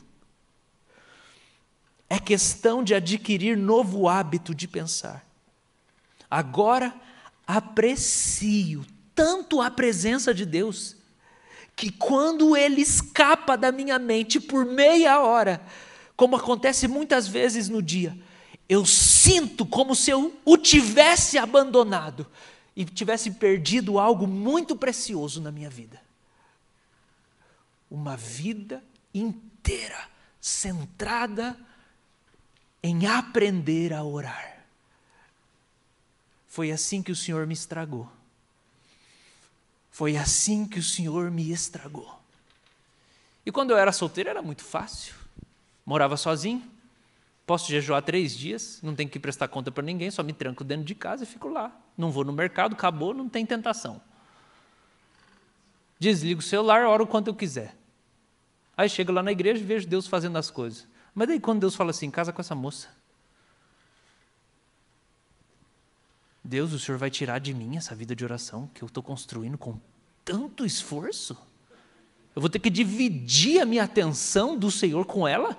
[2.08, 5.26] É questão de adquirir novo hábito de pensar.
[6.30, 6.94] Agora,
[7.46, 8.84] aprecio
[9.14, 10.96] tanto a presença de Deus,
[11.74, 15.60] que quando ele escapa da minha mente por meia hora,
[16.16, 18.18] como acontece muitas vezes no dia,
[18.68, 22.26] eu sinto como se eu o tivesse abandonado
[22.76, 26.00] e tivesse perdido algo muito precioso na minha vida.
[27.90, 28.84] Uma vida
[29.14, 30.08] inteira
[30.40, 31.58] centrada
[32.82, 34.64] em aprender a orar.
[36.46, 38.10] Foi assim que o Senhor me estragou.
[39.90, 42.18] Foi assim que o Senhor me estragou.
[43.44, 45.14] E quando eu era solteiro era muito fácil.
[45.84, 46.62] Morava sozinho,
[47.46, 50.84] posso jejuar três dias, não tenho que prestar conta para ninguém, só me tranco dentro
[50.84, 51.74] de casa e fico lá.
[51.96, 54.00] Não vou no mercado, acabou, não tem tentação.
[55.98, 57.74] Desligo o celular, oro quanto eu quiser.
[58.76, 60.86] Aí chego lá na igreja e vejo Deus fazendo as coisas.
[61.18, 62.88] Mas daí quando Deus fala assim, casa com essa moça.
[66.44, 69.58] Deus, o Senhor vai tirar de mim essa vida de oração que eu estou construindo
[69.58, 69.80] com
[70.24, 71.36] tanto esforço?
[72.36, 75.58] Eu vou ter que dividir a minha atenção do Senhor com ela?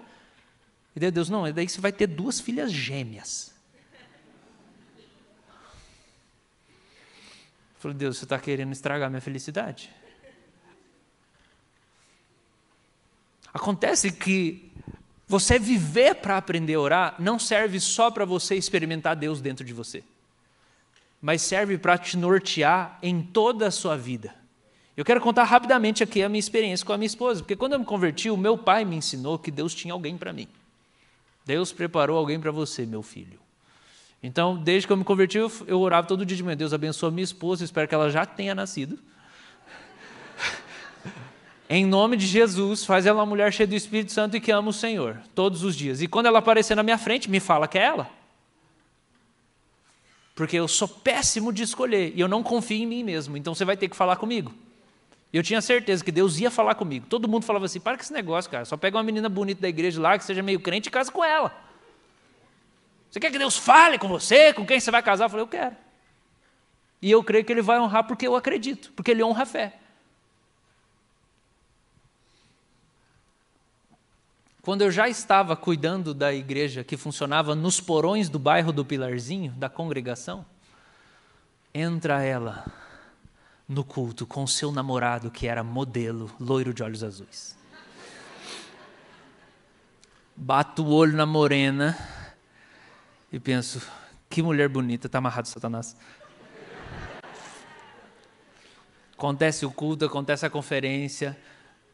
[0.96, 3.54] E daí Deus, não, é daí você vai ter duas filhas gêmeas.
[7.74, 9.94] Eu falei, Deus, você está querendo estragar minha felicidade?
[13.54, 14.70] Acontece que
[15.30, 19.72] você viver para aprender a orar não serve só para você experimentar Deus dentro de
[19.72, 20.04] você,
[21.22, 24.34] mas serve para te nortear em toda a sua vida.
[24.98, 27.80] Eu quero contar rapidamente aqui a minha experiência com a minha esposa, porque quando eu
[27.80, 30.48] me converti, o meu pai me ensinou que Deus tinha alguém para mim.
[31.46, 33.40] Deus preparou alguém para você, meu filho.
[34.22, 37.24] Então, desde que eu me converti, eu, orava todo dia de manhã, Deus abençoa minha
[37.24, 38.98] esposa, espero que ela já tenha nascido.
[41.72, 44.70] Em nome de Jesus, faz ela uma mulher cheia do Espírito Santo e que ama
[44.70, 46.02] o Senhor, todos os dias.
[46.02, 48.10] E quando ela aparecer na minha frente, me fala que é ela.
[50.34, 53.64] Porque eu sou péssimo de escolher e eu não confio em mim mesmo, então você
[53.64, 54.52] vai ter que falar comigo.
[55.32, 57.06] E eu tinha certeza que Deus ia falar comigo.
[57.08, 58.66] Todo mundo falava assim: para com esse negócio, cara.
[58.66, 61.24] Só pega uma menina bonita da igreja lá, que seja meio crente e casa com
[61.24, 61.56] ela.
[63.12, 65.26] Você quer que Deus fale com você, com quem você vai casar?
[65.26, 65.76] Eu falei: eu quero.
[67.00, 69.74] E eu creio que Ele vai honrar porque eu acredito, porque Ele honra a fé.
[74.62, 79.52] Quando eu já estava cuidando da igreja que funcionava nos porões do bairro do Pilarzinho,
[79.54, 80.46] da congregação,
[81.74, 82.66] entra ela
[83.68, 87.58] no culto com seu namorado que era modelo, loiro de olhos azuis.
[90.36, 91.98] Bato o olho na morena
[93.32, 93.82] e penso:
[94.30, 95.96] que mulher bonita, está amarrado Satanás.
[99.14, 101.38] Acontece o culto, acontece a conferência,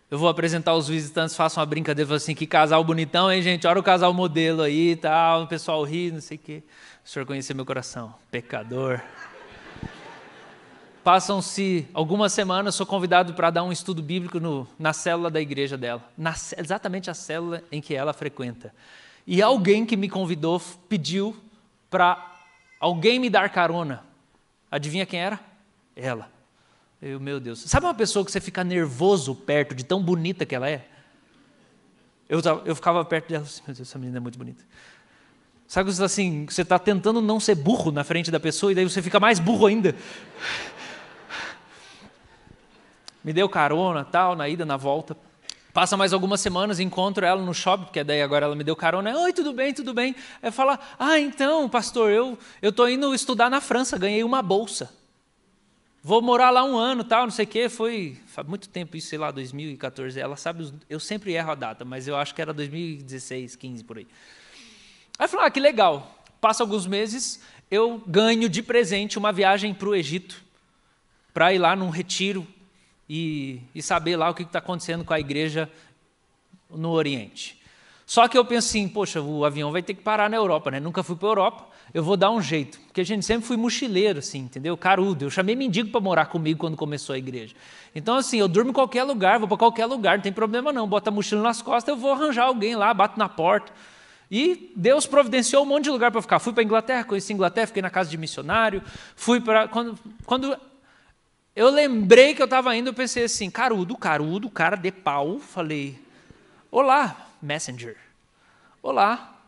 [0.10, 3.66] eu vou apresentar os visitantes, faço uma brincadeira, assim, que casal bonitão, hein, gente?
[3.66, 6.64] Olha o casal modelo aí e tal, o pessoal ri, não sei o quê.
[7.04, 9.02] O senhor conhecer meu coração, pecador.
[11.04, 15.78] Passam-se algumas semanas, sou convidado para dar um estudo bíblico no, na célula da igreja
[15.78, 18.74] dela, na, exatamente a célula em que ela frequenta.
[19.26, 21.36] E alguém que me convidou pediu
[21.90, 22.34] para
[22.80, 24.04] alguém me dar carona.
[24.70, 25.40] Adivinha quem era?
[25.96, 26.35] Ela.
[27.06, 27.60] Eu, meu Deus.
[27.60, 30.88] Sabe uma pessoa que você fica nervoso perto, de tão bonita que ela é?
[32.28, 34.64] Eu, eu ficava perto dela assim, meu Deus, essa menina é muito bonita.
[35.68, 38.84] Sabe você assim, você está tentando não ser burro na frente da pessoa e daí
[38.84, 39.96] você fica mais burro ainda.
[43.24, 45.16] Me deu carona, tal, na ida, na volta.
[45.74, 49.16] Passa mais algumas semanas, encontro ela no shopping, porque daí agora ela me deu carona.
[49.16, 50.16] Oi, tudo bem, tudo bem.
[50.42, 52.10] Aí fala, ah, então, pastor,
[52.64, 55.05] eu tô indo estudar na França, ganhei uma bolsa
[56.06, 57.68] vou morar lá um ano, tal, não sei o quê.
[57.68, 60.20] Foi faz muito tempo isso, sei lá, 2014.
[60.20, 63.98] Ela sabe, eu sempre erro a data, mas eu acho que era 2016, 15 por
[63.98, 64.08] aí.
[65.18, 66.24] Aí eu falei, ah, que legal.
[66.40, 67.42] Passa alguns meses,
[67.72, 70.44] eu ganho de presente uma viagem para o Egito,
[71.34, 72.46] para ir lá num retiro
[73.10, 75.68] e, e saber lá o que está acontecendo com a igreja
[76.70, 77.60] no Oriente.
[78.06, 80.80] Só que eu penso assim, poxa, o avião vai ter que parar na Europa, né?
[80.80, 82.80] Nunca fui para a Europa, eu vou dar um jeito.
[82.82, 84.76] Porque a gente sempre foi mochileiro, assim, entendeu?
[84.76, 85.26] Carudo.
[85.26, 87.56] Eu chamei mendigo para morar comigo quando começou a igreja.
[87.94, 90.88] Então, assim, eu durmo em qualquer lugar, vou para qualquer lugar, não tem problema não.
[90.88, 93.72] Bota a mochila nas costas, eu vou arranjar alguém lá, bato na porta.
[94.30, 96.40] E Deus providenciou um monte de lugar para ficar.
[96.40, 98.82] Fui para Inglaterra, conheci a Inglaterra, fiquei na casa de missionário.
[99.16, 99.68] Fui para.
[99.68, 100.58] Quando, quando
[101.56, 105.40] eu lembrei que eu estava indo, eu pensei assim: carudo, carudo, cara de pau.
[105.40, 105.98] Falei:
[106.72, 107.96] Olá, Messenger.
[108.82, 109.40] Olá,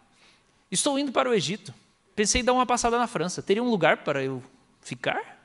[0.72, 1.74] estou indo para o Egito.
[2.18, 3.44] Pensei em dar uma passada na França.
[3.44, 4.42] Teria um lugar para eu
[4.82, 5.38] ficar?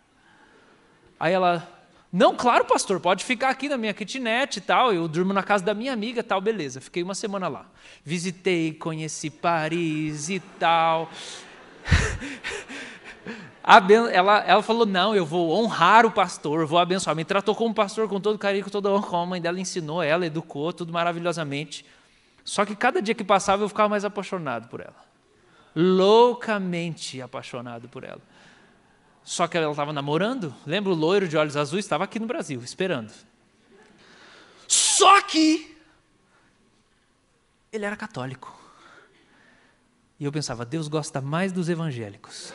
[1.21, 1.69] Aí ela,
[2.11, 4.91] não, claro, pastor, pode ficar aqui na minha kitnet e tal.
[4.91, 6.81] Eu durmo na casa da minha amiga tal, beleza.
[6.81, 7.67] Fiquei uma semana lá.
[8.03, 11.11] Visitei, conheci Paris e tal.
[14.11, 17.15] ela, ela falou: Não, eu vou honrar o pastor, vou abençoar.
[17.15, 20.03] Me tratou como pastor com todo carinho, com toda honra, como a mãe dela ensinou,
[20.03, 21.85] ela educou, tudo maravilhosamente.
[22.43, 25.02] Só que cada dia que passava eu ficava mais apaixonado por ela.
[25.75, 28.21] Loucamente apaixonado por ela.
[29.25, 31.85] Só que ela estava namorando, lembra o loiro de olhos azuis?
[31.85, 33.13] Estava aqui no Brasil, esperando.
[34.67, 35.77] Só que
[37.73, 38.61] ele era católico.
[40.19, 42.53] E eu pensava, Deus gosta mais dos evangélicos.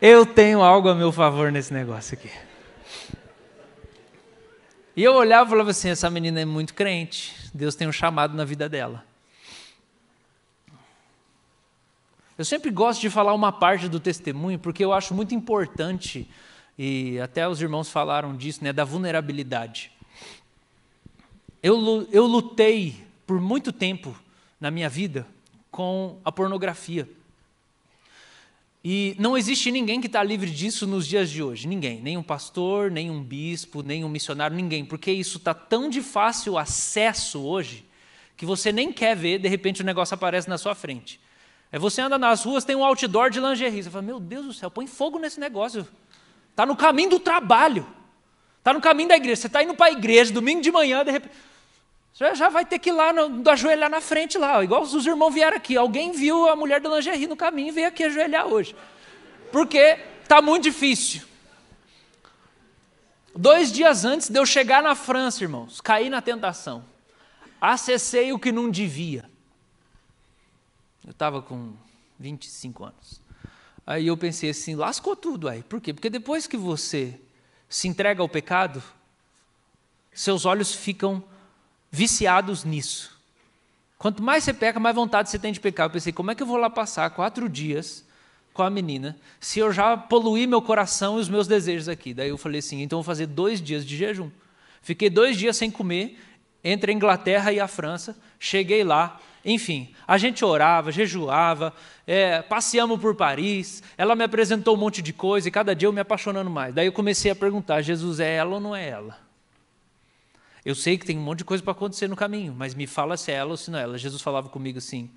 [0.00, 2.30] Eu tenho algo a meu favor nesse negócio aqui.
[4.94, 8.34] E eu olhava e falava assim: essa menina é muito crente, Deus tem um chamado
[8.34, 9.04] na vida dela.
[12.38, 16.30] Eu sempre gosto de falar uma parte do testemunho, porque eu acho muito importante,
[16.78, 19.90] e até os irmãos falaram disso, né, da vulnerabilidade.
[21.62, 24.14] Eu, eu lutei por muito tempo
[24.60, 25.26] na minha vida
[25.70, 27.08] com a pornografia.
[28.88, 31.66] E não existe ninguém que está livre disso nos dias de hoje.
[31.66, 32.00] Ninguém.
[32.00, 34.84] Nem um pastor, nem um bispo, nem um missionário, ninguém.
[34.84, 37.84] Porque isso está tão de fácil acesso hoje
[38.36, 41.20] que você nem quer ver, de repente o negócio aparece na sua frente.
[41.72, 43.82] É você anda nas ruas, tem um outdoor de lingerie.
[43.82, 45.84] Você fala, meu Deus do céu, põe fogo nesse negócio.
[46.52, 47.84] Está no caminho do trabalho.
[48.58, 49.40] Está no caminho da igreja.
[49.40, 51.34] Você está indo para a igreja, domingo de manhã, de repente.
[52.16, 55.34] Você já vai ter que ir lá, no, ajoelhar na frente lá, igual os irmãos
[55.34, 55.76] vieram aqui.
[55.76, 58.74] Alguém viu a mulher da lingerie no caminho e veio aqui ajoelhar hoje.
[59.52, 61.26] Porque está muito difícil.
[63.34, 66.82] Dois dias antes de eu chegar na França, irmãos, caí na tentação.
[67.60, 69.28] Acessei o que não devia.
[71.04, 71.74] Eu estava com
[72.18, 73.20] 25 anos.
[73.86, 75.62] Aí eu pensei assim, lascou tudo aí.
[75.62, 75.92] Por quê?
[75.92, 77.20] Porque depois que você
[77.68, 78.82] se entrega ao pecado,
[80.14, 81.22] seus olhos ficam
[81.90, 83.16] viciados nisso.
[83.98, 85.86] Quanto mais você peca, mais vontade você tem de pecar.
[85.86, 88.04] Eu pensei, como é que eu vou lá passar quatro dias
[88.52, 92.12] com a menina se eu já poluí meu coração e os meus desejos aqui?
[92.12, 94.30] Daí eu falei assim, então vou fazer dois dias de jejum.
[94.82, 96.18] Fiquei dois dias sem comer
[96.62, 98.16] entre a Inglaterra e a França.
[98.38, 101.72] Cheguei lá, enfim, a gente orava, jejuava,
[102.06, 103.82] é, passeamos por Paris.
[103.96, 106.74] Ela me apresentou um monte de coisa e cada dia eu me apaixonando mais.
[106.74, 109.25] Daí eu comecei a perguntar: Jesus é ela ou não é ela?
[110.66, 113.16] Eu sei que tem um monte de coisa para acontecer no caminho, mas me fala
[113.16, 113.96] se é ela ou se não é ela.
[113.96, 115.08] Jesus falava comigo assim: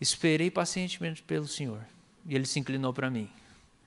[0.00, 1.84] Esperei pacientemente pelo Senhor.
[2.24, 3.28] E ele se inclinou para mim.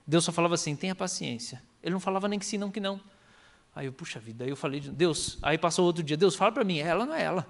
[0.06, 1.60] Deus só falava assim: tenha paciência.
[1.82, 3.00] Ele não falava nem que sim, não que não.
[3.74, 6.62] Aí eu, puxa vida, aí eu falei, Deus, aí passou outro dia, Deus, fala para
[6.62, 7.44] mim, é ela ou não é ela?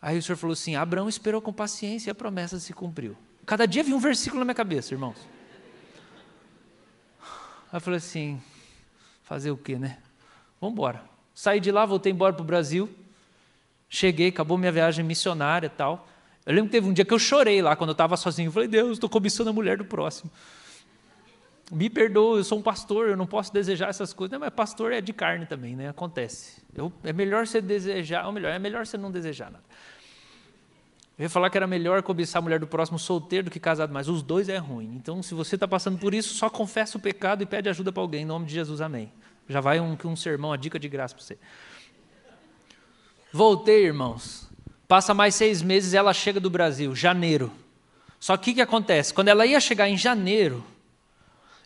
[0.00, 3.14] Aí o Senhor falou assim: Abraão esperou com paciência e a promessa se cumpriu.
[3.44, 5.18] Cada dia vinha um versículo na minha cabeça, irmãos.
[7.70, 8.42] Aí eu falei assim:
[9.22, 9.98] fazer o quê, né?
[10.58, 11.15] Vamos embora.
[11.36, 12.88] Saí de lá, voltei embora para o Brasil.
[13.90, 16.08] Cheguei, acabou minha viagem missionária e tal.
[16.46, 18.48] Eu lembro que teve um dia que eu chorei lá, quando eu estava sozinho.
[18.48, 20.30] Eu falei, Deus, estou cobiçando a mulher do próximo.
[21.70, 24.32] Me perdoa, eu sou um pastor, eu não posso desejar essas coisas.
[24.32, 25.90] Não, mas pastor é de carne também, né?
[25.90, 26.62] Acontece.
[26.74, 29.64] Eu, é melhor você desejar, ou melhor, é melhor você não desejar nada.
[31.18, 33.92] Eu ia falar que era melhor cobiçar a mulher do próximo solteiro do que casado,
[33.92, 34.94] mas os dois é ruim.
[34.96, 38.02] Então, se você está passando por isso, só confessa o pecado e pede ajuda para
[38.02, 39.12] alguém, em nome de Jesus, amém.
[39.48, 41.38] Já vai um, um sermão, a dica de graça para você.
[43.32, 44.48] Voltei, irmãos.
[44.88, 47.52] Passa mais seis meses ela chega do Brasil, janeiro.
[48.18, 49.12] Só que o que acontece?
[49.12, 50.64] Quando ela ia chegar em janeiro,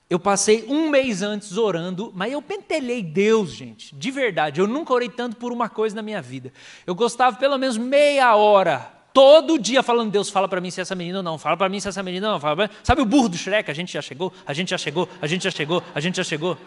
[0.09, 4.61] eu passei um mês antes orando, mas eu pentelhei Deus, gente, de verdade.
[4.61, 6.53] Eu nunca orei tanto por uma coisa na minha vida.
[6.87, 10.95] Eu gostava pelo menos meia hora, todo dia, falando: Deus, fala para mim se essa
[10.95, 12.41] menina ou não, fala para mim se essa menina não.
[12.41, 13.71] Fala Sabe o burro do Shrek?
[13.71, 16.25] A gente já chegou, a gente já chegou, a gente já chegou, a gente já
[16.25, 16.59] chegou.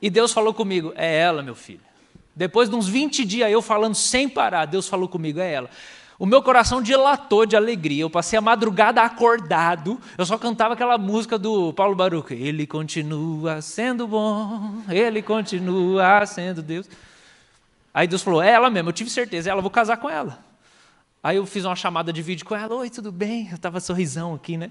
[0.00, 1.80] E Deus falou comigo: é ela, meu filho.
[2.34, 5.70] Depois de uns 20 dias eu falando sem parar, Deus falou comigo: é ela.
[6.18, 8.02] O meu coração dilatou de alegria.
[8.02, 10.00] Eu passei a madrugada acordado.
[10.16, 12.34] Eu só cantava aquela música do Paulo Baruch.
[12.34, 16.88] Ele continua sendo bom, ele continua sendo Deus.
[17.94, 20.38] Aí Deus falou: É ela mesmo, eu tive certeza, é ela, vou casar com ela.
[21.22, 23.48] Aí eu fiz uma chamada de vídeo com ela: Oi, tudo bem?
[23.48, 24.70] Eu estava sorrisão aqui, né?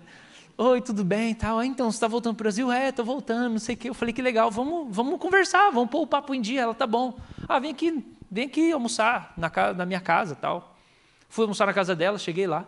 [0.60, 1.36] Oi, tudo bem?
[1.36, 1.64] Tal.
[1.64, 2.72] então, você está voltando para o Brasil?
[2.72, 3.90] É, estou voltando, não sei o quê.
[3.90, 6.62] Eu falei: Que legal, vamos, vamos conversar, vamos pôr o papo em dia.
[6.62, 7.16] Ela tá bom.
[7.48, 10.76] Ah, vem aqui, vem aqui almoçar na, casa, na minha casa tal.
[11.30, 12.66] Fui almoçar na casa dela, cheguei lá.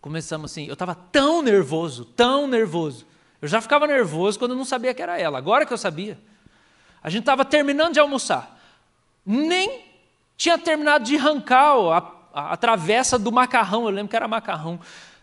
[0.00, 3.06] Começamos assim, eu estava tão nervoso, tão nervoso.
[3.42, 5.36] Eu já ficava nervoso quando eu não sabia que era ela.
[5.36, 6.18] Agora que eu sabia.
[7.02, 8.58] A gente estava terminando de almoçar.
[9.26, 9.84] Nem
[10.34, 14.80] tinha terminado de arrancar a, a, a, travessa do macarrão, eu lembro que era macarrão.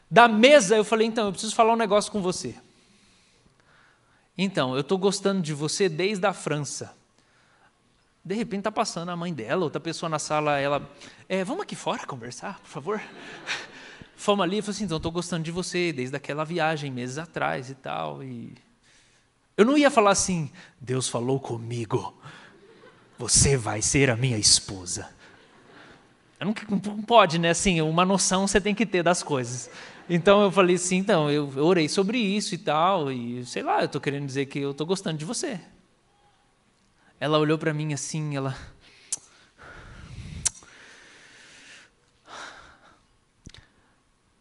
[0.10, 2.56] Da mesa, eu falei, então, eu preciso falar um negócio com você.
[4.38, 6.96] Então, eu estou gostando de você desde a França.
[8.24, 10.90] De repente está passando a mãe dela, outra pessoa na sala, ela,
[11.28, 13.02] é, vamos aqui fora conversar, por favor?
[14.16, 17.70] Fomos ali e falou assim, então, estou gostando de você desde aquela viagem, meses atrás
[17.70, 18.24] e tal.
[18.24, 18.54] E...
[19.56, 22.16] Eu não ia falar assim, Deus falou comigo,
[23.18, 25.10] você vai ser a minha esposa.
[26.40, 27.50] Não, não pode, né?
[27.50, 29.70] Assim, uma noção você tem que ter das coisas.
[30.10, 33.86] Então eu falei assim, então, eu, orei sobre isso e tal, e sei lá, eu
[33.86, 35.60] estou querendo dizer que eu estou gostando de você.
[37.20, 38.56] Ela olhou para mim assim, ela.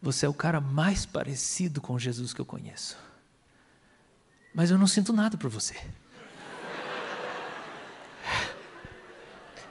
[0.01, 2.97] Você é o cara mais parecido com Jesus que eu conheço.
[4.53, 5.75] Mas eu não sinto nada por você.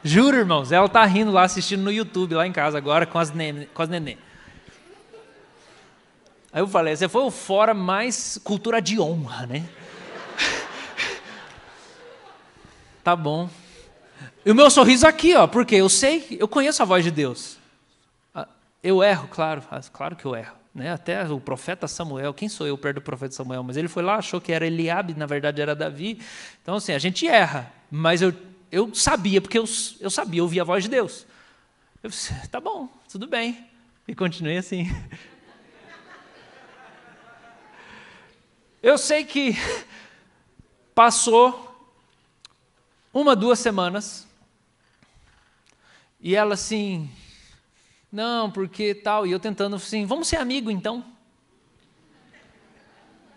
[0.04, 3.32] Juro, irmãos, ela tá rindo lá assistindo no YouTube, lá em casa agora, com as,
[3.32, 4.18] nenê, com as nenê.
[6.56, 9.68] Aí eu falei, você foi o fora mais cultura de honra, né?
[13.04, 13.50] Tá bom.
[14.42, 17.58] E o meu sorriso aqui, ó, porque eu sei, eu conheço a voz de Deus.
[18.34, 18.48] Ah,
[18.82, 20.54] eu erro, claro, ah, claro que eu erro.
[20.74, 20.90] Né?
[20.90, 23.62] Até o profeta Samuel, quem sou eu perto do profeta Samuel?
[23.62, 26.22] Mas ele foi lá, achou que era Eliabe, na verdade era Davi.
[26.62, 28.32] Então, assim, a gente erra, mas eu,
[28.72, 29.64] eu sabia, porque eu,
[30.00, 31.26] eu sabia, eu a voz de Deus.
[32.02, 33.62] Eu disse, tá bom, tudo bem.
[34.08, 34.90] E continuei assim.
[38.82, 39.54] Eu sei que
[40.94, 41.66] passou
[43.12, 44.26] uma, duas semanas.
[46.20, 47.10] E ela assim,
[48.12, 49.26] não, porque tal.
[49.26, 51.04] E eu tentando assim, vamos ser amigo então.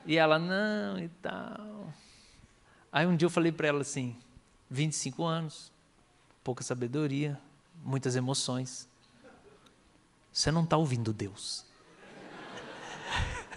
[0.05, 1.93] E ela, não, e tal.
[2.91, 4.15] Aí um dia eu falei para ela assim,
[4.69, 5.71] 25 anos,
[6.43, 7.39] pouca sabedoria,
[7.83, 8.89] muitas emoções.
[10.31, 11.65] Você não está ouvindo Deus.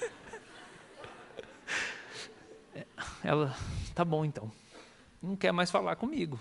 [3.25, 3.57] Ela,
[3.95, 4.51] tá bom então
[5.23, 6.39] não quer mais falar comigo.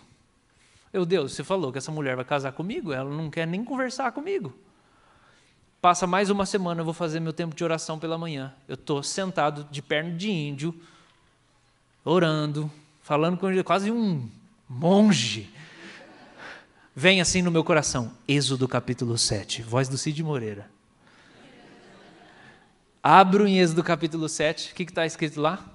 [0.92, 4.12] Eu, Deus, você falou que essa mulher vai casar comigo, ela não quer nem conversar
[4.12, 4.54] comigo.
[5.80, 8.54] Passa mais uma semana, eu vou fazer meu tempo de oração pela manhã.
[8.68, 10.76] Eu estou sentado de perna de índio,
[12.04, 12.70] orando,
[13.02, 14.28] falando com quase um
[14.68, 15.50] monge.
[16.94, 20.70] Vem assim no meu coração, Êxodo capítulo 7, voz do Cid Moreira.
[23.02, 25.66] Abro em Êxodo capítulo 7, o que está escrito lá?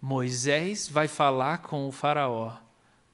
[0.00, 2.52] Moisés vai falar com o faraó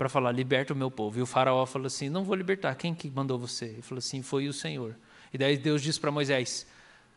[0.02, 1.20] para falar, liberta o meu povo.
[1.20, 3.66] E o faraó falou assim, não vou libertar, quem que mandou você?
[3.66, 4.96] Ele falou assim, foi o Senhor.
[5.32, 6.66] E daí Deus disse para Moisés,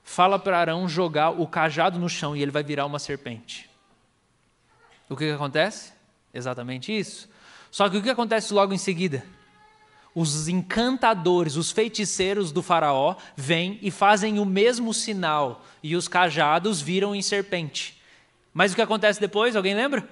[0.04, 3.68] fala para Arão jogar o cajado no chão e ele vai virar uma serpente.
[5.10, 5.94] O que, que acontece?
[6.32, 7.28] Exatamente isso.
[7.72, 9.26] Só que o que acontece logo em seguida?
[10.14, 16.82] Os encantadores, os feiticeiros do faraó vêm e fazem o mesmo sinal e os cajados
[16.82, 18.00] viram em serpente.
[18.56, 19.54] Mas o que acontece depois?
[19.54, 20.08] Alguém lembra?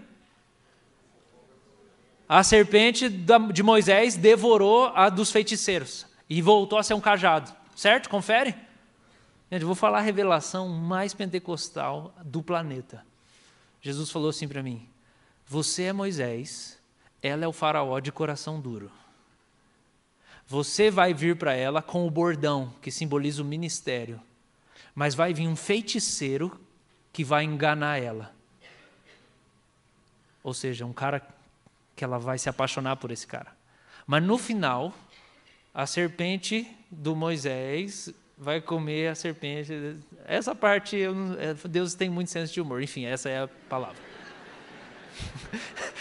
[2.27, 7.55] A serpente de Moisés devorou a dos feiticeiros e voltou a ser um cajado.
[7.73, 8.09] Certo?
[8.09, 8.53] Confere?
[9.49, 13.05] Gente, eu vou falar a revelação mais pentecostal do planeta.
[13.81, 14.89] Jesus falou assim para mim:
[15.47, 16.77] Você é Moisés,
[17.21, 18.91] ela é o faraó de coração duro.
[20.45, 24.19] Você vai vir para ela com o bordão, que simboliza o ministério,
[24.93, 26.59] mas vai vir um feiticeiro
[27.13, 28.33] que vai enganar ela.
[30.43, 31.21] Ou seja, um cara
[31.95, 33.55] que ela vai se apaixonar por esse cara.
[34.05, 34.93] Mas no final,
[35.73, 39.71] a serpente do Moisés vai comer a serpente.
[40.25, 42.81] Essa parte, eu, é, Deus tem muito senso de humor.
[42.81, 43.95] Enfim, essa é a palavra.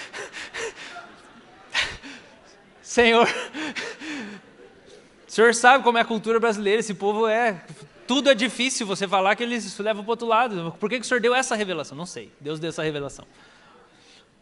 [2.92, 3.26] Senhor,
[5.26, 7.64] o senhor sabe como é a cultura brasileira, esse povo é
[8.12, 10.76] tudo é difícil você falar que eles levam para o outro lado.
[10.78, 11.96] Por que, que o Senhor deu essa revelação?
[11.96, 12.30] Não sei.
[12.38, 13.26] Deus deu essa revelação.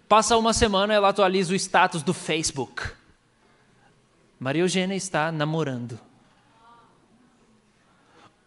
[0.08, 2.82] Passa uma semana, ela atualiza o status do Facebook.
[4.40, 6.00] Maria Eugênia está namorando.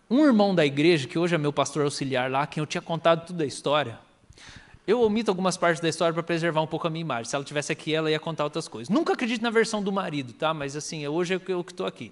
[0.09, 3.25] Um irmão da igreja, que hoje é meu pastor auxiliar lá, quem eu tinha contado
[3.25, 3.97] toda a história,
[4.85, 7.29] Eu omito algumas partes da história para preservar um pouco a minha imagem.
[7.29, 8.89] Se ela tivesse aqui, ela ia contar outras coisas.
[8.89, 10.53] Nunca acredito na versão do marido, tá?
[10.53, 12.11] Mas assim, hoje é eu que estou aqui.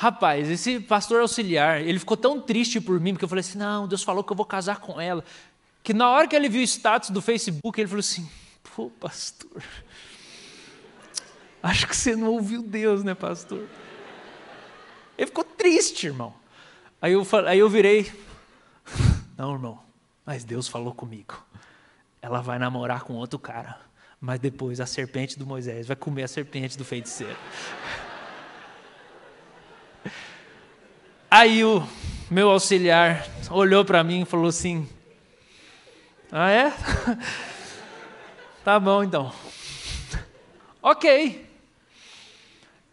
[0.00, 3.86] Rapaz, esse pastor auxiliar, ele ficou tão triste por mim, porque eu falei assim: não,
[3.86, 5.22] Deus falou que eu vou casar com ela.
[5.82, 8.26] Que na hora que ele viu o status do Facebook, ele falou assim:
[8.74, 9.62] pô, pastor,
[11.62, 13.68] acho que você não ouviu Deus, né, pastor?
[15.18, 16.32] Ele ficou triste, irmão.
[17.02, 18.10] Aí eu, aí eu virei:
[19.36, 19.82] não, irmão,
[20.24, 21.44] mas Deus falou comigo.
[22.22, 23.78] Ela vai namorar com outro cara.
[24.18, 27.36] Mas depois a serpente do Moisés vai comer a serpente do feiticeiro.
[31.30, 31.86] Aí o
[32.28, 34.88] meu auxiliar olhou para mim e falou assim:
[36.32, 36.72] Ah, é?
[38.64, 39.32] tá bom então.
[40.82, 41.48] ok.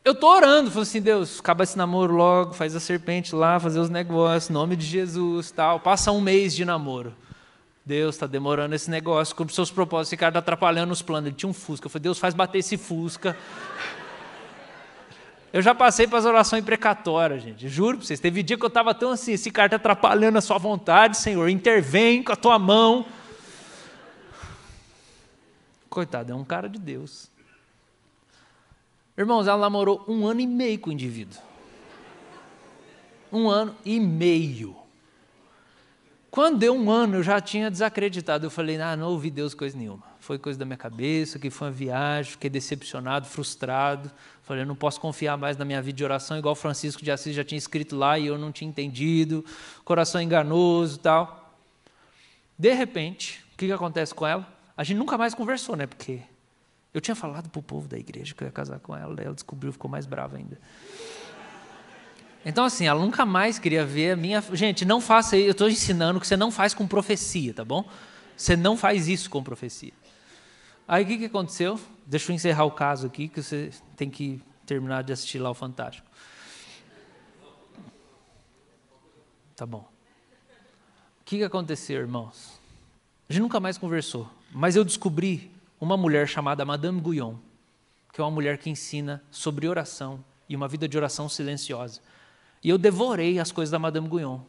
[0.06, 3.80] Eu tô orando, falei assim, Deus, acaba esse namoro logo, faz a serpente lá, fazer
[3.80, 5.80] os negócios, nome de Jesus, tal.
[5.80, 7.16] Passa um mês de namoro.
[7.84, 11.28] Deus, está demorando esse negócio, cumpre seus propósitos, esse cara está atrapalhando os planos.
[11.28, 11.88] Ele tinha um Fusca.
[11.88, 13.36] Eu falei, Deus, faz bater esse Fusca.
[15.52, 17.70] Eu já passei para as orações precatórias, gente.
[17.70, 18.20] Juro para vocês.
[18.20, 21.48] Teve dia que eu estava tão assim: esse cara está atrapalhando a sua vontade, Senhor.
[21.50, 23.06] Intervém com a tua mão.
[25.90, 27.32] Coitado, é um cara de Deus.
[29.18, 31.40] Irmãos, ela namorou um ano e meio com o indivíduo.
[33.32, 34.76] Um ano e meio.
[36.30, 38.46] Quando deu um ano, eu já tinha desacreditado.
[38.46, 40.04] Eu falei, ah, não ouvi Deus coisa nenhuma.
[40.28, 44.12] Foi coisa da minha cabeça, que foi uma viagem, fiquei decepcionado, frustrado.
[44.44, 47.34] Falei, eu não posso confiar mais na minha vida de oração, igual Francisco de Assis
[47.34, 49.46] já tinha escrito lá e eu não tinha entendido.
[49.86, 51.58] Coração enganoso tal.
[52.60, 54.46] De repente, o que, que acontece com ela?
[54.76, 55.88] A gente nunca mais conversou, né?
[55.88, 56.20] Porque
[56.94, 59.28] eu tinha falado para o povo da igreja que eu ia casar com ela, daí
[59.28, 60.60] ela descobriu, ficou mais brava ainda.
[62.46, 64.44] Então, assim, ela nunca mais queria ver a minha.
[64.52, 65.48] Gente, não faça isso.
[65.48, 67.90] Eu estou ensinando que você não faz com profecia, tá bom?
[68.36, 69.94] Você não faz isso com profecia.
[70.88, 71.78] Aí o que, que aconteceu?
[72.06, 75.54] Deixa eu encerrar o caso aqui, que você tem que terminar de assistir lá o
[75.54, 76.08] Fantástico.
[79.56, 79.80] Tá bom.
[81.22, 82.58] O que, que aconteceu, irmãos?
[83.30, 87.36] A gente nunca mais conversou, mas eu descobri uma mulher chamada Madame Guyon,
[88.14, 92.00] que é uma mulher que ensina sobre oração e uma vida de oração silenciosa.
[92.64, 94.40] E eu devorei as coisas da Madame Guyon,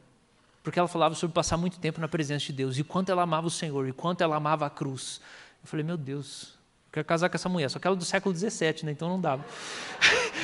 [0.62, 3.48] porque ela falava sobre passar muito tempo na presença de Deus, e quanto ela amava
[3.48, 5.20] o Senhor, e quanto ela amava a cruz.
[5.68, 6.54] Eu falei, meu Deus,
[6.86, 8.92] eu quero casar com essa mulher, só que ela é do século XVII, né?
[8.92, 9.44] então não dava.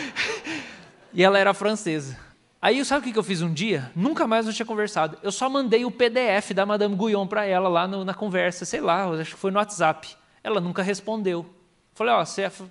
[1.14, 2.18] e ela era francesa.
[2.61, 3.91] Aí, sabe o que eu fiz um dia?
[3.97, 5.16] Nunca mais eu tinha conversado.
[5.22, 8.83] Eu só mandei o PDF da Madame Guyon para ela lá no, na conversa, sei
[8.83, 10.14] lá, acho que foi no WhatsApp.
[10.43, 11.47] Ela nunca respondeu.
[11.95, 12.66] Falei, ó, oh,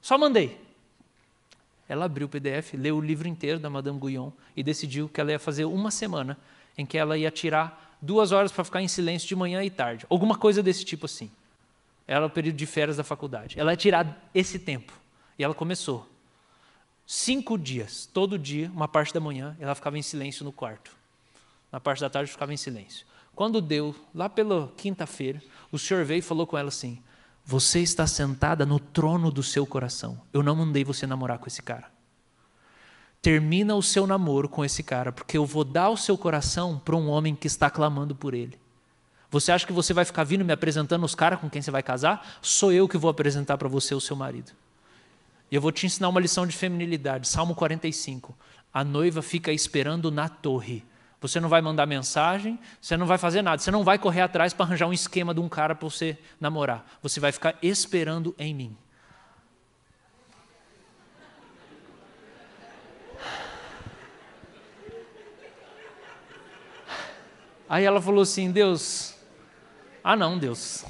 [0.00, 0.58] só mandei.
[1.86, 5.32] Ela abriu o PDF, leu o livro inteiro da Madame Guyon e decidiu que ela
[5.32, 6.38] ia fazer uma semana
[6.78, 10.06] em que ela ia tirar duas horas para ficar em silêncio de manhã e tarde.
[10.08, 11.30] Alguma coisa desse tipo assim.
[12.10, 13.56] Era o período de férias da faculdade.
[13.56, 14.92] Ela ia tirar esse tempo.
[15.38, 16.10] E ela começou.
[17.06, 20.90] Cinco dias, todo dia, uma parte da manhã, ela ficava em silêncio no quarto.
[21.70, 23.06] Na parte da tarde, ficava em silêncio.
[23.32, 25.40] Quando deu, lá pela quinta-feira,
[25.70, 27.00] o senhor veio e falou com ela assim:
[27.44, 30.20] você está sentada no trono do seu coração.
[30.32, 31.92] Eu não mandei você namorar com esse cara.
[33.22, 36.96] Termina o seu namoro com esse cara, porque eu vou dar o seu coração para
[36.96, 38.58] um homem que está clamando por ele.
[39.30, 41.82] Você acha que você vai ficar vindo me apresentando os caras com quem você vai
[41.82, 42.38] casar?
[42.42, 44.52] Sou eu que vou apresentar para você o seu marido.
[45.50, 47.28] E eu vou te ensinar uma lição de feminilidade.
[47.28, 48.36] Salmo 45.
[48.72, 50.84] A noiva fica esperando na torre
[51.20, 54.54] você não vai mandar mensagem, você não vai fazer nada, você não vai correr atrás
[54.54, 56.98] para arranjar um esquema de um cara para você namorar.
[57.02, 58.76] Você vai ficar esperando em mim.
[67.68, 69.14] Aí ela falou assim: Deus,
[70.02, 70.84] ah não, Deus,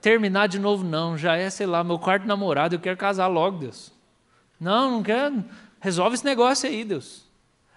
[0.00, 3.58] terminar de novo não, já é, sei lá, meu quarto namorado, eu quero casar logo,
[3.58, 3.92] Deus.
[4.60, 5.44] Não, não quero,
[5.80, 7.24] resolve esse negócio aí, Deus.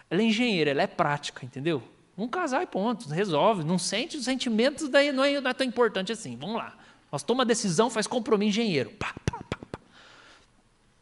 [0.09, 1.83] Ela é engenheira, ela é prática, entendeu?
[2.17, 3.63] Vamos casar e ponto, resolve.
[3.63, 6.35] Não sente os sentimentos, daí não é, não é tão importante assim.
[6.35, 6.75] Vamos lá.
[7.11, 8.89] Nós toma decisão, faz compromisso engenheiro.
[8.91, 9.79] Pá, pá, pá, pá.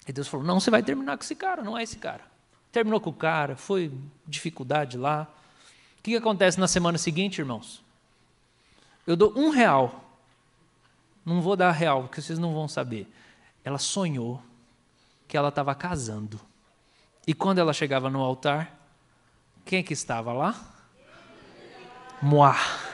[0.05, 2.21] E Deus falou: não, você vai terminar com esse cara, não é esse cara.
[2.69, 3.91] Terminou com o cara, foi
[4.27, 5.25] dificuldade lá.
[5.99, 7.84] O que acontece na semana seguinte, irmãos?
[9.05, 10.03] Eu dou um real.
[11.25, 13.11] Não vou dar real, porque vocês não vão saber.
[13.63, 14.41] Ela sonhou
[15.27, 16.39] que ela estava casando.
[17.25, 18.77] E quando ela chegava no altar,
[19.65, 20.55] quem que estava lá?
[22.21, 22.55] Moá.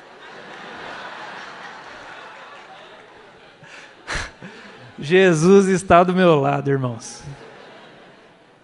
[4.98, 7.24] Jesus está do meu lado, irmãos.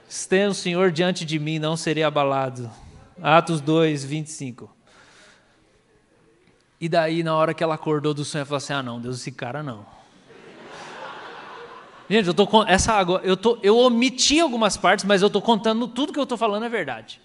[0.07, 2.71] Esteja o Senhor diante de mim, não serei abalado.
[3.21, 4.76] Atos 2, 25.
[6.79, 9.19] E daí, na hora que ela acordou do sonho, ela falou assim: Ah, não, Deus,
[9.19, 9.85] esse cara não.
[12.09, 15.41] Gente, eu tô com essa água, eu tô, eu omiti algumas partes, mas eu tô
[15.41, 17.19] contando tudo que eu tô falando é verdade.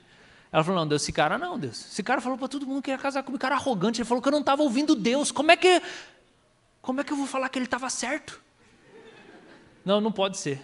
[0.50, 1.86] Ela falou: "Não, Deus, esse cara não, Deus.
[1.86, 4.28] Esse cara falou para todo mundo que ia casar comigo, cara arrogante, ele falou que
[4.28, 5.30] eu não estava ouvindo Deus.
[5.30, 5.80] Como é que
[6.80, 8.40] Como é que eu vou falar que ele estava certo?"
[9.84, 10.62] Não, não pode ser.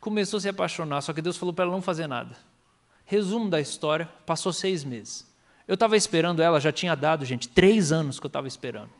[0.00, 2.36] Começou a se apaixonar, só que Deus falou para ela não fazer nada.
[3.04, 5.26] Resumo da história: passou seis meses.
[5.66, 8.90] Eu estava esperando ela, já tinha dado, gente, três anos que eu estava esperando.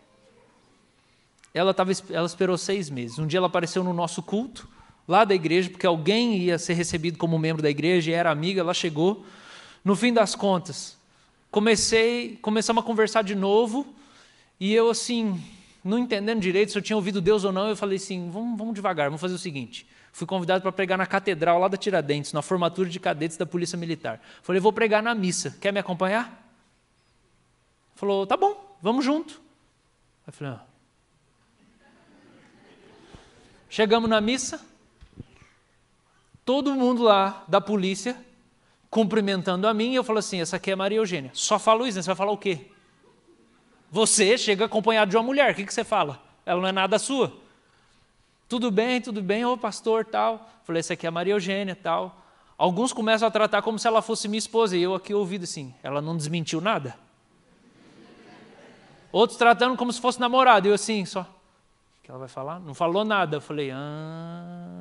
[1.55, 3.19] Ela, tava, ela esperou seis meses.
[3.19, 4.69] Um dia ela apareceu no nosso culto,
[5.07, 8.61] lá da igreja, porque alguém ia ser recebido como membro da igreja e era amiga,
[8.61, 9.25] ela chegou.
[9.85, 10.99] No fim das contas,
[11.51, 13.87] comecei, começamos a conversar de novo,
[14.59, 15.41] e eu assim,
[15.85, 18.75] não entendendo direito se eu tinha ouvido Deus ou não, eu falei assim, vamos, vamos
[18.75, 19.87] devagar, vamos fazer o seguinte.
[20.12, 23.79] Fui convidado para pregar na catedral lá da Tiradentes, na formatura de cadetes da Polícia
[23.79, 24.21] Militar.
[24.43, 26.45] Falei, vou pregar na missa, quer me acompanhar?
[27.97, 29.40] Falou, tá bom, vamos junto.
[30.26, 30.64] Aí falei, ah,
[33.68, 34.64] Chegamos na missa,
[36.44, 38.16] todo mundo lá da polícia
[38.88, 41.30] cumprimentando a mim, e eu falo assim: essa aqui é Maria Eugênia.
[41.34, 42.03] Só falo isso, né?
[42.03, 42.70] Você vai falar o quê?
[43.90, 46.22] Você chega acompanhado de uma mulher, o que, que você fala?
[46.47, 47.32] Ela não é nada sua.
[48.49, 50.49] Tudo bem, tudo bem, ô pastor, tal.
[50.64, 52.22] Falei, essa aqui é Maria Eugênia, tal.
[52.57, 55.74] Alguns começam a tratar como se ela fosse minha esposa, e eu aqui ouvido assim,
[55.82, 56.97] ela não desmentiu nada.
[59.12, 61.26] Outros tratando como se fosse namorado, e eu assim, só
[62.07, 62.61] que ela vai falar?
[62.61, 63.38] Não falou nada.
[63.38, 64.78] Eu falei, ah.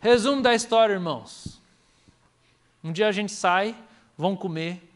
[0.00, 1.60] Resumo da história, irmãos.
[2.82, 3.76] Um dia a gente sai,
[4.16, 4.90] vão comer.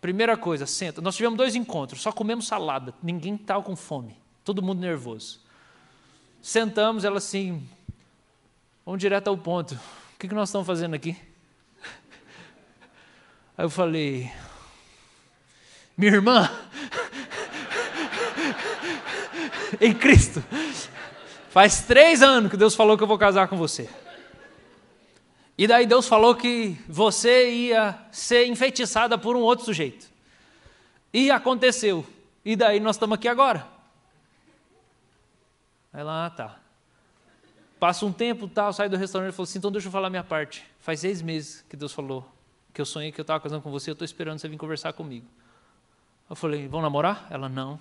[0.00, 1.00] Primeira coisa, senta.
[1.00, 2.92] Nós tivemos dois encontros, só comemos salada.
[3.00, 4.16] Ninguém estava com fome.
[4.44, 5.38] Todo mundo nervoso.
[6.42, 7.64] Sentamos, ela assim,
[8.84, 9.78] vamos direto ao ponto.
[10.14, 11.16] O que nós estamos fazendo aqui?
[13.56, 14.32] Aí eu falei,
[16.00, 16.50] minha irmã,
[19.78, 20.42] em Cristo.
[21.50, 23.86] Faz três anos que Deus falou que eu vou casar com você.
[25.58, 30.06] E daí Deus falou que você ia ser enfeitiçada por um outro sujeito.
[31.12, 32.06] E aconteceu.
[32.42, 33.66] E daí nós estamos aqui agora.
[35.92, 36.56] Aí lá, ah, tá.
[37.78, 40.10] Passa um tempo, tal, sai do restaurante e falou assim: então deixa eu falar a
[40.10, 40.64] minha parte.
[40.78, 42.26] Faz seis meses que Deus falou
[42.72, 44.94] que eu sonhei que eu estava casando com você, eu estou esperando você vir conversar
[44.94, 45.26] comigo.
[46.30, 47.26] Eu falei: vamos namorar?
[47.28, 47.80] Ela não.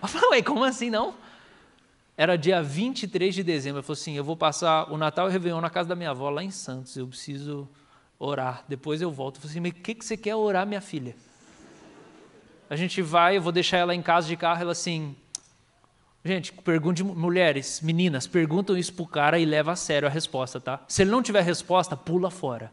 [0.00, 1.14] Eu falei, ué, como assim não?
[2.16, 3.80] Era dia 23 de dezembro.
[3.80, 6.10] Eu falei assim: eu vou passar o Natal e o Réveillon na casa da minha
[6.10, 6.96] avó, lá em Santos.
[6.96, 7.68] Eu preciso
[8.18, 8.64] orar.
[8.66, 9.36] Depois eu volto.
[9.36, 11.14] Eu falei assim: mas o que, que você quer orar, minha filha?
[12.70, 14.62] A gente vai, eu vou deixar ela em casa de carro.
[14.62, 15.14] Ela assim.
[16.24, 20.80] Gente, pergunte, mulheres, meninas, perguntam isso pro cara e leva a sério a resposta, tá?
[20.86, 22.72] Se ele não tiver resposta, pula fora.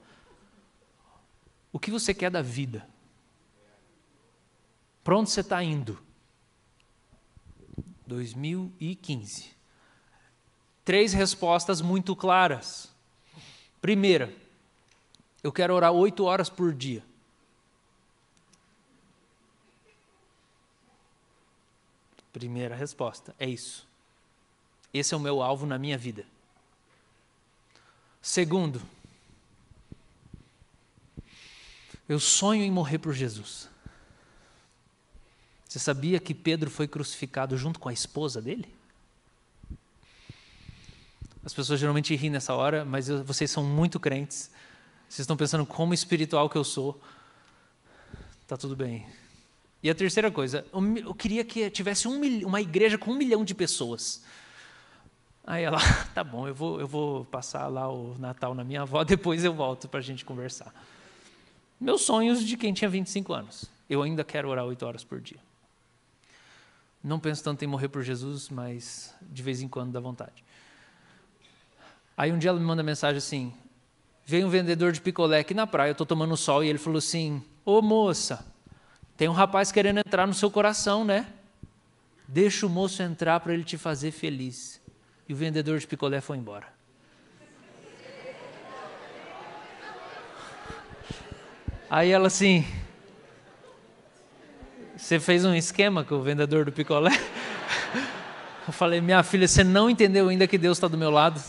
[1.73, 2.85] O que você quer da vida?
[5.09, 5.97] Para onde você está indo?
[8.05, 9.49] 2015.
[10.85, 12.91] Três respostas muito claras.
[13.81, 14.31] Primeira,
[15.41, 17.03] eu quero orar oito horas por dia.
[22.31, 23.87] Primeira resposta, é isso.
[24.93, 26.23] Esse é o meu alvo na minha vida.
[28.21, 28.79] Segundo,
[32.07, 33.67] eu sonho em morrer por Jesus.
[35.69, 38.67] Você sabia que Pedro foi crucificado junto com a esposa dele?
[41.45, 44.49] As pessoas geralmente riem nessa hora, mas eu, vocês são muito crentes.
[45.07, 46.99] Vocês estão pensando como espiritual que eu sou.
[48.47, 49.05] Tá tudo bem.
[49.83, 53.53] E a terceira coisa, eu queria que tivesse um, uma igreja com um milhão de
[53.53, 54.23] pessoas.
[55.45, 55.77] Aí ela,
[56.15, 59.53] tá bom, eu vou, eu vou passar lá o Natal na minha avó, depois eu
[59.53, 60.73] volto para a gente conversar.
[61.79, 63.65] Meus sonhos de quem tinha 25 anos.
[63.87, 65.48] Eu ainda quero orar oito horas por dia.
[67.03, 70.43] Não penso tanto em morrer por Jesus, mas de vez em quando dá vontade.
[72.17, 73.53] Aí um dia ela me manda mensagem assim:
[74.25, 76.97] veio um vendedor de picolé aqui na praia, eu estou tomando sol, e ele falou
[76.97, 78.45] assim: Ô moça,
[79.15, 81.27] tem um rapaz querendo entrar no seu coração, né?
[82.27, 84.79] Deixa o moço entrar para ele te fazer feliz.
[85.27, 86.67] E o vendedor de picolé foi embora.
[91.89, 92.65] Aí ela assim,
[94.99, 97.11] você fez um esquema com o vendedor do picolé?
[98.67, 101.41] Eu falei, minha filha, você não entendeu ainda que Deus está do meu lado?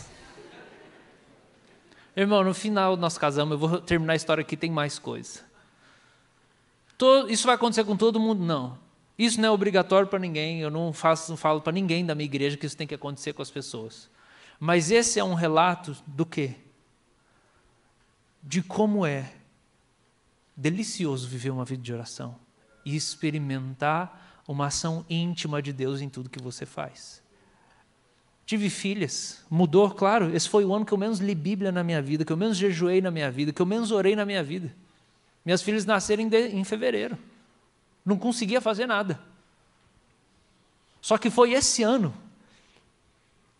[2.15, 5.41] Irmão, no final nós casamos, eu vou terminar a história aqui, tem mais coisa.
[7.29, 8.43] isso vai acontecer com todo mundo?
[8.43, 8.77] Não.
[9.17, 12.25] Isso não é obrigatório para ninguém, eu não, faço, não falo para ninguém da minha
[12.25, 14.09] igreja que isso tem que acontecer com as pessoas.
[14.59, 16.55] Mas esse é um relato do quê?
[18.41, 19.33] De como é
[20.55, 22.35] delicioso viver uma vida de oração
[22.85, 27.21] e experimentar uma ação íntima de Deus em tudo que você faz.
[28.45, 30.35] Tive filhas, mudou, claro.
[30.35, 32.57] Esse foi o ano que eu menos li Bíblia na minha vida, que eu menos
[32.57, 34.75] jejuei na minha vida, que eu menos orei na minha vida.
[35.45, 37.17] Minhas filhas nasceram em fevereiro.
[38.05, 39.19] Não conseguia fazer nada.
[41.01, 42.13] Só que foi esse ano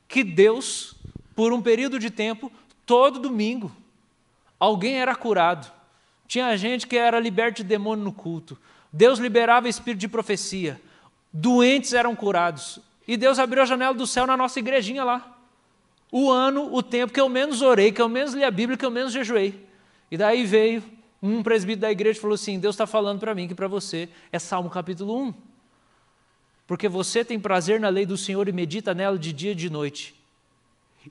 [0.07, 0.93] que Deus,
[1.35, 2.51] por um período de tempo,
[2.85, 3.71] todo domingo,
[4.59, 5.71] alguém era curado.
[6.27, 8.57] Tinha gente que era liberto de demônio no culto.
[8.91, 10.81] Deus liberava espírito de profecia.
[11.31, 12.79] Doentes eram curados.
[13.07, 15.37] E Deus abriu a janela do céu na nossa igrejinha lá.
[16.11, 18.85] O ano, o tempo que eu menos orei, que eu menos li a Bíblia, que
[18.85, 19.65] eu menos jejuei.
[20.09, 20.83] E daí veio
[21.21, 24.09] um presbítero da igreja e falou assim: Deus está falando para mim que para você
[24.31, 25.33] é Salmo capítulo 1.
[26.67, 29.69] Porque você tem prazer na lei do Senhor e medita nela de dia e de
[29.69, 30.15] noite.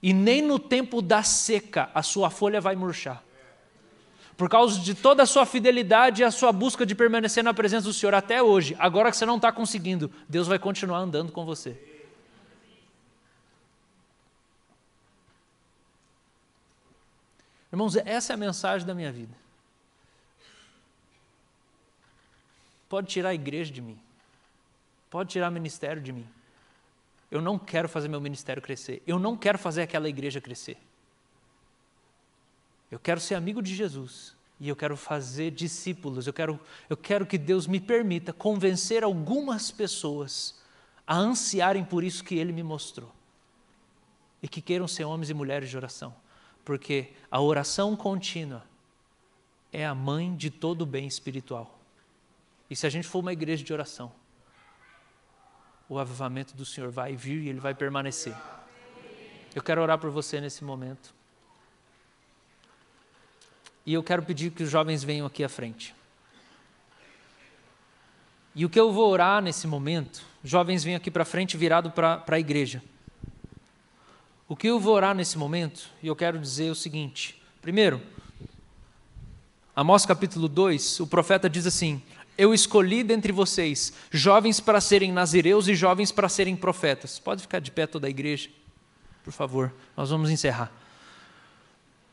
[0.02, 3.22] E nem no tempo da seca a sua folha vai murchar.
[4.40, 7.84] Por causa de toda a sua fidelidade e a sua busca de permanecer na presença
[7.84, 11.44] do Senhor até hoje, agora que você não está conseguindo, Deus vai continuar andando com
[11.44, 11.78] você.
[17.70, 19.36] Irmãos, essa é a mensagem da minha vida.
[22.88, 24.00] Pode tirar a igreja de mim.
[25.10, 26.26] Pode tirar o ministério de mim.
[27.30, 29.02] Eu não quero fazer meu ministério crescer.
[29.06, 30.78] Eu não quero fazer aquela igreja crescer.
[32.90, 36.26] Eu quero ser amigo de Jesus e eu quero fazer discípulos.
[36.26, 40.60] Eu quero, eu quero que Deus me permita convencer algumas pessoas
[41.06, 43.10] a ansiarem por isso que Ele me mostrou
[44.42, 46.14] e que queiram ser homens e mulheres de oração,
[46.64, 48.64] porque a oração contínua
[49.72, 51.78] é a mãe de todo o bem espiritual.
[52.68, 54.12] E se a gente for uma igreja de oração,
[55.88, 58.34] o avivamento do Senhor vai vir e ele vai permanecer.
[59.54, 61.12] Eu quero orar por você nesse momento.
[63.90, 65.92] E eu quero pedir que os jovens venham aqui à frente.
[68.54, 72.22] E o que eu vou orar nesse momento, jovens venham aqui para frente virado para
[72.24, 72.80] a igreja.
[74.46, 78.00] O que eu vou orar nesse momento, e eu quero dizer o seguinte: primeiro,
[79.74, 82.00] Amós capítulo 2, o profeta diz assim:
[82.38, 87.18] eu escolhi dentre vocês jovens para serem nazireus e jovens para serem profetas.
[87.18, 88.50] Pode ficar de pé toda a igreja,
[89.24, 90.79] por favor, nós vamos encerrar.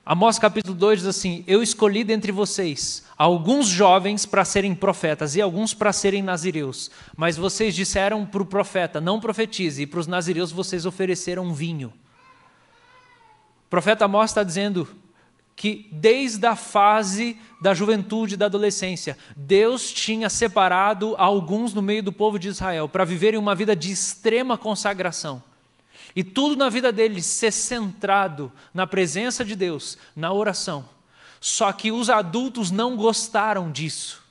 [0.09, 5.41] Amós capítulo 2 diz assim: Eu escolhi dentre vocês alguns jovens para serem profetas e
[5.41, 6.89] alguns para serem nazireus.
[7.17, 11.89] Mas vocês disseram para o profeta: Não profetize, e para os nazireus vocês ofereceram vinho.
[13.65, 14.87] O profeta Amós está dizendo:
[15.57, 22.01] que desde a fase da juventude e da adolescência, Deus tinha separado alguns no meio
[22.01, 25.43] do povo de Israel para viverem uma vida de extrema consagração.
[26.17, 30.83] E tudo na vida deles ser centrado na presença de Deus, na oração.
[31.39, 34.23] Só que os adultos não gostaram disso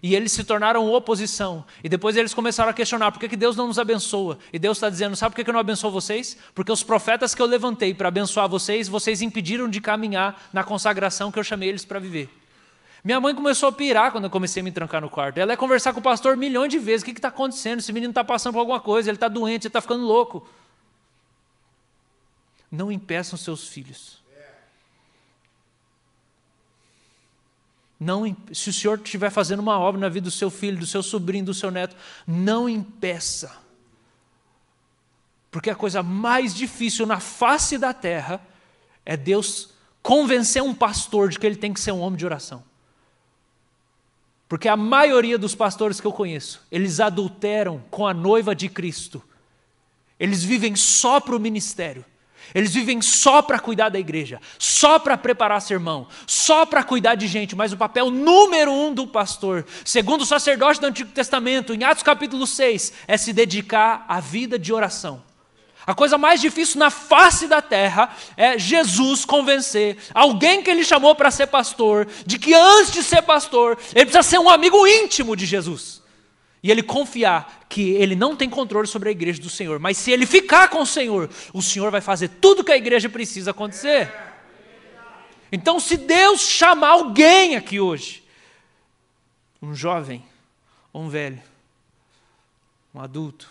[0.00, 1.64] e eles se tornaram oposição.
[1.82, 4.38] E depois eles começaram a questionar: por que, que Deus não nos abençoa?
[4.52, 6.36] E Deus está dizendo: sabe por que, que eu não abençoo vocês?
[6.54, 11.32] Porque os profetas que eu levantei para abençoar vocês, vocês impediram de caminhar na consagração
[11.32, 12.28] que eu chamei eles para viver.
[13.02, 15.38] Minha mãe começou a pirar quando eu comecei a me trancar no quarto.
[15.38, 17.80] Ela ia conversar com o pastor milhões de vezes: o que está acontecendo?
[17.80, 20.46] Esse menino está passando por alguma coisa, ele está doente, ele está ficando louco.
[22.74, 24.24] Não impeçam seus filhos
[28.04, 31.02] Não, se o Senhor estiver fazendo uma obra na vida do seu filho, do seu
[31.02, 31.96] sobrinho, do seu neto,
[32.26, 33.56] não impeça.
[35.50, 38.46] Porque a coisa mais difícil na face da terra
[39.06, 39.70] é Deus
[40.02, 42.62] convencer um pastor de que ele tem que ser um homem de oração.
[44.50, 49.22] Porque a maioria dos pastores que eu conheço, eles adulteram com a noiva de Cristo.
[50.20, 52.04] Eles vivem só para o ministério.
[52.54, 57.26] Eles vivem só para cuidar da igreja, só para preparar sermão, só para cuidar de
[57.26, 61.84] gente, mas o papel número um do pastor, segundo o sacerdote do Antigo Testamento, em
[61.84, 65.22] Atos capítulo 6, é se dedicar à vida de oração.
[65.86, 71.14] A coisa mais difícil na face da terra é Jesus convencer alguém que ele chamou
[71.14, 75.36] para ser pastor, de que antes de ser pastor, ele precisa ser um amigo íntimo
[75.36, 76.03] de Jesus
[76.64, 80.10] e ele confiar que ele não tem controle sobre a igreja do Senhor, mas se
[80.10, 84.10] ele ficar com o Senhor, o Senhor vai fazer tudo que a igreja precisa acontecer.
[85.52, 88.24] Então, se Deus chamar alguém aqui hoje,
[89.60, 90.24] um jovem,
[90.94, 91.42] um velho,
[92.94, 93.50] um adulto,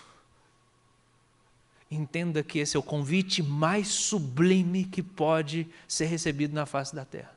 [1.92, 7.06] entenda que esse é o convite mais sublime que pode ser recebido na face da
[7.06, 7.32] terra.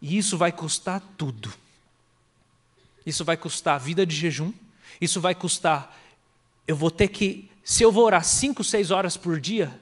[0.00, 1.52] E isso vai custar tudo.
[3.04, 4.52] Isso vai custar vida de jejum,
[5.00, 5.96] isso vai custar.
[6.66, 9.80] Eu vou ter que, se eu vou orar cinco, seis horas por dia,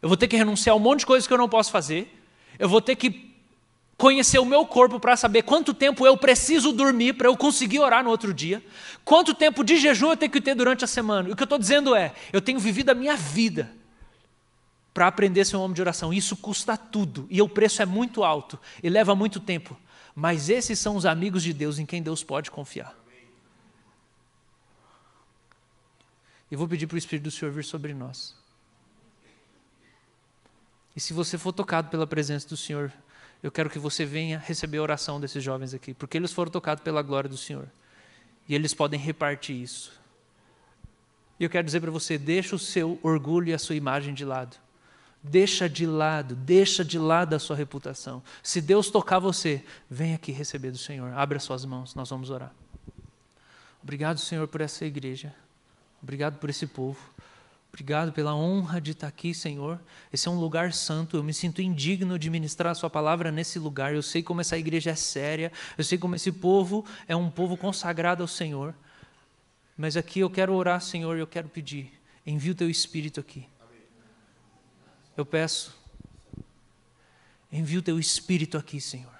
[0.00, 2.14] eu vou ter que renunciar a um monte de coisas que eu não posso fazer,
[2.58, 3.34] eu vou ter que
[3.96, 8.02] conhecer o meu corpo para saber quanto tempo eu preciso dormir para eu conseguir orar
[8.02, 8.62] no outro dia,
[9.04, 11.30] quanto tempo de jejum eu tenho que ter durante a semana.
[11.30, 13.70] O que eu estou dizendo é: eu tenho vivido a minha vida
[14.92, 16.12] para aprender a ser um homem de oração.
[16.12, 19.76] Isso custa tudo e o preço é muito alto e leva muito tempo.
[20.14, 22.94] Mas esses são os amigos de Deus em quem Deus pode confiar.
[26.50, 28.36] Eu vou pedir para o Espírito do Senhor vir sobre nós.
[30.94, 32.92] E se você for tocado pela presença do Senhor,
[33.42, 36.84] eu quero que você venha receber a oração desses jovens aqui, porque eles foram tocados
[36.84, 37.68] pela glória do Senhor.
[38.48, 40.00] E eles podem repartir isso.
[41.40, 44.24] E eu quero dizer para você: deixa o seu orgulho e a sua imagem de
[44.24, 44.56] lado.
[45.26, 48.22] Deixa de lado, deixa de lado a sua reputação.
[48.42, 51.14] Se Deus tocar você, vem aqui receber do Senhor.
[51.14, 52.52] Abra suas mãos, nós vamos orar.
[53.82, 55.34] Obrigado, Senhor, por essa igreja.
[56.02, 56.98] Obrigado por esse povo.
[57.70, 59.80] Obrigado pela honra de estar aqui, Senhor.
[60.12, 61.16] Esse é um lugar santo.
[61.16, 63.94] Eu me sinto indigno de ministrar a Sua palavra nesse lugar.
[63.94, 65.50] Eu sei como essa igreja é séria.
[65.76, 68.74] Eu sei como esse povo é um povo consagrado ao Senhor.
[69.74, 71.90] Mas aqui eu quero orar, Senhor, e eu quero pedir.
[72.26, 73.48] Envia o Teu Espírito aqui.
[75.16, 75.74] Eu peço.
[77.52, 79.12] Envia o Teu Espírito aqui, Senhor.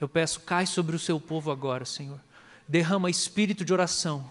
[0.00, 2.20] Eu peço, cai sobre o Seu povo agora, Senhor.
[2.66, 4.30] Derrama espírito de oração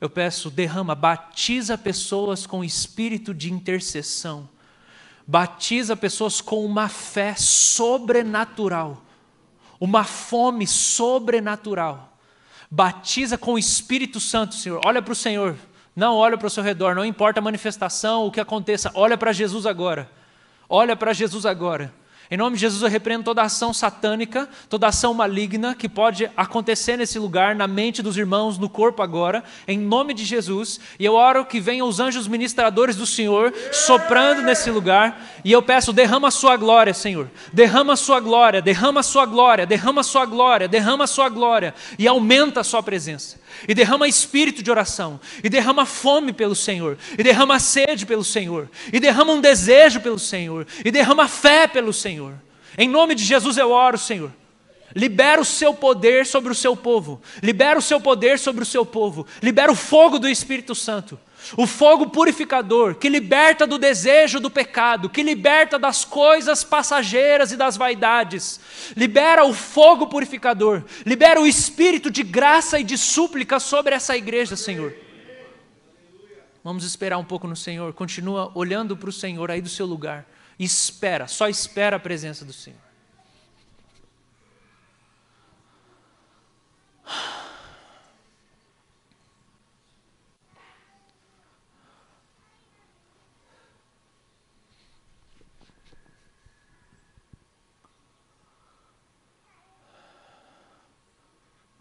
[0.00, 4.48] eu peço, derrama, batiza pessoas com espírito de intercessão.
[5.26, 9.02] Batiza pessoas com uma fé sobrenatural,
[9.80, 12.16] uma fome sobrenatural.
[12.70, 14.80] Batiza com o Espírito Santo, Senhor.
[14.84, 15.56] Olha para o Senhor,
[15.96, 19.32] não olha para o seu redor, não importa a manifestação, o que aconteça, olha para
[19.32, 20.08] Jesus agora.
[20.68, 21.90] Olha para Jesus agora.
[22.28, 26.96] Em nome de Jesus, eu repreendo toda ação satânica, toda ação maligna que pode acontecer
[26.96, 30.80] nesse lugar, na mente dos irmãos, no corpo agora, em nome de Jesus.
[30.98, 35.20] E eu oro que venham os anjos ministradores do Senhor soprando nesse lugar.
[35.44, 37.30] E eu peço, derrama a sua glória, Senhor.
[37.52, 41.28] Derrama a sua glória, derrama a sua glória, derrama a sua glória, derrama a sua
[41.28, 41.74] glória.
[41.96, 46.98] E aumenta a sua presença e derrama espírito de oração, e derrama fome pelo Senhor,
[47.16, 51.92] e derrama sede pelo Senhor, e derrama um desejo pelo Senhor, e derrama fé pelo
[51.92, 52.15] Senhor.
[52.78, 54.32] Em nome de Jesus eu oro, Senhor.
[54.94, 57.20] Libera o seu poder sobre o seu povo.
[57.42, 59.26] Libera o seu poder sobre o seu povo.
[59.42, 61.18] Libera o fogo do Espírito Santo
[61.56, 67.56] o fogo purificador que liberta do desejo do pecado, que liberta das coisas passageiras e
[67.56, 68.58] das vaidades.
[68.96, 74.56] Libera o fogo purificador, libera o espírito de graça e de súplica sobre essa igreja,
[74.56, 74.94] Senhor.
[76.64, 77.92] Vamos esperar um pouco no Senhor.
[77.92, 80.26] Continua olhando para o Senhor aí do seu lugar.
[80.58, 82.86] Espera, só espera a presença do Senhor.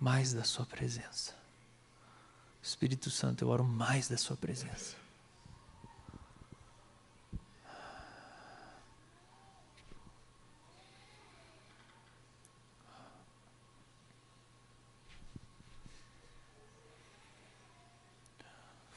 [0.06, 1.34] mais da Sua presença.
[2.62, 5.05] Espírito Santo, eu oro mais da Sua presença.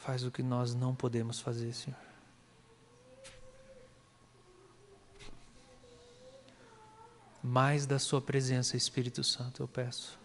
[0.09, 2.01] Faz o que nós não podemos fazer, Senhor.
[7.43, 10.19] Mais da Sua presença, Espírito Santo, eu peço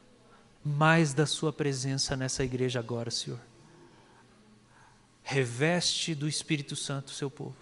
[0.64, 3.41] mais da Sua presença nessa igreja agora, Senhor.
[5.22, 7.57] Reveste do Espírito Santo o seu povo.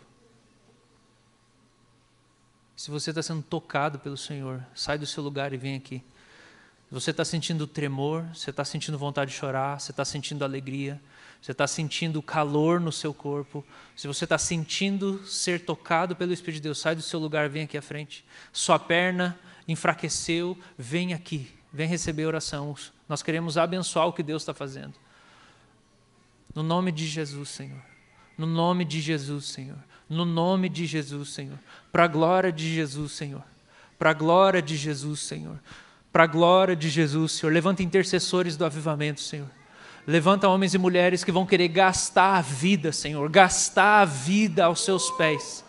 [2.76, 6.04] Se você está sendo tocado pelo Senhor, sai do seu lugar e vem aqui.
[6.92, 11.02] Você está sentindo tremor, você está sentindo vontade de chorar, você está sentindo alegria,
[11.42, 13.66] você está sentindo calor no seu corpo,
[13.96, 17.64] se você está sentindo ser tocado pelo Espírito de Deus, sai do seu lugar, vem
[17.64, 18.24] aqui à frente.
[18.54, 22.76] Sua perna enfraqueceu, vem aqui vem receber oração.
[23.08, 24.94] Nós queremos abençoar o que Deus está fazendo.
[26.54, 27.82] No nome de Jesus, Senhor.
[28.38, 29.78] No nome de Jesus, Senhor.
[30.10, 31.58] No nome de Jesus, Senhor.
[31.92, 33.44] Para a glória de Jesus, Senhor.
[33.98, 35.60] Para a glória de Jesus, Senhor.
[36.12, 37.54] Para a glória de Jesus, Senhor.
[37.54, 39.50] Levanta intercessores do avivamento, Senhor.
[40.06, 43.30] Levanta homens e mulheres que vão querer gastar a vida, Senhor.
[43.30, 45.64] Gastar a vida aos seus pés.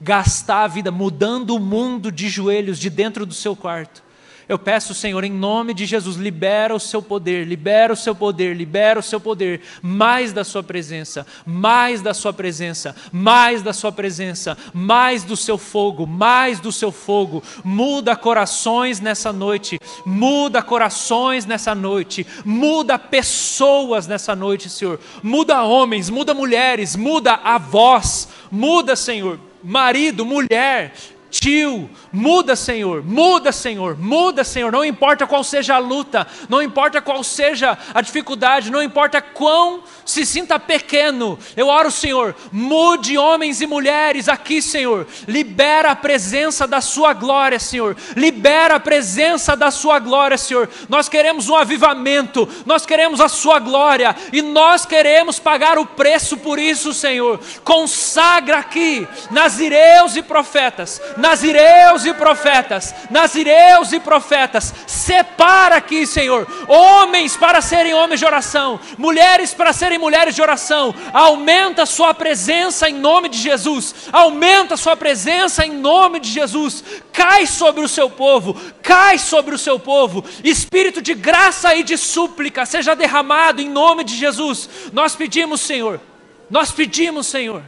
[0.00, 4.02] Gastar a vida, mudando o mundo de joelhos de dentro do seu quarto
[4.50, 8.56] eu peço, Senhor, em nome de Jesus, libera o seu poder, libera o seu poder,
[8.56, 13.92] libera o seu poder, mais da sua presença, mais da sua presença, mais da sua
[13.92, 17.44] presença, mais do seu fogo, mais do seu fogo.
[17.62, 24.98] Muda corações nessa noite, muda corações nessa noite, muda pessoas nessa noite, Senhor.
[25.22, 30.92] Muda homens, muda mulheres, muda avós, muda, Senhor, marido, mulher,
[31.30, 31.88] tio.
[32.12, 34.72] Muda, Senhor, muda, Senhor, muda, Senhor.
[34.72, 39.82] Não importa qual seja a luta, não importa qual seja a dificuldade, não importa quão
[40.04, 41.38] se sinta pequeno.
[41.56, 45.06] Eu oro, Senhor, mude homens e mulheres aqui, Senhor.
[45.28, 47.96] Libera a presença da Sua glória, Senhor.
[48.16, 50.68] Libera a presença da Sua glória, Senhor.
[50.88, 56.36] Nós queremos um avivamento, nós queremos a Sua glória e nós queremos pagar o preço
[56.36, 57.38] por isso, Senhor.
[57.62, 67.36] Consagra aqui, nazireus e profetas nazireus e profetas, nazireus e profetas, separa aqui, Senhor, homens
[67.36, 72.88] para serem homens de oração, mulheres para serem mulheres de oração, aumenta a sua presença
[72.88, 77.88] em nome de Jesus, aumenta a sua presença em nome de Jesus, cai sobre o
[77.88, 83.60] seu povo, cai sobre o seu povo, espírito de graça e de súplica seja derramado
[83.60, 86.00] em nome de Jesus, nós pedimos, Senhor,
[86.48, 87.62] nós pedimos, Senhor.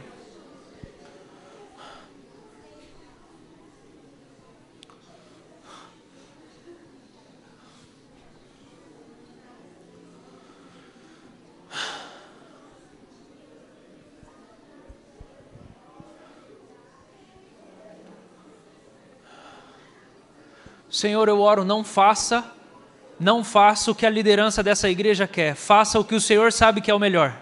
[20.93, 22.43] Senhor, eu oro, não faça,
[23.19, 26.81] não faça o que a liderança dessa igreja quer, faça o que o Senhor sabe
[26.81, 27.33] que é o melhor.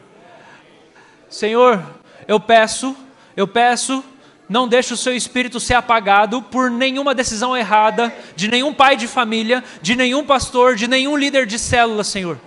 [1.29, 1.83] Senhor,
[2.29, 2.95] eu peço,
[3.35, 4.01] eu peço,
[4.47, 9.05] não deixe o seu espírito ser apagado por nenhuma decisão errada de nenhum pai de
[9.05, 12.39] família, de nenhum pastor, de nenhum líder de célula, Senhor.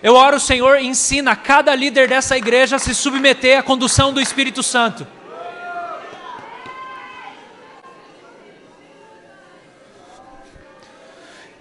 [0.00, 4.62] Eu oro, Senhor, ensina cada líder dessa igreja a se submeter à condução do Espírito
[4.62, 5.04] Santo.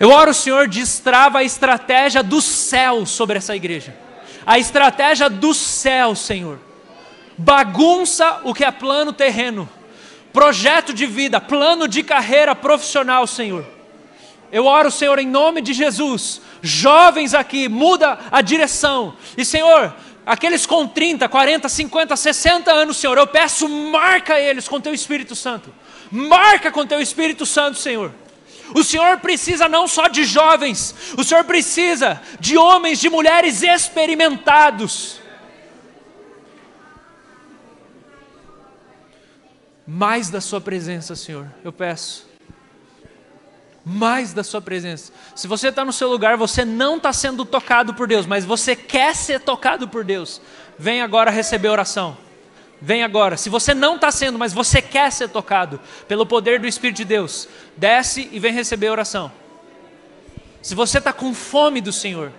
[0.04, 3.96] Eu oro, Senhor, destrava a estratégia do céu sobre essa igreja.
[4.46, 6.60] A estratégia do céu, Senhor.
[7.38, 9.70] Bagunça o que é plano terreno.
[10.34, 13.66] Projeto de vida, plano de carreira profissional, Senhor.
[14.52, 16.42] Eu oro, Senhor, em nome de Jesus.
[16.62, 19.16] Jovens aqui, muda a direção.
[19.38, 24.82] E, Senhor, aqueles com 30, 40, 50, 60 anos, Senhor, eu peço, marca eles com
[24.82, 25.74] teu Espírito Santo.
[26.12, 28.12] Marca com teu Espírito Santo, Senhor.
[28.74, 35.22] O Senhor precisa não só de jovens, o Senhor precisa de homens, de mulheres experimentados.
[39.86, 42.26] Mais da Sua presença, Senhor, eu peço.
[43.86, 45.12] Mais da Sua presença.
[45.36, 48.78] Se você está no seu lugar, você não está sendo tocado por Deus, mas você
[48.78, 50.42] quer ser tocado por Deus,
[50.80, 52.18] vem agora receber oração.
[52.86, 53.38] Vem agora.
[53.38, 57.06] Se você não está sendo, mas você quer ser tocado pelo poder do Espírito de
[57.06, 59.32] Deus, desce e vem receber a oração.
[60.62, 62.32] Se você está com fome do Senhor,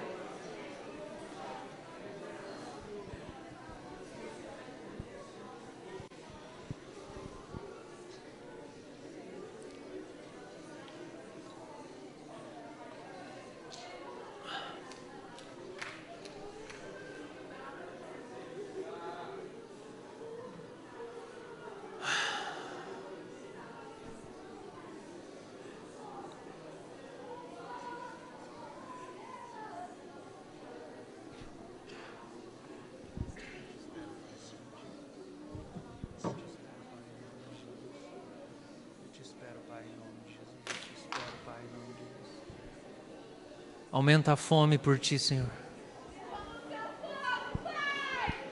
[43.94, 45.48] Aumenta a fome por ti, Senhor.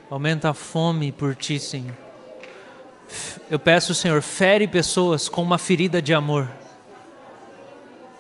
[0.09, 1.97] Aumenta a fome por ti, Senhor.
[3.51, 6.49] Eu peço, Senhor, fere pessoas com uma ferida de amor.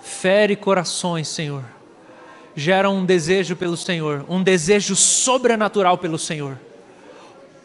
[0.03, 1.63] Fere corações, Senhor.
[2.57, 6.59] Gera um desejo pelo Senhor, um desejo sobrenatural pelo Senhor.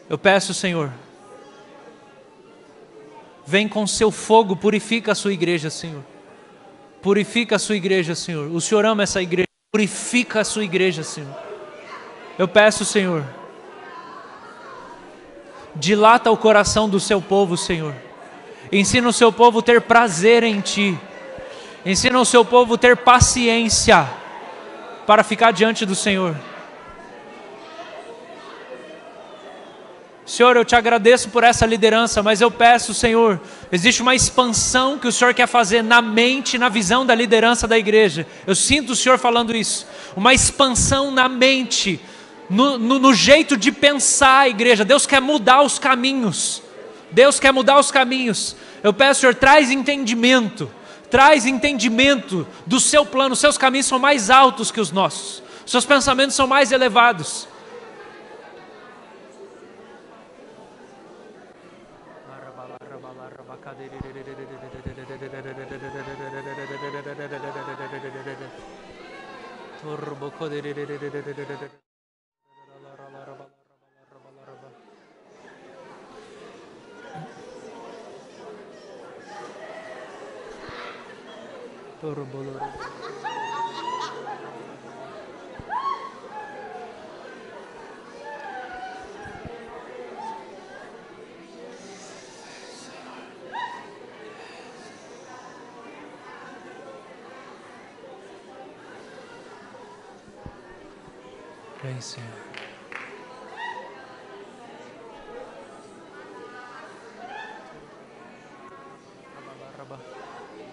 [0.08, 0.92] Eu peço, Senhor,
[3.44, 6.04] vem com seu fogo, purifica a sua igreja, Senhor.
[7.02, 8.52] Purifica a sua igreja, Senhor.
[8.52, 9.47] O Senhor ama essa igreja.
[9.70, 11.36] Purifica a sua igreja, Senhor.
[12.38, 13.22] Eu peço, Senhor,
[15.76, 17.94] dilata o coração do seu povo, Senhor.
[18.72, 20.98] Ensina o seu povo ter prazer em Ti.
[21.84, 24.08] Ensina o seu povo ter paciência
[25.06, 26.34] para ficar diante do Senhor.
[30.28, 33.40] Senhor, eu te agradeço por essa liderança, mas eu peço, Senhor,
[33.72, 37.78] existe uma expansão que o Senhor quer fazer na mente, na visão da liderança da
[37.78, 38.26] igreja.
[38.46, 39.86] Eu sinto o Senhor falando isso.
[40.14, 41.98] Uma expansão na mente,
[42.50, 44.84] no, no, no jeito de pensar a igreja.
[44.84, 46.62] Deus quer mudar os caminhos.
[47.10, 48.54] Deus quer mudar os caminhos.
[48.82, 50.70] Eu peço, Senhor, traz entendimento.
[51.10, 53.34] Traz entendimento do seu plano.
[53.34, 55.42] Seus caminhos são mais altos que os nossos.
[55.64, 57.48] Os seus pensamentos são mais elevados.
[69.78, 70.30] Turbo
[82.00, 82.42] Turbo
[101.82, 102.28] Vem, Senhor.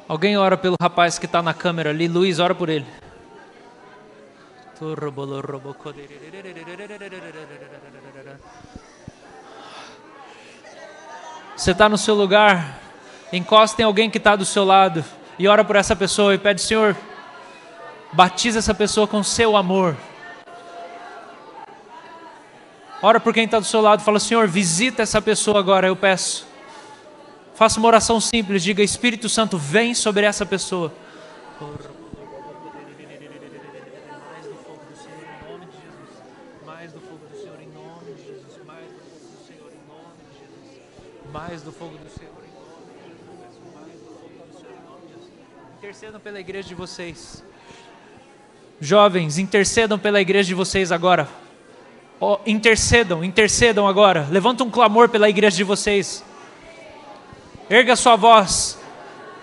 [0.07, 2.07] Alguém ora pelo rapaz que está na câmera ali.
[2.07, 2.85] Luiz, ora por ele.
[11.55, 12.79] Você está no seu lugar,
[13.31, 15.03] encosta em alguém que está do seu lado
[15.39, 16.95] e ora por essa pessoa e pede, Senhor,
[18.11, 19.95] batiza essa pessoa com seu amor.
[23.01, 26.47] Ora por quem está do seu lado, fala, Senhor, visita essa pessoa agora, eu peço.
[27.53, 30.91] Faça uma oração simples, diga, Espírito Santo, vem sobre essa pessoa.
[36.65, 38.59] Mais do fogo do Senhor em nome de Jesus.
[41.31, 42.31] Mais do fogo do Senhor
[44.73, 45.31] em nome de Jesus.
[45.77, 47.43] Intercedam pela igreja de vocês.
[48.81, 51.44] Jovens, intercedam pela igreja de vocês agora.
[52.19, 54.27] Oh, intercedam, intercedam agora.
[54.31, 56.23] Levanta um clamor pela igreja de vocês.
[57.69, 58.79] Erga sua voz.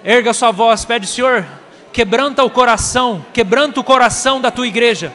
[0.02, 0.84] Erga sua voz.
[0.84, 1.46] Pede, Senhor,
[1.92, 5.12] quebranta o coração, quebranta o coração da tua igreja.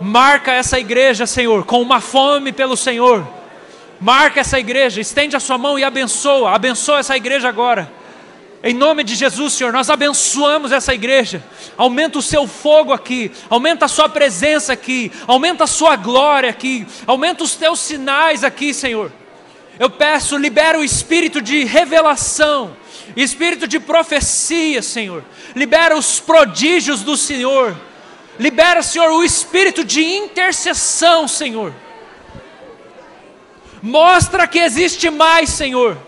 [0.00, 3.26] Marca essa igreja, Senhor, com uma fome pelo Senhor.
[4.00, 6.50] Marca essa igreja, estende a sua mão e abençoa.
[6.50, 7.90] Abençoa essa igreja agora.
[8.64, 11.42] Em nome de Jesus, Senhor, nós abençoamos essa igreja.
[11.76, 16.86] Aumenta o seu fogo aqui, aumenta a sua presença aqui, aumenta a sua glória aqui,
[17.04, 19.10] aumenta os teus sinais aqui, Senhor.
[19.80, 22.76] Eu peço, libera o espírito de revelação,
[23.16, 25.24] espírito de profecia, Senhor.
[25.56, 27.76] Libera os prodígios do Senhor.
[28.38, 31.74] Libera, Senhor, o espírito de intercessão, Senhor.
[33.82, 35.98] Mostra que existe mais, Senhor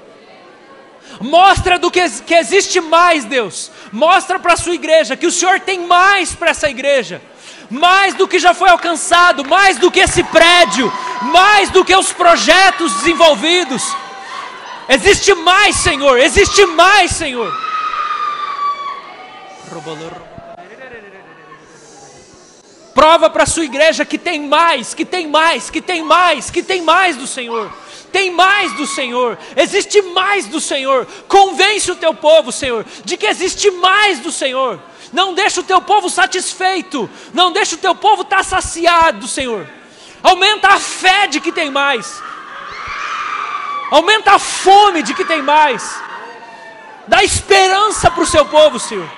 [1.21, 3.71] Mostra do que, que existe mais, Deus.
[3.93, 7.23] Mostra para a sua igreja que o Senhor tem mais para essa igreja.
[7.71, 10.93] Mais do que já foi alcançado, mais do que esse prédio,
[11.23, 13.83] mais do que os projetos desenvolvidos.
[14.89, 17.53] Existe mais, Senhor, existe mais, Senhor.
[22.95, 26.63] Prova para a sua igreja que tem mais, que tem mais, que tem mais, que
[26.63, 27.73] tem mais do Senhor
[28.15, 31.05] tem mais do Senhor, existe mais do Senhor.
[31.27, 34.79] Convence o teu povo, Senhor, de que existe mais do Senhor.
[35.13, 39.69] Não deixa o teu povo satisfeito, não deixa o teu povo estar tá saciado, Senhor.
[40.23, 42.23] Aumenta a fé de que tem mais,
[43.91, 46.01] aumenta a fome de que tem mais,
[47.09, 49.11] dá esperança para o seu povo, Senhor.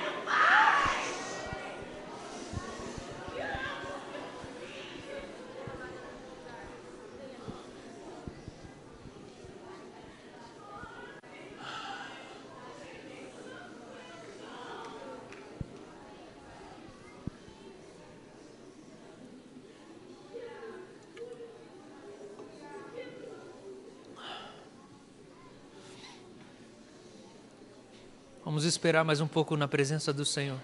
[28.57, 30.57] Vamos esperar mais um pouco na presença do Senhor.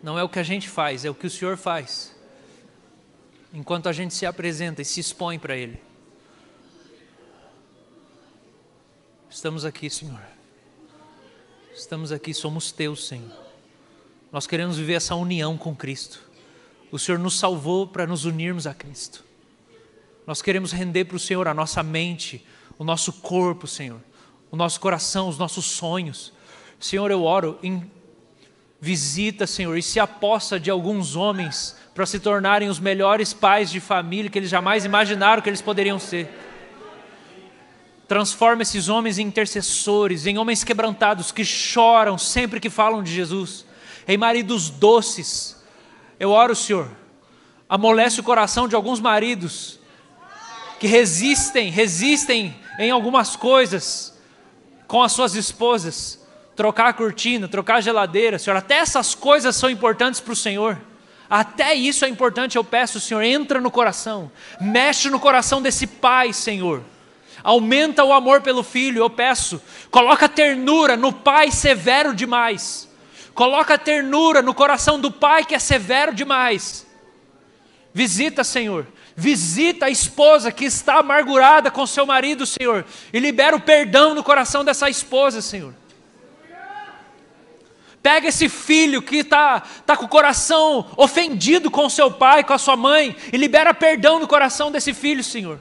[0.00, 2.14] Não é o que a gente faz, é o que o Senhor faz.
[3.52, 5.82] Enquanto a gente se apresenta e se expõe para Ele.
[9.28, 10.20] Estamos aqui, Senhor.
[11.74, 13.36] Estamos aqui, somos teus, Senhor.
[14.30, 16.22] Nós queremos viver essa união com Cristo.
[16.92, 19.24] O Senhor nos salvou para nos unirmos a Cristo.
[20.24, 22.46] Nós queremos render para o Senhor a nossa mente,
[22.78, 24.00] o nosso corpo, Senhor,
[24.52, 26.35] o nosso coração, os nossos sonhos.
[26.78, 27.90] Senhor, eu oro em
[28.80, 33.80] visita, Senhor, e se aposta de alguns homens para se tornarem os melhores pais de
[33.80, 36.28] família que eles jamais imaginaram que eles poderiam ser.
[38.06, 43.64] Transforma esses homens em intercessores, em homens quebrantados que choram sempre que falam de Jesus,
[44.06, 45.56] em maridos doces.
[46.20, 46.88] Eu oro, Senhor,
[47.68, 49.80] amolece o coração de alguns maridos
[50.78, 54.16] que resistem, resistem em algumas coisas
[54.86, 56.25] com as suas esposas
[56.56, 60.78] trocar a cortina, trocar a geladeira, Senhor, até essas coisas são importantes para o Senhor.
[61.28, 64.30] Até isso é importante, eu peço, Senhor, entra no coração,
[64.60, 66.82] mexe no coração desse pai, Senhor.
[67.44, 69.60] aumenta o amor pelo filho, eu peço.
[69.90, 72.88] Coloca ternura no pai severo demais.
[73.34, 76.86] Coloca ternura no coração do pai que é severo demais.
[77.92, 78.86] Visita, Senhor.
[79.14, 84.24] Visita a esposa que está amargurada com seu marido, Senhor, e libera o perdão no
[84.24, 85.74] coração dessa esposa, Senhor.
[88.06, 92.58] Pega esse filho que está tá com o coração ofendido com seu pai, com a
[92.58, 95.58] sua mãe, e libera perdão no coração desse filho, Senhor.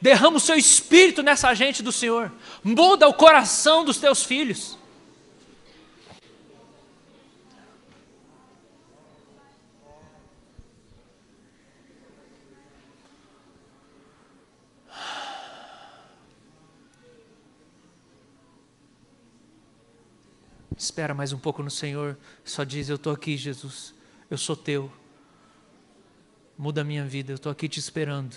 [0.00, 2.32] Derrama o seu espírito nessa gente do Senhor.
[2.62, 4.78] Muda o coração dos teus filhos.
[20.76, 22.16] Espera mais um pouco no Senhor.
[22.44, 23.94] Só diz: Eu estou aqui, Jesus.
[24.30, 24.90] Eu sou teu.
[26.58, 27.32] Muda a minha vida.
[27.32, 28.36] Eu estou aqui te esperando.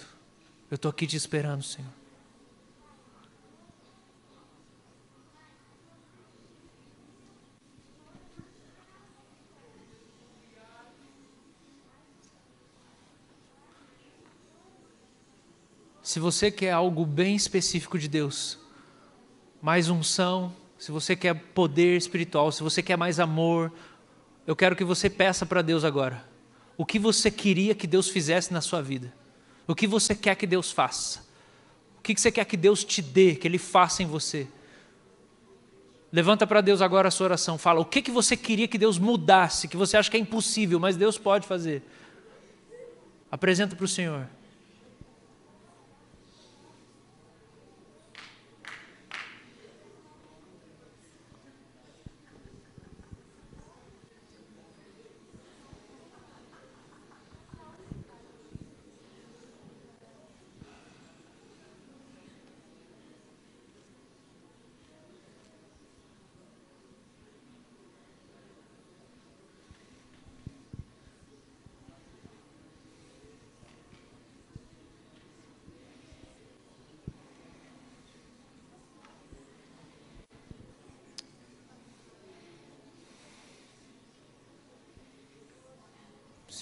[0.70, 1.92] Eu estou aqui te esperando, Senhor.
[16.08, 18.58] Se você quer algo bem específico de Deus,
[19.62, 23.72] mais unção, se você quer poder espiritual, se você quer mais amor,
[24.46, 26.24] eu quero que você peça para Deus agora.
[26.78, 29.14] O que você queria que Deus fizesse na sua vida?
[29.66, 31.26] O que você quer que Deus faça?
[31.98, 34.48] O que você quer que Deus te dê, que Ele faça em você?
[36.12, 37.58] Levanta para Deus agora a sua oração.
[37.58, 40.80] Fala o que, que você queria que Deus mudasse, que você acha que é impossível,
[40.80, 41.82] mas Deus pode fazer.
[43.30, 44.28] Apresenta para o Senhor.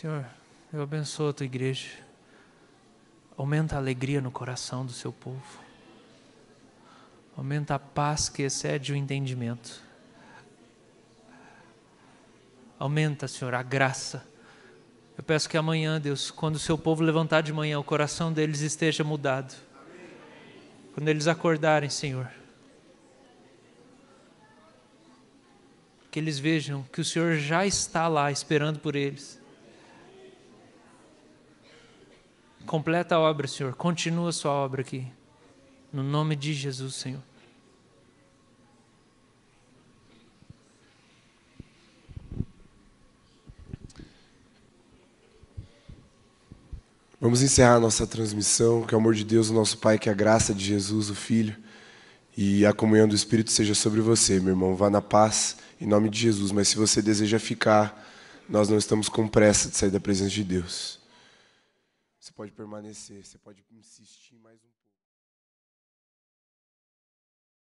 [0.06, 0.24] Senhor,
[0.72, 1.90] eu abençoo a tua igreja.
[3.36, 5.60] Aumenta a alegria no coração do seu povo.
[7.36, 9.82] Aumenta a paz que excede o entendimento.
[12.78, 14.24] Aumenta, Senhor, a graça.
[15.18, 18.62] Eu peço que amanhã, Deus, quando o seu povo levantar de manhã, o coração deles
[18.62, 19.56] esteja mudado.
[20.94, 22.30] Quando eles acordarem, Senhor.
[26.12, 29.44] Que eles vejam que o Senhor já está lá esperando por eles
[32.66, 33.76] Completa a obra, Senhor.
[33.76, 35.08] Continua a sua obra aqui.
[35.94, 37.22] No nome de Jesus, Senhor.
[47.22, 48.84] Vamos encerrar a nossa transmissão.
[48.84, 51.56] Que o amor de Deus, o nosso Pai, que a graça de Jesus, o Filho,
[52.36, 54.76] e a comunhão do Espírito seja sobre você, meu irmão.
[54.76, 56.52] Vá na paz, em nome de Jesus.
[56.52, 58.04] Mas se você deseja ficar,
[58.50, 61.05] nós não estamos com pressa de sair da presença de Deus.
[62.26, 64.75] Você pode permanecer, você pode insistir mais um.